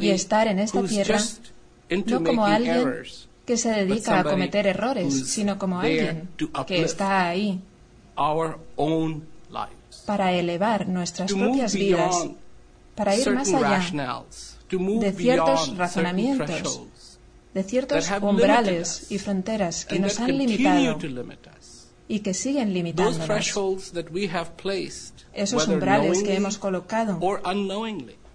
y 0.00 0.10
estar 0.10 0.48
en 0.48 0.58
esta 0.58 0.82
tierra 0.82 1.20
no 1.90 2.24
como 2.24 2.44
alguien 2.44 3.04
que 3.46 3.56
se 3.56 3.70
dedica 3.70 4.20
a 4.20 4.24
cometer 4.24 4.66
errores, 4.66 5.30
sino 5.30 5.58
como 5.58 5.80
alguien 5.80 6.28
que 6.66 6.82
está 6.82 7.28
ahí. 7.28 7.60
para 10.06 10.32
elevar 10.32 10.88
nuestras 10.88 11.32
propias 11.32 11.74
vidas, 11.74 12.28
para 12.94 13.16
ir 13.16 13.30
más 13.30 13.52
allá 13.52 13.80
de 14.70 15.12
ciertos 15.12 15.76
razonamientos, 15.76 17.18
de 17.54 17.62
ciertos 17.62 18.10
umbrales 18.20 19.10
y 19.10 19.18
fronteras 19.18 19.86
que 19.86 19.98
nos 19.98 20.20
han 20.20 20.36
limitado 20.36 20.98
y 22.06 22.20
que 22.20 22.34
siguen 22.34 22.74
limitándonos. 22.74 23.28
Esos 25.32 25.68
umbrales 25.68 26.22
que 26.22 26.34
hemos 26.34 26.58
colocado, 26.58 27.18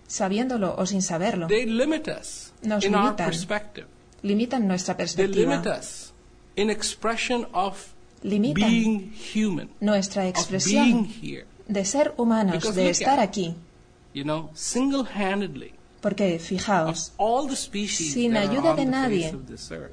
sabiéndolo 0.07 0.75
o 0.77 0.85
sin 0.85 1.01
saberlo, 1.01 1.47
they 1.47 1.65
limit 1.65 2.07
us 2.07 2.52
Nos 2.63 2.83
in 2.83 2.95
our 2.95 3.03
limitan. 3.11 3.25
perspective. 3.27 3.87
limitan 4.21 4.67
nuestra 4.67 4.95
They 4.95 5.03
perspectiva, 5.05 5.51
limit 5.57 5.67
us 5.67 6.13
in 6.55 6.69
expression 6.69 7.45
of 7.53 7.93
limitan 8.23 8.69
being 8.69 9.11
human, 9.33 9.69
nuestra 9.81 10.21
of 10.23 10.33
being 10.33 10.35
expresión 10.35 11.05
here. 11.05 11.45
de 11.67 11.83
ser 11.85 12.13
humanos, 12.17 12.55
Because 12.55 12.75
de 12.79 12.89
estar 12.89 13.19
aquí. 13.19 13.55
You 14.13 14.23
know, 14.23 14.49
single-handedly, 14.53 15.73
Porque, 16.01 16.35
of 16.35 16.41
fijaos, 16.41 17.13
all 17.17 17.47
the 17.47 17.55
species 17.55 18.13
sin 18.13 18.35
ayuda 18.37 18.75
de 18.75 18.85
nadie, 18.85 19.33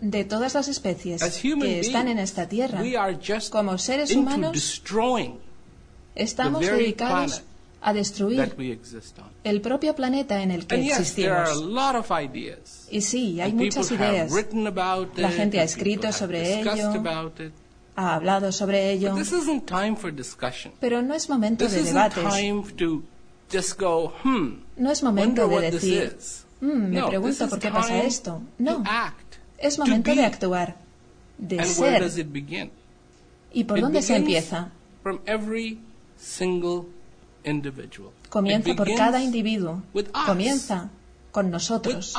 de 0.00 0.24
todas 0.24 0.54
las 0.54 0.68
especies 0.68 1.22
que 1.40 1.80
están 1.80 2.08
en 2.08 2.18
esta 2.18 2.48
tierra, 2.48 2.80
we 2.82 2.96
are 2.96 3.14
just 3.16 3.50
como 3.50 3.78
seres 3.78 4.10
into 4.10 4.22
humanos, 4.22 4.52
destroying 4.52 5.38
estamos 6.14 6.60
the 6.60 6.66
very 6.66 6.82
dedicados 6.82 7.42
a 7.82 7.92
destruir 7.94 8.38
el 9.44 9.60
propio 9.60 9.94
planeta 9.94 10.42
en 10.42 10.50
el 10.50 10.66
que 10.66 10.76
existimos. 10.98 11.48
Y 12.90 13.00
sí, 13.00 13.40
hay 13.40 13.52
muchas 13.52 13.90
ideas. 13.90 14.30
La 15.16 15.30
gente 15.30 15.60
ha 15.60 15.64
escrito 15.64 16.12
sobre 16.12 16.60
ello. 16.60 16.92
Ha 17.96 18.14
hablado 18.14 18.52
sobre 18.52 18.92
ello, 18.92 19.14
pero 20.80 21.02
no 21.02 21.14
es 21.14 21.28
momento 21.28 21.64
de 21.68 21.70
debates. 21.92 22.22
hmm, 24.24 24.52
No 24.76 24.90
es 24.90 25.02
momento 25.02 25.48
de 25.48 25.70
decir, 25.72 26.14
is. 26.18 26.44
"Mm, 26.60 26.66
me 26.90 27.00
No, 27.00 27.08
pregunto 27.08 27.48
por 27.48 27.58
qué 27.58 27.70
pasa 27.70 28.02
esto. 28.06 28.42
No, 28.58 28.82
es 29.58 29.76
to 29.76 29.82
momento 29.82 30.10
de 30.14 30.24
actuar, 30.26 30.76
de 31.38 31.58
And 31.58 31.78
where 31.78 31.92
ser. 31.92 32.02
does 32.02 32.18
it 32.18 32.28
begin? 32.30 32.70
¿Y 33.52 33.64
por 33.64 33.80
dónde 33.80 34.02
se 34.02 34.16
empieza? 34.16 34.70
Comienza 38.28 38.74
por 38.74 38.94
cada 38.94 39.22
individuo. 39.22 39.82
with 39.94 40.08
us. 40.08 40.24
Comienza 40.26 40.90
con 41.32 41.50
nosotros. 41.50 42.14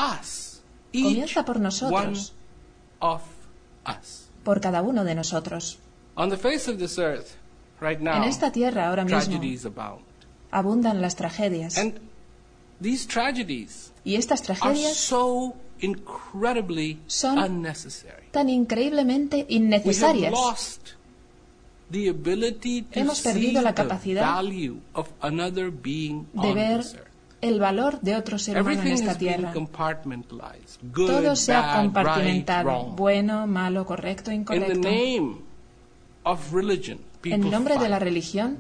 Comienza 0.91 1.45
por 1.45 1.59
nosotros, 1.59 2.33
one 3.01 3.11
of 3.13 3.21
us. 3.87 4.27
por 4.43 4.59
cada 4.59 4.81
uno 4.81 5.03
de 5.03 5.15
nosotros. 5.15 5.79
On 6.15 6.29
the 6.29 6.37
face 6.37 6.69
of 6.69 6.77
this 6.77 6.97
earth, 6.97 7.35
right 7.79 7.99
now, 7.99 8.15
En 8.15 8.23
esta 8.23 8.51
tierra 8.51 8.89
ahora 8.89 9.05
mismo 9.05 9.39
abundan 10.51 11.01
las 11.01 11.15
tragedias. 11.15 11.77
And 11.77 11.99
these 12.81 13.07
tragedies 13.07 13.91
Y 14.03 14.15
estas 14.15 14.41
are 14.41 14.55
tragedias 14.59 14.97
so 14.97 15.55
incredibly 15.79 16.99
Son 17.07 17.37
unnecessary. 17.37 18.27
tan 18.31 18.49
increíblemente 18.49 19.45
innecesarias. 19.49 20.31
lost 20.31 20.81
the 20.89 20.89
ability 20.89 20.89
to 20.89 21.80
Hemos 21.91 23.21
perdido 23.21 23.59
see 23.59 23.63
la 23.63 23.73
the 23.73 23.81
capacidad 23.83 24.21
value 24.35 24.77
of 24.93 25.09
another 25.21 25.71
being 25.71 26.25
de 26.33 26.53
ver 26.53 26.81
el 27.41 27.59
valor 27.59 27.99
de 28.01 28.15
otro 28.15 28.37
ser 28.37 28.61
humano 28.61 28.81
en 28.81 28.87
esta 28.89 29.17
tierra. 29.17 29.51
compartmentalized. 29.53 30.79
Good, 30.93 31.07
Todo 31.07 31.35
se 31.35 31.53
ha 31.53 31.81
compartimentado. 31.81 32.83
Bueno, 32.95 33.47
malo, 33.47 33.85
correcto, 33.85 34.31
In 34.31 34.45
the 34.45 34.55
incorrecto. 34.55 34.79
name 34.89 35.37
of 36.23 36.53
religion, 36.53 36.99
people 37.21 37.35
En 37.45 37.49
nombre 37.49 37.75
de 37.77 37.89
la 37.89 37.97
fight. 37.97 38.03
religión, 38.03 38.57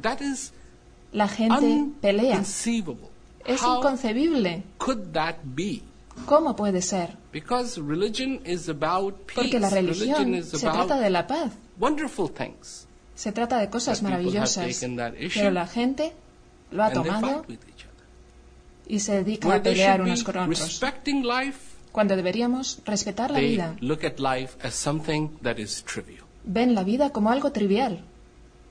la 1.13 1.27
gente 1.27 1.85
pelea. 2.01 2.31
inconceivable. 2.33 3.07
Es 3.45 3.61
inconcebible. 3.61 4.63
could 4.77 5.11
that 5.13 5.35
be? 5.43 5.81
¿Cómo 6.25 6.55
puede 6.55 6.81
ser? 6.81 7.15
Because 7.31 7.79
religion 7.81 8.41
is 8.45 8.67
about 8.69 9.15
peace. 9.25 9.35
Porque 9.35 9.59
la 9.59 9.69
religión 9.69 10.35
is 10.35 10.49
se 10.49 10.67
about 10.67 10.87
trata 10.87 10.99
de 11.01 11.09
la 11.09 11.25
paz. 11.27 11.51
Se 13.21 13.31
trata 13.31 13.59
de 13.59 13.69
cosas 13.69 14.01
maravillosas. 14.01 14.83
Pero 15.35 15.51
la 15.51 15.67
gente 15.67 16.11
lo 16.71 16.83
ha 16.83 16.91
tomado 16.91 17.45
y 18.87 18.99
se 18.99 19.23
dedica 19.23 19.53
a 19.53 19.61
pelear 19.61 20.01
unos 20.01 20.23
con 20.23 20.37
otros. 20.37 20.81
Cuando 21.91 22.15
deberíamos 22.15 22.81
respetar 22.83 23.29
la 23.29 23.39
vida. 23.39 23.75
look 23.79 24.03
at 24.03 24.17
life 24.17 24.57
as 24.63 24.73
something 24.73 25.29
that 25.43 25.57
is 25.57 25.83
trivial. 25.83 26.25
Ven 26.45 26.73
la 26.73 26.83
vida 26.83 27.11
como 27.11 27.29
algo 27.29 27.51
trivial. 27.51 27.99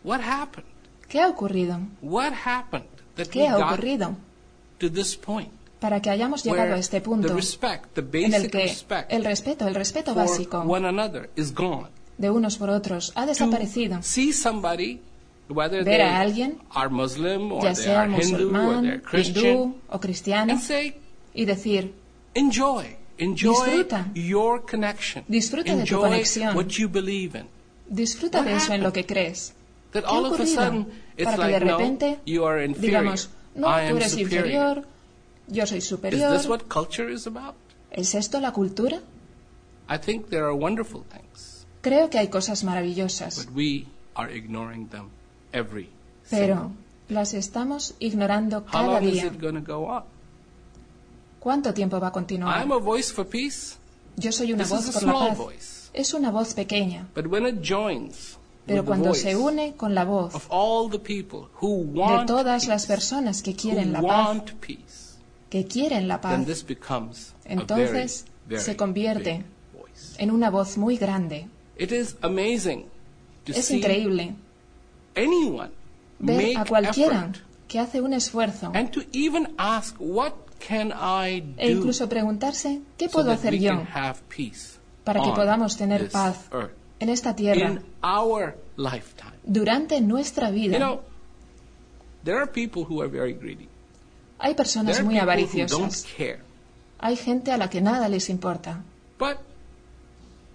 What 0.02 0.22
happened? 0.22 0.66
¿Qué 1.08 1.20
ha 1.20 1.28
ocurrido? 1.28 1.78
¿Qué 3.30 3.46
ha 3.46 3.56
ocurrido 3.56 4.16
to 4.78 4.90
this 4.90 5.16
point 5.16 5.52
para 5.78 6.02
que 6.02 6.10
hayamos 6.10 6.42
llegado 6.42 6.74
a 6.74 6.78
este 6.78 7.00
punto 7.00 7.28
en 7.28 8.34
el 8.34 8.50
que 8.50 8.76
el 9.10 9.24
respeto, 9.24 9.68
el 9.68 9.74
respeto 9.74 10.14
básico 10.14 10.64
is 12.20 12.22
de 12.22 12.30
unos 12.30 12.56
por 12.58 12.70
otros 12.70 13.12
ha 13.16 13.26
desaparecido? 13.26 14.02
see 14.02 14.32
somebody, 14.32 15.00
whether 15.48 15.82
Ver 15.84 16.02
a 16.02 16.20
alguien, 16.20 16.58
are 16.70 16.88
Muslim 16.90 17.52
or 17.52 17.62
ya 17.64 17.72
they 17.74 17.84
sea 17.84 18.04
Hindu 18.04 18.16
or 18.16 18.22
musulmán, 18.22 19.02
hindú 19.12 19.74
o 19.88 19.98
cristiano, 20.00 20.52
and 20.52 20.60
say, 20.60 20.94
y 21.34 21.44
decir, 21.44 21.92
enjoy, 22.34 22.96
enjoy 23.18 23.54
Disfruta. 23.54 24.06
your 24.14 24.64
connection, 24.64 25.24
Disfruta 25.28 25.74
de 25.74 25.84
tu 25.84 25.98
conexión. 25.98 26.54
what 26.56 26.66
you 26.78 26.88
believe 26.88 27.34
in. 27.38 27.46
disfruta 27.88 28.38
What 28.38 28.46
de 28.46 28.56
eso 28.56 28.72
en 28.74 28.82
lo 28.82 28.92
que 28.92 29.04
crees. 29.04 29.54
That 29.92 30.04
¿Qué 30.04 30.08
ha 30.08 30.12
all 30.12 30.26
of 30.26 30.38
a 30.40 30.46
sudden 30.46 30.86
it's 31.16 31.24
Para 31.24 31.46
que 31.48 31.52
de 31.52 31.58
repente 31.58 32.10
no, 32.12 32.18
you 32.24 32.44
are 32.46 32.64
inferior. 32.64 33.02
digamos, 33.02 33.30
no, 33.56 33.66
I 33.66 33.88
tú 33.90 33.96
eres 33.96 34.12
superior. 34.12 34.36
inferior, 34.46 34.84
yo 35.48 35.66
soy 35.66 35.78
Is 35.78 35.84
superior. 35.88 36.32
this 36.36 36.46
what 36.46 36.60
culture 36.68 37.12
is 37.12 37.26
about? 37.26 37.54
¿Es 37.90 38.14
esto 38.14 38.38
la 38.40 38.52
cultura? 38.52 39.00
I 39.88 39.98
think 39.98 40.28
there 40.28 40.44
are 40.44 40.54
wonderful 40.54 41.02
things, 41.10 41.49
Creo 41.80 42.10
que 42.10 42.18
hay 42.18 42.28
cosas 42.28 42.62
maravillosas, 42.64 43.46
but 43.46 43.56
we 43.56 43.86
are 44.14 44.34
ignoring 44.36 44.88
them 44.88 45.08
every 45.52 45.88
pero 46.28 46.70
las 47.08 47.34
estamos 47.34 47.94
ignorando 47.98 48.58
How 48.58 48.64
cada 48.70 49.02
is 49.02 49.12
día. 49.14 49.26
it 49.26 49.40
going 49.40 49.54
to 49.54 49.60
go 49.60 49.86
on? 49.86 50.04
¿Cuánto 51.40 51.72
tiempo 51.72 51.98
va 51.98 52.08
a 52.08 52.12
continuar? 52.12 52.60
I'm 52.60 52.72
a 52.72 52.78
voice 52.78 53.10
for 53.12 53.26
peace, 53.26 53.76
Yo 54.16 54.30
soy 54.32 54.52
una 54.52 54.64
This 54.64 54.72
is 54.72 54.86
voz 54.86 54.94
por 54.94 55.02
la 55.04 55.12
paz. 55.28 55.38
voice. 55.38 55.90
Es 55.94 56.12
una 56.14 56.30
voz 56.30 56.54
pequeña, 56.54 57.08
but 57.14 57.26
when 57.26 57.46
it 57.46 57.62
joins 57.62 58.36
pero 58.66 58.84
cuando 58.84 59.14
se 59.14 59.34
une 59.34 59.74
con 59.74 59.94
la 59.94 60.04
voz 60.04 60.34
of 60.34 60.46
all 60.50 60.88
the 60.90 60.98
people 60.98 61.48
who 61.60 61.82
de 61.84 61.98
want 61.98 62.26
todas 62.28 62.68
las 62.68 62.82
peace, 62.86 62.94
personas 62.94 63.42
que 63.42 63.54
quieren 63.56 63.92
la 63.92 64.02
paz, 64.02 64.42
peace, 64.60 65.16
que 65.48 65.64
quieren 65.66 66.06
la 66.06 66.20
paz, 66.20 66.64
entonces 67.44 68.24
a 68.26 68.48
very, 68.48 68.60
se 68.60 68.66
very 68.66 68.76
convierte 68.76 69.44
en 70.18 70.30
una 70.30 70.50
voz 70.50 70.76
muy 70.76 70.96
grande. 70.98 71.48
It 71.80 71.92
is 71.92 72.16
amazing 72.20 72.84
to 73.46 73.52
Es 73.52 73.66
see 73.66 73.76
increíble 73.76 74.34
anyone 75.16 75.70
ver 76.18 76.36
make 76.36 76.56
a 76.58 76.64
cualquiera 76.66 77.32
que 77.68 77.78
hace 77.80 78.02
un 78.02 78.12
esfuerzo 78.12 78.70
and 78.74 78.90
to 78.90 79.00
even 79.14 79.54
ask 79.56 79.96
what 79.98 80.34
can 80.58 80.92
I 80.92 81.42
e 81.56 81.70
do 81.72 81.78
incluso 81.78 82.06
preguntarse, 82.06 82.82
¿qué 82.98 83.06
so 83.08 83.12
puedo 83.12 83.28
that 83.30 83.38
hacer 83.38 83.54
yo 83.54 83.70
can 83.70 83.86
have 83.94 84.20
peace 84.28 84.78
para 85.04 85.22
que 85.22 85.30
podamos 85.30 85.78
tener 85.78 86.10
paz 86.10 86.36
earth? 86.52 86.72
en 87.00 87.08
esta 87.08 87.34
tierra, 87.34 87.70
in 87.70 87.82
our 88.02 88.58
lifetime. 88.76 89.32
durante 89.42 90.02
nuestra 90.02 90.50
You 90.50 90.54
vida. 90.54 90.78
know, 90.78 91.00
there 92.24 92.36
are 92.36 92.46
people 92.46 92.84
who 92.84 93.00
are 93.00 93.08
very 93.08 93.32
greedy. 93.32 93.68
Hay 94.38 94.54
personas 94.54 95.02
muy 95.02 95.18
avariciosas. 95.18 96.06
Hay 96.98 97.16
gente 97.16 97.52
a 97.52 97.56
la 97.56 97.70
que 97.70 97.80
nada 97.80 98.06
les 98.10 98.28
importa. 98.28 98.82
But 99.18 99.38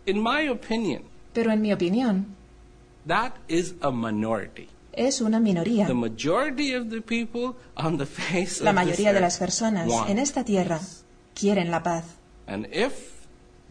in 0.05 0.21
my 0.21 0.47
opinion, 0.49 1.01
Pero 1.35 1.51
en 1.51 1.61
mi 1.61 1.71
opinión, 1.71 2.25
that 3.05 3.33
is 3.47 3.75
a 3.81 3.91
minority. 3.91 4.67
es 4.93 5.19
una 5.21 5.39
minoría. 5.39 5.85
The 5.85 5.93
majority 5.93 6.73
of 6.73 6.89
the 6.89 7.01
people 7.01 7.55
on 7.75 7.97
the 7.97 8.05
face 8.07 8.63
La 8.63 8.71
of 8.71 8.75
mayoría 8.75 9.11
de 9.13 9.19
las 9.19 9.37
personas 9.37 9.87
en 10.07 10.17
esta 10.17 10.43
tierra 10.43 10.79
quieren 11.35 11.69
la 11.69 11.83
paz. 11.83 12.05
And 12.47 12.65
if 12.73 12.93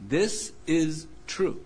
this 0.09 0.53
is 0.67 1.09
true, 1.27 1.57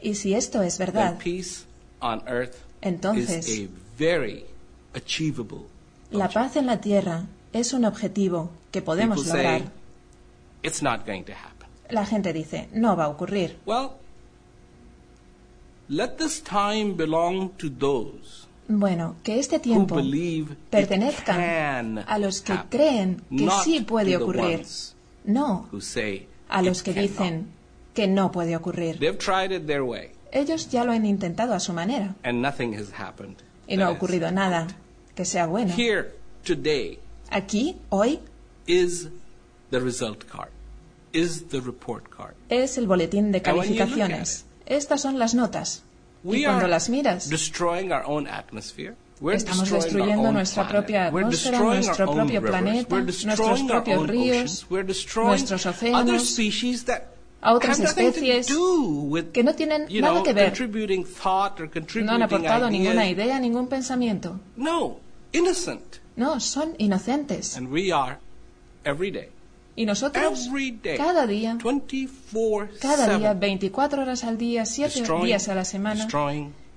Y 0.00 0.14
si 0.14 0.34
esto 0.34 0.62
es 0.62 0.78
verdad, 0.78 1.18
peace 1.18 1.66
on 2.00 2.22
earth 2.26 2.54
Entonces- 2.80 3.48
is 3.48 3.68
a 3.68 3.70
very 3.98 4.46
achievable. 4.94 5.66
la 6.12 6.28
paz 6.28 6.56
en 6.56 6.66
la 6.66 6.80
tierra 6.80 7.26
es 7.52 7.72
un 7.72 7.84
objetivo 7.84 8.50
que 8.70 8.80
podemos 8.82 9.18
People 9.18 9.32
say 9.32 9.42
lograr. 9.58 9.72
it's 10.62 10.80
not 10.82 11.04
going 11.04 11.24
to 11.24 11.32
happen. 11.32 11.68
La 11.90 12.06
gente 12.06 12.32
dice, 12.32 12.68
no 12.72 12.94
va 12.96 13.06
a 13.06 13.08
ocurrir. 13.08 13.58
Well, 13.66 13.94
let 15.90 16.16
this 16.18 16.40
time 16.40 16.94
belong 16.94 17.50
to 17.58 17.68
those 17.68 18.46
Bueno, 18.68 19.16
que 19.24 19.40
este 19.40 19.58
tiempo 19.58 19.96
pertenezcan 20.70 21.36
can 21.36 22.04
a 22.06 22.18
los 22.18 22.40
que 22.40 22.52
happen, 22.52 22.68
creen 22.70 23.22
que 23.36 23.50
sí 23.64 23.80
puede 23.80 24.16
ocurrir, 24.16 24.64
no 25.24 25.68
who 25.72 25.80
say 25.80 26.28
a 26.48 26.62
los 26.62 26.82
que 26.84 26.94
cannot. 26.94 27.10
dicen 27.10 27.46
que 27.94 28.06
no 28.06 28.30
puede 28.30 28.54
ocurrir. 28.54 28.98
They've 29.00 29.18
tried 29.18 29.50
it 29.50 29.66
their 29.66 29.82
way, 29.82 30.12
Ellos 30.32 30.70
ya 30.70 30.84
lo 30.84 30.92
han 30.92 31.04
intentado 31.04 31.52
a 31.54 31.58
su 31.60 31.72
manera 31.72 32.14
and 32.22 32.40
nothing 32.40 32.72
has 32.74 32.92
happened. 32.92 33.36
y 33.66 33.76
no 33.76 33.86
ha 33.86 33.90
ocurrido 33.90 34.30
nada 34.30 34.68
que 35.16 35.24
sea 35.24 35.46
bueno. 35.46 35.74
Here 35.76 36.12
today 36.44 37.00
Aquí, 37.32 37.76
hoy, 37.88 38.20
is 38.68 39.08
the 39.70 39.80
result 39.80 40.24
card, 40.30 40.50
is 41.12 41.48
the 41.48 41.60
report 41.60 42.08
card. 42.08 42.34
es 42.48 42.78
el 42.78 42.86
boletín 42.86 43.32
de 43.32 43.42
calificaciones. 43.42 44.44
Estas 44.70 45.00
son 45.00 45.18
las 45.18 45.34
notas. 45.34 45.82
We 46.22 46.38
Y 46.38 46.44
cuando 46.44 46.68
las 46.68 46.88
miras, 46.88 47.28
destroying 47.28 47.92
our 47.92 48.04
own 48.06 48.28
atmosphere. 48.28 48.94
We're 49.20 49.36
estamos 49.36 49.68
destruyendo 49.68 50.32
nuestra 50.32 50.66
propia 50.68 51.08
atmósfera, 51.08 51.58
nuestro 51.58 52.14
propio 52.14 52.40
planeta, 52.40 53.00
nuestros 53.00 53.62
propios 53.64 54.06
ríos, 54.08 54.66
nuestros 54.70 55.66
océanos, 55.66 56.38
a 57.42 57.52
otras 57.52 57.80
especies 57.80 58.46
que 58.46 59.42
no 59.42 59.54
tienen 59.54 59.88
nada 60.00 60.22
que 60.22 60.32
ver, 60.32 60.50
contributing 60.50 61.04
thought 61.04 61.60
or 61.60 61.70
no 62.02 62.12
han 62.12 62.22
aportado 62.22 62.70
ninguna 62.70 63.08
idea, 63.08 63.40
ningún 63.40 63.66
pensamiento. 63.66 64.38
No, 64.56 65.00
son 66.38 66.74
inocentes. 66.78 67.58
Y 69.80 69.86
nosotros, 69.86 70.50
cada 70.98 71.26
día, 71.26 71.54
24 71.54 72.78
cada 72.82 73.16
día, 73.16 73.32
24 73.32 74.02
horas 74.02 74.24
al 74.24 74.36
día, 74.36 74.66
7 74.66 74.92
destroying, 74.92 75.24
días 75.24 75.48
a 75.48 75.54
la 75.54 75.64
semana, 75.64 76.06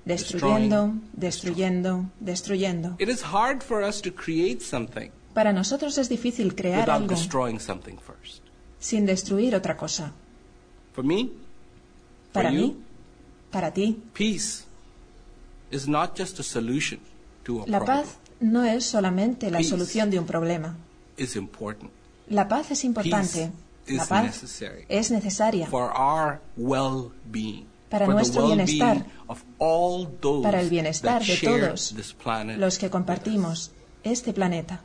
destruyendo, 0.06 0.94
destruyendo, 1.12 2.06
destruyendo. 2.18 2.96
Para 5.34 5.52
nosotros 5.52 5.98
es 5.98 6.08
difícil 6.08 6.54
crear 6.54 6.88
algo 6.88 7.14
sin 8.78 9.04
destruir 9.04 9.54
otra 9.54 9.76
cosa. 9.76 10.12
Para 10.94 12.50
mí, 12.50 12.76
para 13.50 13.70
ti, 13.70 14.02
peace 14.14 14.64
is 15.70 15.86
not 15.86 16.18
just 16.18 16.40
a 16.40 16.42
solution 16.42 17.00
to 17.42 17.64
a 17.64 17.66
la 17.66 17.80
problem. 17.80 18.02
paz 18.02 18.16
no 18.40 18.64
es 18.64 18.86
solamente 18.86 19.50
la 19.50 19.62
solución 19.62 20.08
de 20.08 20.18
un 20.18 20.24
problema. 20.24 20.74
La 22.28 22.48
paz 22.48 22.70
es 22.70 22.84
importante. 22.84 23.50
Peace 23.86 23.96
La 23.96 24.02
is 24.02 24.08
paz 24.08 24.62
es 24.88 25.10
necesaria 25.10 25.66
for 25.66 25.92
our 25.94 26.40
well-being, 26.56 27.66
Para 27.90 28.06
nuestro 28.06 28.46
bienestar, 28.46 29.04
of 29.28 29.42
all 29.58 30.06
those 30.20 30.42
para 30.42 30.60
el 30.60 30.70
bienestar 30.70 31.22
de 31.22 31.36
todos 31.36 31.94
los 32.56 32.78
que 32.78 32.88
compartimos 32.88 33.72
este 34.02 34.32
planeta. 34.32 34.80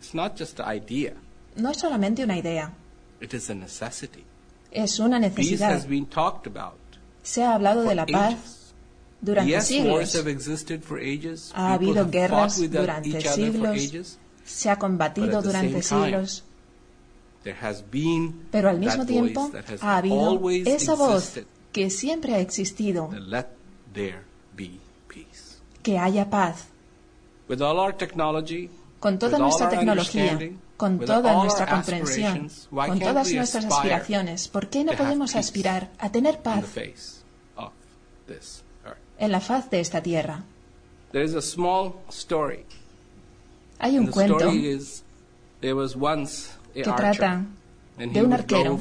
It's 0.00 0.14
not 0.14 0.36
just 0.36 0.58
an 0.60 0.76
idea; 0.76 1.14
No 1.56 1.70
es 1.70 1.78
solamente 1.78 2.24
una 2.24 2.36
idea, 2.36 2.72
it 3.20 3.32
is 3.32 3.48
a 3.50 3.54
necessity. 3.54 4.24
es 4.72 4.98
una 4.98 5.20
Peace 5.20 5.30
necesidad. 5.36 5.72
has 5.72 5.86
been 5.86 6.06
talked 6.06 6.48
about 6.48 6.74
Se 7.22 7.42
ha 7.42 7.54
hablado 7.54 7.82
de 7.84 7.94
la 7.94 8.04
paz 8.04 8.74
durante 9.20 9.60
siglos. 9.62 10.14
Ha 11.54 11.72
habido 11.72 12.00
have 12.02 12.10
guerras 12.10 12.70
durante 12.70 13.20
siglos. 13.20 14.18
Se 14.44 14.68
ha 14.68 14.76
combatido 14.78 15.40
durante 15.40 15.82
siglos. 15.82 16.44
There 17.44 17.56
has 17.60 17.84
been 17.90 18.48
Pero 18.50 18.70
al 18.70 18.78
mismo 18.78 19.04
tiempo 19.04 19.50
ha 19.82 19.98
habido 19.98 20.30
always 20.30 20.66
esa 20.66 20.94
voz 20.94 21.40
que 21.72 21.90
siempre 21.90 22.34
ha 22.34 22.40
existido, 22.40 23.10
que 25.82 25.98
haya 25.98 26.30
paz. 26.30 26.68
With 27.46 27.60
all 27.60 27.78
our 27.78 27.94
technology, 27.94 28.70
Con 28.98 29.18
toda 29.18 29.32
with 29.32 29.34
all 29.34 29.42
nuestra 29.42 29.66
our 29.66 29.74
tecnología, 29.74 30.52
con 30.78 30.98
with 30.98 31.06
toda 31.06 31.36
all 31.36 31.42
nuestra 31.42 31.66
our 31.66 31.74
comprensión, 31.74 32.24
aspirations, 32.24 32.68
why 32.70 32.88
con 32.88 32.98
can't 32.98 33.10
todas 33.10 33.28
we 33.28 33.34
nuestras 33.34 33.64
aspire 33.66 33.92
aspiraciones, 33.94 34.48
¿por 34.48 34.68
qué 34.68 34.82
no 34.84 34.92
podemos 34.92 35.32
peace 35.32 35.38
aspirar 35.38 35.90
a 35.98 36.10
tener 36.10 36.40
paz 36.40 36.64
en 39.18 39.32
la 39.32 39.40
faz 39.40 39.68
de 39.68 39.80
esta 39.80 40.02
tierra? 40.02 40.44
There 41.12 41.22
is 41.22 41.34
a 41.34 41.42
small 41.42 41.96
story. 42.08 42.64
Hay 43.78 43.98
un 43.98 44.06
cuento 44.06 44.50
a 46.74 46.82
que 46.82 46.92
trata 46.92 47.44
de 47.98 48.04
he 48.04 48.22
un 48.22 48.26
would 48.26 48.32
arquero 48.32 48.80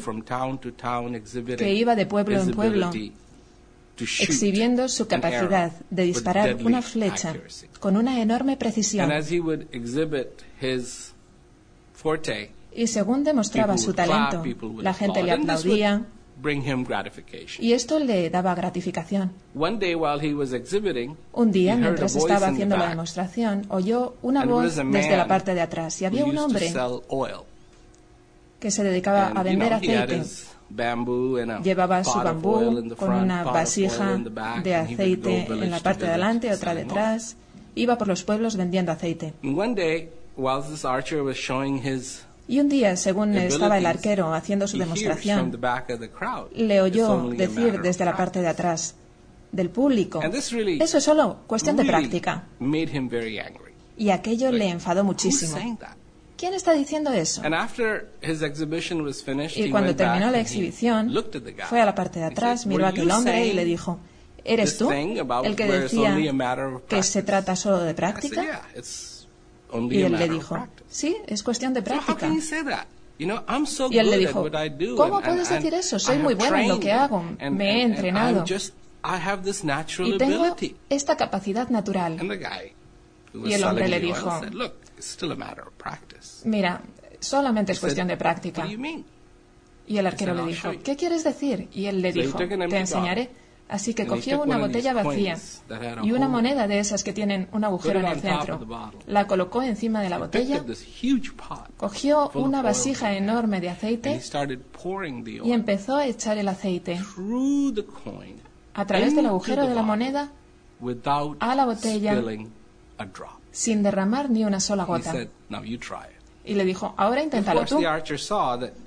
que 1.58 1.74
iba 1.74 1.96
de 1.96 2.06
pueblo 2.06 2.38
his 2.38 2.48
en 2.48 2.54
pueblo 2.54 2.92
exhibiendo 3.98 4.90
su 4.90 5.08
capacidad 5.08 5.72
de 5.90 6.04
disparar 6.04 6.56
una 6.64 6.82
flecha 6.82 7.36
con 7.80 7.96
una 7.96 8.20
enorme 8.22 8.58
precisión. 8.58 9.12
Y 12.76 12.88
según 12.88 13.24
demostraba 13.24 13.78
su 13.78 13.94
talento, 13.94 14.44
la 14.82 14.94
gente 14.94 15.22
le 15.22 15.32
aplaudía 15.32 15.98
would 15.98 16.42
bring 16.42 16.62
him 16.64 16.84
gratification. 16.84 17.64
y 17.64 17.74
esto 17.74 18.00
le 18.00 18.30
daba 18.30 18.56
gratificación. 18.56 19.32
One 19.56 19.78
day 19.78 19.96
while 19.96 20.20
he 20.20 20.34
was 20.34 20.54
exhibiting, 20.54 21.16
Un 21.32 21.52
día, 21.52 21.76
mientras 21.76 22.16
estaba 22.16 22.48
haciendo 22.48 22.76
la 22.78 22.90
demostración, 22.90 23.66
oyó 23.70 24.16
una 24.22 24.46
voz 24.46 24.76
desde 24.76 25.18
la 25.18 25.28
parte 25.28 25.54
de 25.54 25.62
atrás 25.62 26.02
y 26.02 26.06
había 26.06 26.26
un 26.26 26.38
hombre. 26.38 26.74
Que 28.64 28.72
se 28.72 28.82
dedicaba 28.82 29.28
a 29.36 29.44
vender 29.44 29.74
aceite. 29.74 30.24
Llevaba 31.64 32.02
su 32.06 32.18
bambú 32.18 32.96
con 32.96 33.14
una 33.14 33.44
vasija 33.44 34.18
de 34.64 34.76
aceite 34.76 35.46
en 35.50 35.70
la 35.70 35.82
parte 35.82 36.06
de 36.06 36.12
adelante, 36.12 36.50
otra 36.50 36.74
detrás. 36.74 37.36
Iba 37.76 37.98
por 37.98 38.08
los 38.08 38.24
pueblos 38.24 38.56
vendiendo 38.56 38.94
aceite. 38.94 39.34
And 39.44 39.60
one 39.60 39.76
day, 39.76 40.10
while 40.38 40.62
this 40.64 40.86
archer 40.86 41.22
was 41.24 41.36
showing 41.36 41.82
his 41.84 42.24
Y 42.48 42.60
un 42.60 42.70
día, 42.70 42.96
según 42.96 43.36
estaba 43.36 43.78
el 43.78 43.86
arquero 43.86 44.34
haciendo 44.34 44.68
su 44.68 44.78
demostración, 44.78 45.52
back 45.60 45.90
of 45.90 46.00
the 46.00 46.10
crowd, 46.10 46.52
le 46.56 46.76
"It's 46.76 46.84
oyó 46.84 47.30
decir 47.30 47.82
desde 47.82 48.06
la 48.06 48.12
practice." 48.12 48.18
parte 48.18 48.42
de 48.42 48.48
atrás 48.48 48.96
del 49.52 49.70
público, 49.70 50.22
eso 50.22 50.98
es 50.98 51.04
solo 51.04 51.40
cuestión 51.48 51.76
de 51.76 51.84
práctica. 51.84 52.44
made 52.60 52.90
him 52.94 53.10
very 53.10 53.40
angry. 53.40 53.74
Y 53.98 54.10
aquello 54.10 54.52
le 54.52 54.70
enfadó 54.70 55.04
muchísimo. 55.04 55.58
¿Quién 56.44 56.56
está 56.56 56.74
diciendo 56.74 57.14
eso? 57.14 57.42
And 57.42 57.56
after 57.56 58.10
his 58.22 58.42
exhibition 58.42 59.00
was 59.00 59.24
finished, 59.24 59.56
Y 59.56 59.70
cuando 59.70 59.96
terminó 59.96 60.30
la 60.30 60.42
exhibición, 60.42 61.10
fue 61.70 61.80
a 61.80 61.86
la 61.86 61.96
parte 61.96 62.20
de 62.20 62.26
atrás, 62.26 62.66
miró 62.66 62.86
a 62.86 62.90
"Were 62.90 63.00
aquel 63.00 63.12
hombre 63.12 63.48
y 63.48 63.54
le 63.54 63.64
dijo, 63.64 63.98
¿eres 64.44 64.78
tú 64.78 64.92
el 64.92 65.56
que 65.56 65.66
decía 65.66 66.18
que 66.86 67.02
se 67.02 67.24
practice?" 67.24 67.24
trata 67.24 67.56
solo 67.56 67.80
de 67.80 67.94
práctica? 67.94 68.44
"Yeah, 68.44 68.68
it's 68.76 69.26
only 69.72 70.00
Y 70.00 70.02
él 70.02 70.12
le 70.20 70.28
dijo, 70.28 70.56
practice." 70.56 70.86
sí, 70.90 71.16
es 71.28 71.44
cuestión 71.44 71.74
de 71.74 71.82
práctica. 71.82 72.28
Y 72.28 73.98
él 73.98 74.12
le 74.12 74.18
dijo. 74.18 74.46
¿cómo 74.98 75.22
puedes 75.22 75.48
decir 75.48 75.74
eso? 75.74 75.98
Soy 75.98 76.18
muy 76.18 76.34
bueno 76.34 76.58
en 76.58 76.68
lo 76.68 76.80
que 76.82 76.92
hago, 76.92 77.24
me 77.52 77.80
he 77.80 77.84
entrenado 77.84 78.44
y 78.44 80.18
tengo 80.18 80.58
esta 80.90 81.16
capacidad 81.16 81.70
natural. 81.70 82.20
Y 83.34 83.54
el 83.54 83.64
hombre 83.64 83.88
le 83.88 84.02
dijo, 84.02 84.42
Mira, 86.46 86.82
solamente 87.20 87.72
es 87.72 87.80
cuestión 87.80 88.08
de 88.08 88.18
práctica. 88.18 88.66
Y 89.86 89.98
el 89.98 90.08
arquero 90.08 90.34
le 90.34 90.42
"I'll 90.42 90.48
dijo, 90.48 90.68
show 90.70 90.74
you." 90.74 90.84
¿qué 90.84 90.96
quieres 90.96 91.24
decir? 91.24 91.68
Y 91.74 91.86
él 91.86 92.02
le 92.02 92.14
dijo, 92.14 92.38
te 92.38 92.78
enseñaré. 92.78 93.30
Así 93.70 93.94
que 93.94 94.06
cogió 94.06 94.44
una 94.44 94.58
botella 94.58 94.94
vacía 94.94 95.38
y 96.04 96.12
una 96.12 96.28
moneda 96.28 96.68
de 96.68 96.80
esas 96.80 97.04
que 97.04 97.14
tienen 97.14 97.48
un 97.54 97.64
agujero 97.64 98.00
en 98.02 98.06
el 98.06 98.20
centro. 98.20 98.60
La 99.08 99.26
colocó 99.26 99.64
encima 99.64 100.02
de 100.02 100.10
la 100.10 100.20
botella, 100.20 100.64
cogió 101.78 102.30
una 102.36 102.62
vasija 102.62 103.14
enorme 103.14 103.62
de 103.62 103.70
aceite 103.70 104.22
y 105.44 105.52
empezó 105.54 105.96
a 105.96 106.06
echar 106.06 106.38
el 106.38 106.48
aceite 106.50 107.00
a 108.76 108.86
través 108.86 109.16
del 109.16 109.26
agujero 109.26 109.68
de 109.68 109.76
la 109.76 109.82
moneda 109.82 110.32
a 111.40 111.56
la 111.56 111.66
botella 111.66 112.22
sin 113.52 113.82
derramar 113.82 114.30
ni 114.30 114.44
una 114.46 114.60
sola 114.60 114.84
gota. 114.84 115.14
Y 116.46 116.56
le 116.56 116.66
dijo, 116.66 116.94
ahora 116.98 117.24
inténtalo 117.24 117.66
tú. 117.66 117.82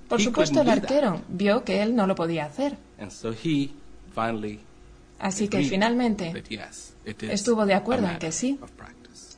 Por 0.09 0.21
supuesto, 0.21 0.61
el 0.61 0.69
arquero 0.69 1.23
vio 1.29 1.65
que 1.65 1.83
él 1.83 1.97
no 1.97 2.07
lo 2.07 2.15
podía 2.15 2.45
hacer. 2.45 2.77
Así 5.19 5.49
que 5.49 5.65
finalmente 5.65 6.45
estuvo 7.05 7.67
de 7.67 7.75
acuerdo 7.75 8.09
en 8.09 8.19
que 8.19 8.33
sí. 8.33 8.59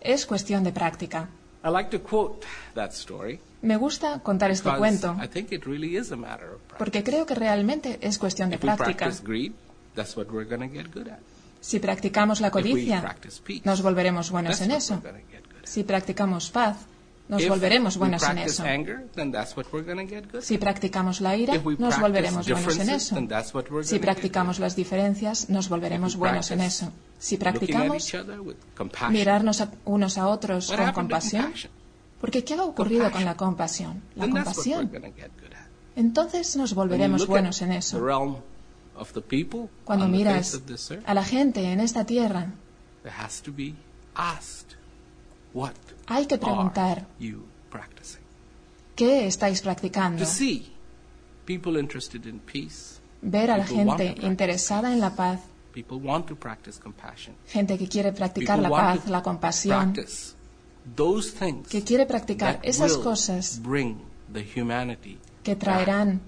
Es 0.00 0.26
cuestión 0.26 0.64
de 0.64 0.72
práctica. 0.72 1.28
I 1.64 1.70
like 1.70 1.90
to 1.90 2.00
quote 2.00 2.46
that 2.74 2.92
story 2.92 3.40
Me 3.62 3.76
gusta 3.76 4.20
contar 4.20 4.50
este 4.50 4.70
cuento 4.76 5.16
porque 6.78 7.02
creo 7.02 7.26
que 7.26 7.34
realmente 7.34 7.98
es 8.00 8.18
cuestión 8.18 8.50
de 8.50 8.58
práctica. 8.58 9.10
Si 11.60 11.80
practicamos 11.80 12.40
la 12.40 12.50
codicia, 12.52 13.16
nos 13.64 13.82
volveremos 13.82 14.30
buenos 14.30 14.60
en 14.60 14.70
eso. 14.70 15.02
Si 15.64 15.82
practicamos 15.82 16.50
paz, 16.50 16.76
nos 17.28 17.40
volveremos 17.48 17.96
buenos 17.98 18.22
en 18.22 18.38
eso. 18.38 18.62
Si 20.42 20.56
practicamos 20.58 21.20
la 21.20 21.36
ira, 21.36 21.54
nos 21.78 21.94
volveremos 22.00 22.46
buenos 22.54 22.74
en 22.78 22.88
eso. 22.96 23.14
Si 23.88 23.98
practicamos 24.00 24.58
las 24.58 24.74
diferencias, 24.76 25.48
nos 25.50 25.68
volveremos 25.68 26.16
buenos 26.16 26.50
en 26.50 26.60
eso. 26.62 26.92
Si 27.18 27.36
practicamos 27.36 28.04
mirarnos 29.12 29.60
a- 29.60 29.70
unos 29.84 30.16
a 30.18 30.26
otros 30.28 30.70
con 30.76 30.86
compasión, 30.94 31.42
porque 32.20 32.44
¿qué 32.44 32.54
ha 32.54 32.62
ocurrido 32.64 33.10
con 33.12 33.24
la 33.24 33.36
compasión? 33.36 34.02
La 34.16 34.24
compasión. 34.44 34.90
Entonces 35.96 36.56
nos 36.56 36.74
volveremos 36.74 37.22
buenos 37.26 37.60
en 37.62 37.72
eso. 37.72 37.98
Cuando 39.84 40.06
miras 40.18 40.52
a 41.06 41.14
la 41.14 41.24
gente 41.24 41.62
en 41.72 41.80
esta 41.80 42.04
tierra, 42.04 42.46
hay 46.08 46.26
que 46.26 46.38
preguntar? 46.38 47.06
¿qué 48.96 49.26
estáis 49.26 49.60
practicando? 49.60 50.24
To 50.24 50.28
see 50.28 50.72
people 51.46 51.78
interested 51.78 52.26
in 52.26 52.40
peace, 52.40 52.98
Ver 53.20 53.50
a 53.50 53.58
la 53.58 53.66
gente 53.66 54.14
interesada 54.22 54.92
en 54.92 55.00
la 55.00 55.10
paz, 55.10 55.40
gente 57.46 57.78
que 57.78 57.88
quiere 57.88 58.12
practicar 58.12 58.58
la 58.58 58.70
paz, 58.70 59.08
la 59.08 59.22
compasión, 59.22 59.94
que 61.68 61.82
quiere 61.82 62.06
practicar 62.06 62.60
esas 62.62 62.96
cosas 62.96 63.60
que 65.42 65.56
traerán, 65.56 66.20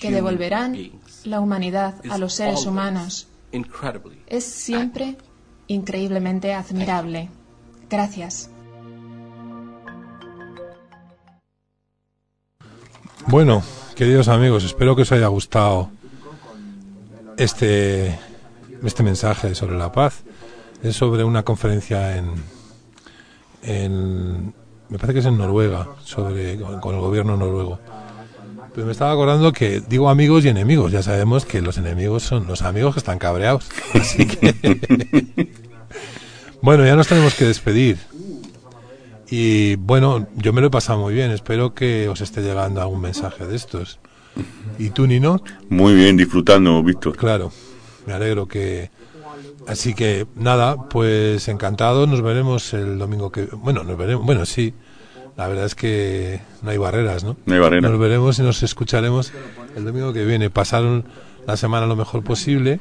que 0.00 0.10
devolverán 0.10 0.76
la 1.24 1.40
humanidad 1.40 1.94
a 2.08 2.18
los 2.18 2.34
seres 2.34 2.66
humanos. 2.66 3.28
Es 4.28 4.44
siempre 4.44 5.16
increíblemente 5.68 6.54
admirable. 6.54 7.28
Gracias. 7.88 8.50
Bueno, 13.28 13.62
queridos 13.94 14.28
amigos, 14.28 14.64
espero 14.64 14.94
que 14.94 15.02
os 15.02 15.12
haya 15.12 15.26
gustado 15.26 15.90
este, 17.36 18.18
este 18.84 19.02
mensaje 19.02 19.54
sobre 19.54 19.76
la 19.76 19.90
paz. 19.92 20.22
Es 20.82 20.96
sobre 20.96 21.24
una 21.24 21.42
conferencia 21.42 22.16
en, 22.16 22.34
me 24.88 24.98
parece 24.98 25.14
que 25.14 25.18
es 25.20 25.26
en 25.26 25.38
Noruega, 25.38 25.88
sobre 26.04 26.60
con, 26.60 26.80
con 26.80 26.94
el 26.94 27.00
gobierno 27.00 27.36
noruego. 27.36 27.80
Pero 28.74 28.86
me 28.86 28.92
estaba 28.92 29.10
acordando 29.10 29.52
que 29.52 29.80
digo 29.80 30.08
amigos 30.10 30.44
y 30.44 30.48
enemigos. 30.48 30.92
Ya 30.92 31.02
sabemos 31.02 31.46
que 31.46 31.62
los 31.62 31.78
enemigos 31.78 32.22
son 32.22 32.46
los 32.46 32.62
amigos 32.62 32.94
que 32.94 33.00
están 33.00 33.18
cabreados. 33.18 33.68
Así 33.94 34.26
que 34.26 34.54
bueno, 36.62 36.84
ya 36.84 36.96
nos 36.96 37.08
tenemos 37.08 37.34
que 37.34 37.44
despedir. 37.44 37.98
Y 39.28 39.76
bueno, 39.76 40.28
yo 40.36 40.52
me 40.52 40.60
lo 40.60 40.68
he 40.68 40.70
pasado 40.70 41.00
muy 41.00 41.14
bien. 41.14 41.30
Espero 41.30 41.74
que 41.74 42.08
os 42.08 42.20
esté 42.20 42.42
llegando 42.42 42.80
algún 42.80 43.00
mensaje 43.00 43.46
de 43.46 43.56
estos. 43.56 43.98
¿Y 44.78 44.90
tú, 44.90 45.06
Nino? 45.06 45.42
Muy 45.68 45.94
bien, 45.94 46.16
disfrutando, 46.16 46.82
Víctor. 46.82 47.16
Claro, 47.16 47.52
me 48.06 48.12
alegro 48.12 48.46
que... 48.46 48.90
Así 49.66 49.94
que 49.94 50.26
nada, 50.36 50.88
pues 50.88 51.48
encantado. 51.48 52.06
Nos 52.06 52.22
veremos 52.22 52.72
el 52.72 52.98
domingo 52.98 53.32
que... 53.32 53.46
Bueno, 53.46 53.82
nos 53.82 53.96
veremos... 53.96 54.24
Bueno, 54.24 54.46
sí. 54.46 54.74
La 55.36 55.48
verdad 55.48 55.66
es 55.66 55.74
que 55.74 56.40
no 56.62 56.70
hay 56.70 56.78
barreras, 56.78 57.24
¿no? 57.24 57.36
No 57.44 57.54
hay 57.54 57.60
barreras. 57.60 57.90
Nos 57.90 58.00
veremos 58.00 58.38
y 58.38 58.42
nos 58.42 58.62
escucharemos 58.62 59.32
el 59.76 59.84
domingo 59.84 60.12
que 60.12 60.24
viene. 60.24 60.50
Pasaron 60.50 61.04
la 61.46 61.56
semana 61.56 61.86
lo 61.86 61.96
mejor 61.96 62.22
posible 62.22 62.80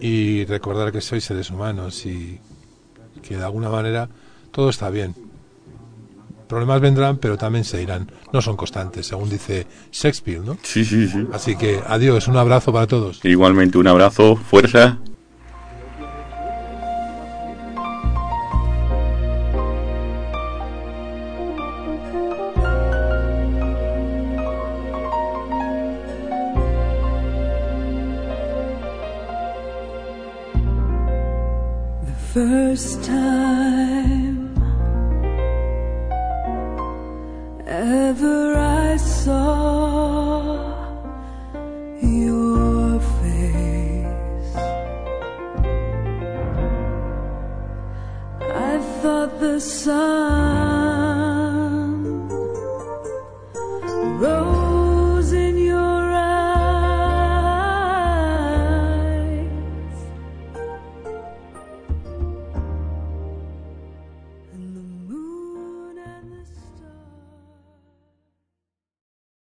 y 0.00 0.44
recordar 0.44 0.92
que 0.92 1.00
sois 1.00 1.24
seres 1.24 1.50
humanos 1.50 2.06
y 2.06 2.38
que 3.22 3.36
de 3.36 3.44
alguna 3.44 3.68
manera 3.68 4.08
todo 4.50 4.70
está 4.70 4.90
bien. 4.90 5.14
Problemas 6.48 6.80
vendrán, 6.80 7.18
pero 7.18 7.36
también 7.36 7.64
se 7.64 7.82
irán. 7.82 8.10
No 8.32 8.40
son 8.40 8.56
constantes, 8.56 9.06
según 9.06 9.28
dice 9.28 9.66
Shakespeare, 9.90 10.40
¿no? 10.40 10.56
Sí, 10.62 10.84
sí, 10.84 11.08
sí. 11.08 11.26
Así 11.32 11.56
que 11.56 11.80
adiós, 11.84 12.28
un 12.28 12.36
abrazo 12.36 12.72
para 12.72 12.86
todos. 12.86 13.20
Igualmente, 13.24 13.78
un 13.78 13.88
abrazo, 13.88 14.36
fuerza. 14.36 14.98
First 32.36 33.02
time 33.02 34.52
ever 37.66 38.54
I 38.54 38.98
saw 38.98 40.76
your 42.02 43.00
face, 43.20 44.56
I 48.42 48.80
thought 49.00 49.40
the 49.40 49.58
sun 49.58 50.55